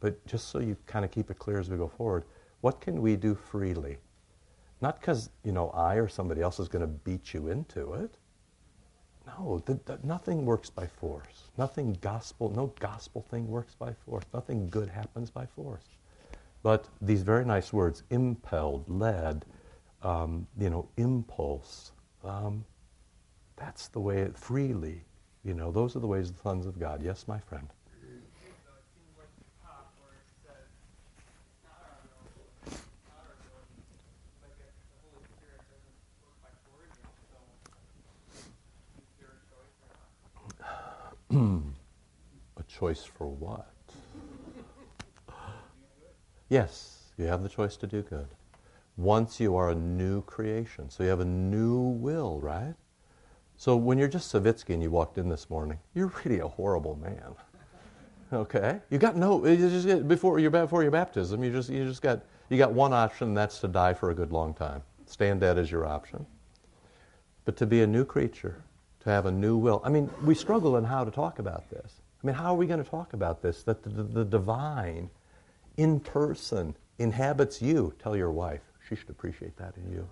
but 0.00 0.24
just 0.26 0.48
so 0.48 0.58
you 0.58 0.76
kind 0.86 1.04
of 1.04 1.12
keep 1.12 1.30
it 1.30 1.38
clear 1.38 1.60
as 1.60 1.70
we 1.70 1.76
go 1.76 1.88
forward, 1.88 2.24
what 2.60 2.80
can 2.80 3.00
we 3.00 3.14
do 3.14 3.36
freely? 3.36 3.98
Not 4.80 5.00
because, 5.00 5.30
you 5.44 5.52
know, 5.52 5.70
I 5.70 5.94
or 5.94 6.08
somebody 6.08 6.42
else 6.42 6.58
is 6.58 6.68
going 6.68 6.82
to 6.82 6.88
beat 6.88 7.32
you 7.32 7.48
into 7.48 7.94
it. 7.94 8.16
No, 9.36 9.62
the, 9.66 9.78
the, 9.84 9.98
nothing 10.02 10.46
works 10.46 10.70
by 10.70 10.86
force. 10.86 11.50
Nothing 11.58 11.98
gospel, 12.00 12.50
no 12.50 12.72
gospel 12.80 13.26
thing 13.30 13.48
works 13.48 13.74
by 13.74 13.92
force. 13.92 14.24
Nothing 14.32 14.68
good 14.70 14.88
happens 14.88 15.30
by 15.30 15.46
force. 15.46 15.84
But 16.62 16.88
these 17.00 17.22
very 17.22 17.44
nice 17.44 17.72
words, 17.72 18.02
impelled, 18.10 18.88
led, 18.88 19.44
um, 20.02 20.46
you 20.58 20.70
know, 20.70 20.88
impulse, 20.96 21.92
um, 22.24 22.64
that's 23.56 23.88
the 23.88 24.00
way 24.00 24.18
it 24.18 24.36
freely, 24.36 25.04
you 25.44 25.54
know, 25.54 25.70
those 25.70 25.96
are 25.96 26.00
the 26.00 26.06
ways 26.06 26.30
of 26.30 26.36
the 26.36 26.42
sons 26.42 26.66
of 26.66 26.78
God. 26.78 27.02
Yes, 27.02 27.26
my 27.28 27.38
friend. 27.38 27.68
A 41.30 42.62
choice 42.66 43.04
for 43.04 43.26
what? 43.26 43.72
Yes, 46.48 47.12
you 47.18 47.26
have 47.26 47.42
the 47.42 47.48
choice 47.48 47.76
to 47.76 47.86
do 47.86 48.02
good. 48.02 48.28
Once 48.96 49.38
you 49.38 49.54
are 49.54 49.70
a 49.70 49.74
new 49.74 50.22
creation, 50.22 50.88
so 50.90 51.02
you 51.02 51.08
have 51.08 51.20
a 51.20 51.24
new 51.24 51.78
will, 51.78 52.40
right? 52.40 52.74
So 53.56 53.76
when 53.76 53.98
you're 53.98 54.08
just 54.08 54.32
Savitsky 54.32 54.74
and 54.74 54.82
you 54.82 54.90
walked 54.90 55.18
in 55.18 55.28
this 55.28 55.50
morning, 55.50 55.78
you're 55.94 56.12
really 56.24 56.40
a 56.40 56.48
horrible 56.48 56.96
man. 56.96 57.34
Okay, 58.32 58.80
you 58.90 58.98
got 58.98 59.16
no. 59.16 59.44
You 59.46 59.56
just 59.56 60.06
before 60.06 60.38
your 60.38 60.50
before 60.50 60.82
your 60.82 60.90
baptism, 60.90 61.42
you 61.42 61.50
just 61.50 61.70
you 61.70 61.84
just 61.84 62.02
got 62.02 62.22
you 62.50 62.58
got 62.58 62.72
one 62.72 62.92
option, 62.92 63.28
and 63.28 63.36
that's 63.36 63.58
to 63.60 63.68
die 63.68 63.94
for 63.94 64.10
a 64.10 64.14
good 64.14 64.32
long 64.32 64.54
time. 64.54 64.82
Stand 65.06 65.40
dead 65.40 65.58
is 65.58 65.70
your 65.70 65.86
option. 65.86 66.26
But 67.44 67.56
to 67.56 67.66
be 67.66 67.82
a 67.82 67.86
new 67.86 68.04
creature, 68.04 68.62
have 69.10 69.26
a 69.26 69.30
new 69.30 69.56
will. 69.56 69.80
I 69.84 69.88
mean, 69.88 70.10
we 70.22 70.34
struggle 70.34 70.76
in 70.76 70.84
how 70.84 71.04
to 71.04 71.10
talk 71.10 71.38
about 71.38 71.68
this. 71.70 72.00
I 72.22 72.26
mean, 72.26 72.34
how 72.34 72.52
are 72.52 72.56
we 72.56 72.66
going 72.66 72.82
to 72.82 72.88
talk 72.88 73.12
about 73.12 73.42
this? 73.42 73.62
That 73.62 73.82
the, 73.82 73.90
the, 73.90 74.02
the 74.02 74.24
divine, 74.24 75.10
in 75.76 76.00
person, 76.00 76.74
inhabits 76.98 77.62
you. 77.62 77.94
Tell 78.02 78.16
your 78.16 78.30
wife. 78.30 78.62
She 78.88 78.96
should 78.96 79.10
appreciate 79.10 79.56
that 79.56 79.74
in 79.76 79.92
you. 79.92 80.08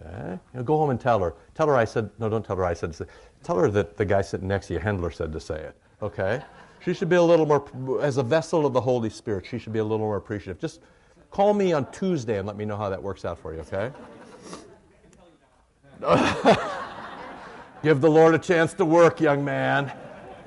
Okay? 0.00 0.38
You 0.52 0.58
know, 0.58 0.62
go 0.62 0.78
home 0.78 0.90
and 0.90 1.00
tell 1.00 1.20
her. 1.20 1.34
Tell 1.54 1.66
her 1.66 1.76
I 1.76 1.84
said, 1.84 2.10
no, 2.18 2.28
don't 2.28 2.44
tell 2.44 2.56
her 2.56 2.64
I 2.64 2.74
said. 2.74 2.96
Tell 3.42 3.58
her 3.58 3.70
that 3.70 3.96
the 3.96 4.04
guy 4.04 4.22
sitting 4.22 4.48
next 4.48 4.68
to 4.68 4.74
you, 4.74 4.80
Hendler, 4.80 5.12
said 5.12 5.32
to 5.32 5.40
say 5.40 5.60
it. 5.60 5.76
Okay? 6.02 6.42
She 6.84 6.94
should 6.94 7.08
be 7.08 7.16
a 7.16 7.22
little 7.22 7.46
more, 7.46 7.64
as 8.02 8.16
a 8.18 8.22
vessel 8.22 8.66
of 8.66 8.72
the 8.72 8.80
Holy 8.80 9.10
Spirit, 9.10 9.46
she 9.46 9.58
should 9.58 9.72
be 9.72 9.78
a 9.78 9.84
little 9.84 9.98
more 9.98 10.16
appreciative. 10.16 10.60
Just 10.60 10.80
call 11.30 11.54
me 11.54 11.72
on 11.72 11.90
Tuesday 11.92 12.38
and 12.38 12.46
let 12.46 12.56
me 12.56 12.64
know 12.64 12.76
how 12.76 12.90
that 12.90 13.02
works 13.02 13.24
out 13.24 13.38
for 13.38 13.54
you, 13.54 13.60
okay? 13.60 13.90
Give 17.84 18.00
the 18.00 18.10
Lord 18.10 18.34
a 18.34 18.38
chance 18.38 18.72
to 18.74 18.84
work, 18.86 19.20
young 19.20 19.44
man. 19.44 19.92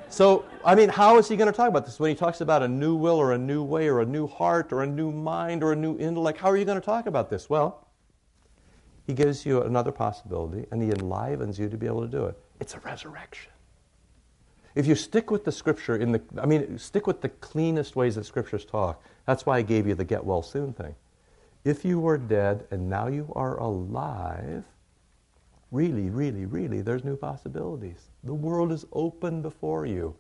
So, 0.09 0.43
I 0.65 0.73
mean, 0.73 0.89
how 0.89 1.19
is 1.19 1.27
he 1.27 1.35
going 1.35 1.45
to 1.45 1.55
talk 1.55 1.69
about 1.69 1.85
this? 1.85 1.99
When 1.99 2.09
he 2.09 2.15
talks 2.15 2.41
about 2.41 2.63
a 2.63 2.67
new 2.67 2.95
will 2.95 3.17
or 3.17 3.33
a 3.33 3.38
new 3.38 3.61
way 3.61 3.89
or 3.89 4.01
a 4.01 4.05
new 4.07 4.25
heart 4.25 4.73
or 4.73 4.81
a 4.81 4.88
new 4.88 5.11
mind 5.11 5.61
or 5.61 5.71
a 5.71 5.75
new 5.75 5.99
intellect, 5.99 6.39
how 6.39 6.49
are 6.49 6.57
you 6.57 6.65
going 6.65 6.79
to 6.79 6.85
talk 6.85 7.05
about 7.05 7.29
this? 7.29 7.47
Well, 7.47 7.88
he 9.05 9.13
gives 9.13 9.45
you 9.45 9.61
another 9.61 9.91
possibility 9.91 10.65
and 10.71 10.81
he 10.81 10.89
enlivens 10.89 11.59
you 11.59 11.69
to 11.69 11.77
be 11.77 11.85
able 11.85 12.01
to 12.01 12.07
do 12.07 12.25
it. 12.25 12.39
It's 12.59 12.73
a 12.73 12.79
resurrection. 12.79 13.51
If 14.73 14.88
you 14.88 14.95
stick 14.95 15.29
with 15.29 15.45
the 15.45 15.51
scripture 15.51 15.95
in 15.95 16.13
the 16.13 16.21
I 16.41 16.47
mean 16.47 16.79
stick 16.79 17.05
with 17.05 17.21
the 17.21 17.29
cleanest 17.29 17.95
ways 17.95 18.15
that 18.15 18.25
scriptures 18.25 18.65
talk. 18.65 19.03
That's 19.27 19.45
why 19.45 19.57
I 19.57 19.61
gave 19.61 19.85
you 19.85 19.93
the 19.93 20.05
get 20.05 20.25
well 20.25 20.41
soon 20.41 20.73
thing. 20.73 20.95
If 21.63 21.85
you 21.85 21.99
were 21.99 22.17
dead 22.17 22.65
and 22.71 22.89
now 22.89 23.07
you 23.07 23.31
are 23.35 23.59
alive, 23.59 24.63
Really, 25.72 26.09
really, 26.09 26.45
really, 26.45 26.82
there's 26.82 27.03
new 27.03 27.18
possibilities. 27.18 28.09
The 28.24 28.34
world 28.34 28.72
is 28.72 28.86
open 28.93 29.41
before 29.41 29.86
you. 29.86 30.15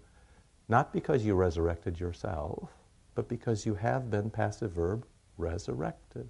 Not 0.69 0.91
because 0.91 1.25
you 1.25 1.35
resurrected 1.35 1.99
yourself, 1.99 2.69
but 3.15 3.29
because 3.29 3.65
you 3.65 3.75
have 3.75 4.11
been, 4.11 4.29
passive 4.29 4.71
verb, 4.71 5.05
resurrected. 5.37 6.27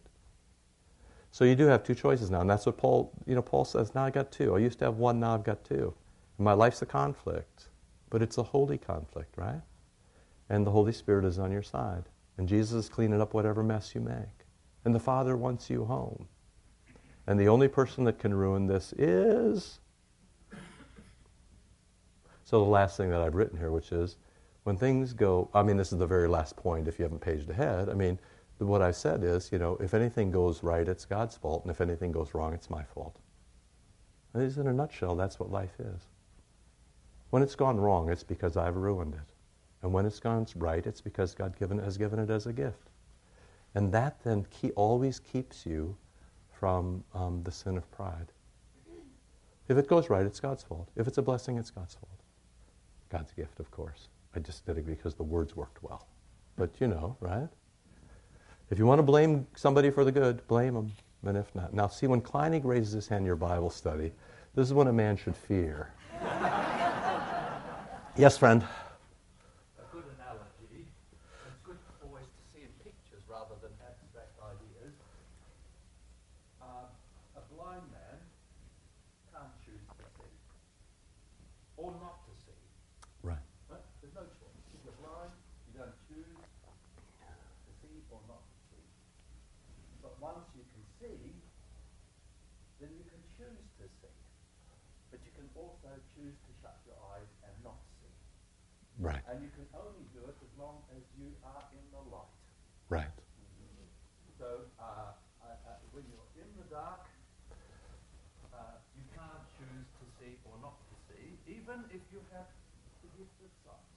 So 1.32 1.46
you 1.46 1.56
do 1.56 1.66
have 1.66 1.84
two 1.84 1.96
choices 1.96 2.30
now, 2.30 2.42
and 2.42 2.50
that's 2.50 2.66
what 2.66 2.78
Paul, 2.78 3.12
you 3.26 3.36
know, 3.36 3.42
Paul 3.42 3.66
says, 3.66 3.96
now 3.96 4.04
I 4.06 4.12
got 4.12 4.32
two. 4.32 4.56
I 4.56 4.60
used 4.60 4.80
to 4.80 4.86
have 4.86 4.98
one, 4.98 5.20
now 5.20 5.34
I've 5.34 5.44
got 5.44 5.64
two. 5.64 5.94
And 6.38 6.46
my 6.46 6.54
life's 6.54 6.82
a 6.82 6.86
conflict, 6.86 7.70
but 8.10 8.22
it's 8.22 8.38
a 8.38 8.44
holy 8.44 8.78
conflict, 8.78 9.36
right? 9.38 9.62
And 10.50 10.66
the 10.66 10.72
Holy 10.72 10.94
Spirit 10.94 11.26
is 11.26 11.40
on 11.40 11.52
your 11.52 11.64
side. 11.64 12.04
And 12.38 12.48
Jesus 12.48 12.86
is 12.86 12.90
cleaning 12.90 13.22
up 13.22 13.34
whatever 13.34 13.64
mess 13.64 13.96
you 13.96 14.02
make. 14.02 14.46
And 14.86 14.94
the 14.94 15.00
Father 15.00 15.36
wants 15.36 15.70
you 15.70 15.86
home. 15.86 16.28
And 17.28 17.40
the 17.40 17.50
only 17.50 17.68
person 17.68 18.06
that 18.06 18.20
can 18.20 18.34
ruin 18.34 18.68
this 18.68 18.94
is. 18.94 19.80
So, 22.46 22.64
the 22.64 22.70
last 22.70 22.96
thing 22.96 23.10
that 23.10 23.22
I've 23.22 23.36
written 23.36 23.58
here, 23.58 23.72
which 23.72 23.92
is 23.92 24.16
when 24.64 24.78
things 24.78 25.12
go, 25.12 25.50
I 25.54 25.64
mean, 25.64 25.76
this 25.76 25.92
is 25.92 26.00
the 26.00 26.08
very 26.08 26.30
last 26.30 26.56
point 26.56 26.88
if 26.88 26.98
you 26.98 27.04
haven't 27.04 27.20
paged 27.20 27.50
ahead. 27.50 27.90
I 27.90 27.94
mean, 27.94 28.18
what 28.60 28.82
I've 28.82 28.96
said 28.96 29.24
is, 29.24 29.52
you 29.52 29.60
know, 29.60 29.78
if 29.82 29.94
anything 29.94 30.32
goes 30.32 30.64
right, 30.64 30.88
it's 30.88 31.06
God's 31.06 31.36
fault, 31.36 31.64
and 31.64 31.72
if 31.72 31.82
anything 31.82 32.12
goes 32.12 32.34
wrong, 32.34 32.54
it's 32.54 32.70
my 32.70 32.84
fault. 32.84 33.20
And 34.34 34.58
in 34.58 34.68
a 34.68 34.74
nutshell, 34.74 35.16
that's 35.16 35.40
what 35.40 35.52
life 35.52 35.80
is. 35.80 36.02
When 37.30 37.44
it's 37.44 37.56
gone 37.56 37.78
wrong, 37.80 38.10
it's 38.10 38.24
because 38.24 38.56
I've 38.56 38.78
ruined 38.78 39.14
it. 39.14 39.34
And 39.82 39.94
when 39.94 40.06
it's 40.06 40.20
gone 40.20 40.48
right, 40.56 40.86
it's 40.86 41.02
because 41.02 41.34
God 41.34 41.58
given, 41.60 41.78
has 41.80 41.98
given 41.98 42.20
it 42.20 42.30
as 42.30 42.48
a 42.48 42.54
gift. 42.54 42.90
And 43.76 43.92
that 43.92 44.24
then 44.24 44.46
key, 44.50 44.72
always 44.72 45.20
keeps 45.20 45.66
you 45.66 45.96
from 46.60 47.04
um, 47.14 47.42
the 47.44 47.52
sin 47.52 47.78
of 47.78 47.90
pride. 47.92 48.32
If 49.68 49.78
it 49.78 49.88
goes 49.88 50.10
right, 50.10 50.26
it's 50.26 50.40
God's 50.40 50.64
fault. 50.64 50.90
If 50.96 51.08
it's 51.08 51.18
a 51.18 51.22
blessing, 51.22 51.58
it's 51.58 51.72
God's 51.72 51.96
fault. 51.96 52.20
God's 53.10 53.32
gift, 53.34 53.60
of 53.60 53.70
course. 53.72 54.08
I 54.36 54.40
just 54.40 54.66
did 54.66 54.78
it 54.78 54.86
because 54.86 55.16
the 55.16 55.24
words 55.24 55.56
worked 55.56 55.84
well. 55.84 56.08
But 56.56 56.70
you 56.80 56.88
know, 56.88 57.18
right? 57.20 57.50
If 58.70 58.80
you 58.80 58.86
want 58.86 59.00
to 59.00 59.04
blame 59.04 59.48
somebody 59.56 59.90
for 59.90 60.04
the 60.04 60.12
good, 60.12 60.46
blame 60.48 60.74
them. 60.74 60.92
And 61.26 61.38
if 61.38 61.54
not. 61.56 61.74
Now, 61.74 61.88
see, 61.88 62.08
when 62.08 62.22
Kleinig 62.22 62.64
raises 62.64 62.94
his 62.94 63.08
hand 63.08 63.22
in 63.22 63.26
your 63.26 63.36
Bible 63.36 63.70
study, 63.70 64.12
this 64.56 64.68
is 64.68 64.74
what 64.74 64.88
a 64.88 64.94
man 64.94 65.18
should 65.18 65.36
fear. 65.36 65.92
yes, 68.16 68.38
friend? 68.38 68.64
Right. 99.08 99.24
And 99.32 99.40
you 99.40 99.52
can 99.56 99.68
only 99.72 100.04
do 100.12 100.20
it 100.28 100.36
as 100.36 100.52
long 100.60 100.84
as 100.92 101.04
you 101.16 101.32
are 101.48 101.64
in 101.72 101.86
the 101.96 102.04
light. 102.12 102.28
Right. 102.90 103.18
So 104.38 104.68
uh, 104.80 105.16
uh, 105.48 105.48
when 105.94 106.04
you're 106.12 106.44
in 106.44 106.50
the 106.60 106.68
dark, 106.68 107.08
uh, 108.52 108.58
you 109.00 109.06
can't 109.16 109.44
choose 109.56 109.88
to 110.00 110.06
see 110.20 110.36
or 110.44 110.60
not 110.62 110.76
to 110.92 110.96
see, 111.08 111.40
even 111.48 111.88
if 111.88 112.04
you 112.12 112.20
have 112.36 112.52
the 113.02 113.10
gift 113.16 113.32
of 113.40 113.52
sight. 113.64 113.88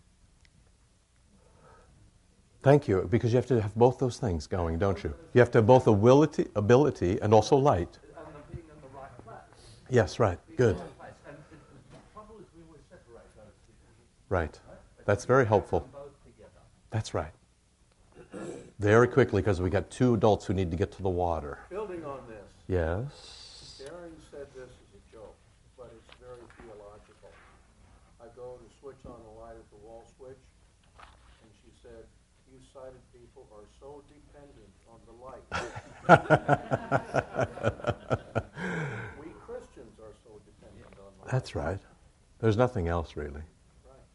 Thank 2.63 2.87
you, 2.87 3.09
because 3.11 3.33
you 3.33 3.37
have 3.37 3.47
to 3.47 3.61
have 3.61 3.75
both 3.75 3.99
those 3.99 4.19
things 4.19 4.47
going, 4.47 4.79
don't 4.79 5.03
you? 5.03 5.13
You 5.35 5.41
have 5.41 5.51
to 5.53 5.59
have 5.59 5.67
both 5.67 5.89
ability, 5.89 6.47
ability 6.55 7.19
and 7.21 7.35
also 7.35 7.57
light. 7.57 7.99
And 7.99 8.27
being 8.53 8.63
in 8.63 8.81
the 8.81 8.97
right 8.97 9.11
place. 9.27 9.67
Yes, 9.91 10.21
right. 10.21 10.39
Good. 10.57 10.77
Right. 14.29 14.61
That's 15.11 15.25
very 15.25 15.45
helpful. 15.45 15.89
That's 16.91 17.15
right. 17.15 17.33
Very 18.79 19.09
quickly, 19.09 19.43
because 19.43 19.61
we 19.61 19.69
got 19.69 19.91
two 19.91 20.15
adults 20.15 20.47
who 20.47 20.55
need 20.55 20.71
to 20.71 20.77
get 20.77 20.93
to 20.93 21.03
the 21.03 21.09
water. 21.09 21.59
Building 21.69 22.05
on 22.05 22.21
this. 22.29 22.47
Yes. 22.69 23.83
Darren 23.83 24.15
said 24.31 24.47
this 24.55 24.71
is 24.71 24.95
a 24.95 25.03
joke, 25.13 25.35
but 25.77 25.93
it's 25.97 26.15
very 26.23 26.39
theological. 26.63 27.33
I 28.23 28.27
go 28.37 28.61
to 28.63 28.67
switch 28.79 29.05
on 29.05 29.21
the 29.27 29.33
light 29.43 29.57
at 29.59 29.69
the 29.73 29.79
wall 29.85 30.05
switch, 30.17 30.39
and 31.43 31.51
she 31.59 31.73
said, 31.83 32.07
"You 32.47 32.61
sighted 32.73 33.03
people 33.13 33.49
are 33.51 33.67
so 33.81 34.05
dependent 34.07 34.71
on 34.95 35.01
the 35.11 35.17
light." 35.27 35.43
we 39.19 39.35
Christians 39.45 39.99
are 39.99 40.15
so 40.23 40.39
dependent 40.47 40.95
on 41.01 41.11
light." 41.19 41.31
That's 41.33 41.57
right. 41.57 41.81
There's 42.39 42.57
nothing 42.57 42.87
else 42.87 43.17
really. 43.17 43.43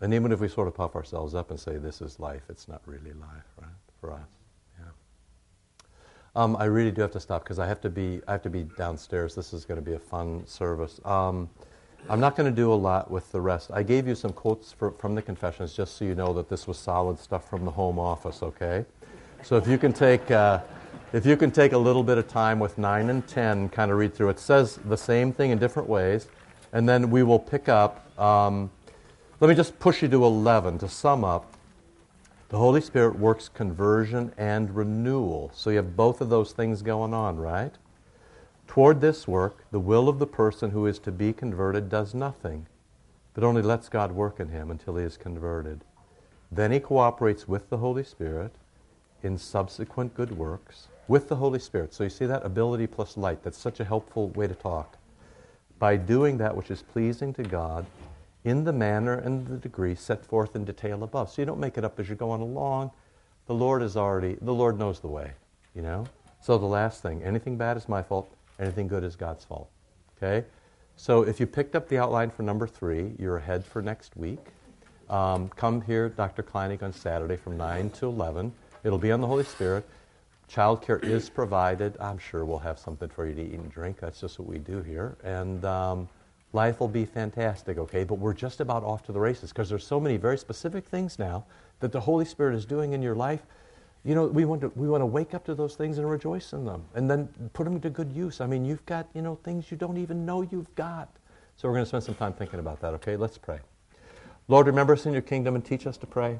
And 0.01 0.13
even 0.13 0.31
if 0.31 0.39
we 0.39 0.47
sort 0.47 0.67
of 0.67 0.75
puff 0.75 0.95
ourselves 0.95 1.33
up 1.33 1.51
and 1.51 1.59
say 1.59 1.77
this 1.77 2.01
is 2.01 2.19
life, 2.19 2.43
it's 2.49 2.67
not 2.67 2.81
really 2.85 3.13
life, 3.13 3.45
right? 3.61 3.69
For 4.01 4.11
us. 4.11 4.27
Yeah. 4.77 4.85
Um, 6.35 6.57
I 6.57 6.65
really 6.65 6.91
do 6.91 7.01
have 7.01 7.11
to 7.11 7.19
stop 7.19 7.43
because 7.43 7.59
I 7.59 7.67
have 7.67 7.79
to 7.81 7.89
be 7.89 8.21
I 8.27 8.33
have 8.33 8.41
to 8.43 8.49
be 8.49 8.63
downstairs. 8.77 9.35
This 9.35 9.53
is 9.53 9.63
going 9.63 9.77
to 9.77 9.85
be 9.85 9.93
a 9.93 9.99
fun 9.99 10.45
service. 10.45 10.99
Um, 11.05 11.49
I'm 12.07 12.19
not 12.19 12.35
going 12.35 12.49
to 12.53 12.55
do 12.55 12.71
a 12.71 12.75
lot 12.75 13.09
with 13.09 13.31
the 13.31 13.41
rest. 13.41 13.71
I 13.73 13.81
gave 13.81 14.07
you 14.07 14.13
some 14.13 14.31
quotes 14.31 14.71
for, 14.71 14.91
from 14.91 15.15
the 15.15 15.21
confessions 15.21 15.73
just 15.73 15.97
so 15.97 16.05
you 16.05 16.13
know 16.13 16.33
that 16.33 16.49
this 16.49 16.67
was 16.67 16.77
solid 16.77 17.17
stuff 17.17 17.49
from 17.49 17.65
the 17.65 17.71
home 17.71 17.97
office. 17.97 18.43
Okay, 18.43 18.85
so 19.43 19.55
if 19.55 19.67
you 19.67 19.77
can 19.77 19.93
take 19.93 20.29
uh, 20.29 20.59
if 21.13 21.25
you 21.25 21.37
can 21.37 21.51
take 21.51 21.71
a 21.71 21.77
little 21.77 22.03
bit 22.03 22.17
of 22.17 22.27
time 22.27 22.59
with 22.59 22.77
nine 22.77 23.09
and 23.09 23.25
ten, 23.27 23.69
kind 23.69 23.91
of 23.91 23.97
read 23.97 24.13
through. 24.13 24.29
It 24.29 24.39
says 24.39 24.77
the 24.85 24.97
same 24.97 25.31
thing 25.31 25.51
in 25.51 25.57
different 25.57 25.87
ways, 25.87 26.27
and 26.73 26.87
then 26.87 27.09
we 27.09 27.23
will 27.23 27.39
pick 27.39 27.69
up. 27.69 28.19
Um, 28.19 28.69
let 29.45 29.49
me 29.49 29.55
just 29.55 29.77
push 29.77 30.01
you 30.01 30.07
to 30.07 30.25
11 30.25 30.79
to 30.79 30.89
sum 30.89 31.23
up. 31.23 31.53
The 32.49 32.57
Holy 32.57 32.81
Spirit 32.81 33.19
works 33.19 33.47
conversion 33.47 34.33
and 34.39 34.75
renewal. 34.75 35.51
So 35.53 35.69
you 35.69 35.75
have 35.75 35.95
both 35.95 36.19
of 36.19 36.31
those 36.31 36.51
things 36.51 36.81
going 36.81 37.13
on, 37.13 37.37
right? 37.37 37.71
Toward 38.65 39.01
this 39.01 39.27
work, 39.27 39.63
the 39.69 39.79
will 39.79 40.09
of 40.09 40.17
the 40.17 40.25
person 40.25 40.71
who 40.71 40.87
is 40.87 40.97
to 40.97 41.11
be 41.11 41.31
converted 41.31 41.89
does 41.89 42.15
nothing, 42.15 42.65
but 43.35 43.43
only 43.43 43.61
lets 43.61 43.87
God 43.87 44.13
work 44.13 44.39
in 44.39 44.49
him 44.49 44.71
until 44.71 44.95
he 44.95 45.05
is 45.05 45.15
converted. 45.15 45.81
Then 46.51 46.71
he 46.71 46.79
cooperates 46.79 47.47
with 47.47 47.69
the 47.69 47.77
Holy 47.77 48.03
Spirit 48.03 48.55
in 49.21 49.37
subsequent 49.37 50.15
good 50.15 50.35
works 50.35 50.87
with 51.07 51.29
the 51.29 51.35
Holy 51.35 51.59
Spirit. 51.59 51.93
So 51.93 52.03
you 52.03 52.09
see 52.09 52.25
that 52.25 52.43
ability 52.43 52.87
plus 52.87 53.15
light. 53.15 53.43
That's 53.43 53.59
such 53.59 53.79
a 53.79 53.85
helpful 53.85 54.29
way 54.29 54.47
to 54.47 54.55
talk. 54.55 54.97
By 55.77 55.97
doing 55.97 56.39
that 56.39 56.57
which 56.57 56.71
is 56.71 56.81
pleasing 56.81 57.31
to 57.35 57.43
God 57.43 57.85
in 58.45 58.63
the 58.63 58.71
manner 58.71 59.15
and 59.15 59.45
the 59.47 59.57
degree 59.57 59.95
set 59.95 60.23
forth 60.23 60.55
in 60.55 60.63
detail 60.63 61.03
above. 61.03 61.31
So 61.31 61.41
you 61.41 61.45
don't 61.45 61.59
make 61.59 61.77
it 61.77 61.83
up 61.83 61.99
as 61.99 62.07
you're 62.07 62.15
going 62.15 62.41
along. 62.41 62.91
The 63.47 63.53
Lord 63.53 63.81
is 63.81 63.97
already, 63.97 64.37
the 64.41 64.53
Lord 64.53 64.79
knows 64.79 64.99
the 64.99 65.07
way, 65.07 65.31
you 65.75 65.81
know? 65.81 66.05
So 66.41 66.57
the 66.57 66.65
last 66.65 67.01
thing, 67.01 67.23
anything 67.23 67.57
bad 67.57 67.75
is 67.75 67.89
my 67.89 68.01
fault, 68.01 68.31
anything 68.59 68.87
good 68.87 69.03
is 69.03 69.15
God's 69.15 69.43
fault. 69.43 69.69
Okay? 70.17 70.45
So 70.95 71.23
if 71.23 71.39
you 71.39 71.47
picked 71.47 71.75
up 71.75 71.89
the 71.89 71.97
outline 71.97 72.29
for 72.29 72.43
number 72.43 72.67
three, 72.67 73.13
you're 73.19 73.37
ahead 73.37 73.65
for 73.65 73.81
next 73.81 74.15
week. 74.15 74.39
Um, 75.09 75.49
come 75.49 75.81
here, 75.81 76.09
Dr. 76.09 76.43
Kleinig, 76.43 76.81
on 76.81 76.93
Saturday 76.93 77.35
from 77.35 77.57
9 77.57 77.89
to 77.91 78.07
11. 78.07 78.51
It'll 78.83 78.97
be 78.97 79.11
on 79.11 79.21
the 79.21 79.27
Holy 79.27 79.43
Spirit. 79.43 79.87
Childcare 80.49 81.03
is 81.03 81.29
provided. 81.29 81.97
I'm 81.99 82.19
sure 82.19 82.45
we'll 82.45 82.59
have 82.59 82.77
something 82.77 83.09
for 83.09 83.27
you 83.27 83.33
to 83.33 83.41
eat 83.41 83.53
and 83.53 83.71
drink. 83.71 83.99
That's 83.99 84.21
just 84.21 84.39
what 84.39 84.47
we 84.47 84.59
do 84.59 84.81
here. 84.81 85.17
And 85.23 85.65
um, 85.65 86.07
life 86.55 86.79
will 86.79 86.87
be 86.87 87.05
fantastic, 87.05 87.77
okay? 87.77 88.03
But 88.03 88.15
we're 88.15 88.33
just 88.33 88.61
about 88.61 88.83
off 88.83 89.03
to 89.03 89.11
the 89.11 89.19
races 89.19 89.51
because 89.51 89.69
there's 89.69 89.85
so 89.85 89.99
many 89.99 90.17
very 90.17 90.37
specific 90.37 90.85
things 90.85 91.19
now 91.19 91.45
that 91.81 91.91
the 91.91 91.99
Holy 91.99 92.25
Spirit 92.25 92.55
is 92.55 92.65
doing 92.65 92.93
in 92.93 93.01
your 93.03 93.13
life. 93.13 93.41
You 94.03 94.15
know, 94.15 94.25
we 94.25 94.45
want 94.45 94.61
to 94.61 94.71
we 94.75 94.87
want 94.87 95.01
to 95.01 95.05
wake 95.05 95.33
up 95.33 95.45
to 95.45 95.55
those 95.55 95.75
things 95.75 95.97
and 95.97 96.09
rejoice 96.09 96.53
in 96.53 96.65
them, 96.65 96.83
and 96.95 97.09
then 97.09 97.27
put 97.53 97.65
them 97.65 97.79
to 97.81 97.89
good 97.89 98.11
use. 98.11 98.39
I 98.39 98.47
mean, 98.47 98.65
you've 98.65 98.85
got 98.85 99.07
you 99.13 99.21
know 99.21 99.35
things 99.43 99.69
you 99.69 99.77
don't 99.77 99.97
even 99.97 100.25
know 100.25 100.41
you've 100.43 100.73
got. 100.75 101.09
So 101.57 101.67
we're 101.67 101.75
going 101.75 101.85
to 101.85 101.89
spend 101.89 102.03
some 102.03 102.15
time 102.15 102.33
thinking 102.33 102.59
about 102.59 102.79
that. 102.81 102.93
Okay, 102.95 103.15
let's 103.15 103.37
pray. 103.37 103.59
Lord, 104.47 104.67
remember 104.67 104.93
us 104.93 105.05
in 105.05 105.13
your 105.13 105.21
kingdom 105.21 105.55
and 105.55 105.65
teach 105.65 105.87
us 105.87 105.97
to 105.97 106.07
pray. 106.07 106.39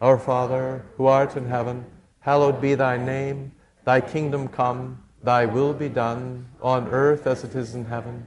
Our 0.00 0.18
Father, 0.18 0.84
who 0.96 1.06
art 1.06 1.36
in 1.36 1.46
heaven, 1.46 1.84
hallowed 2.20 2.60
be 2.60 2.74
thy 2.74 2.96
name. 2.96 3.52
Thy 3.84 4.00
kingdom 4.00 4.48
come. 4.48 5.02
Thy 5.22 5.46
will 5.46 5.74
be 5.74 5.88
done 5.88 6.46
on 6.62 6.88
earth 6.88 7.26
as 7.26 7.44
it 7.44 7.54
is 7.54 7.74
in 7.74 7.84
heaven. 7.84 8.26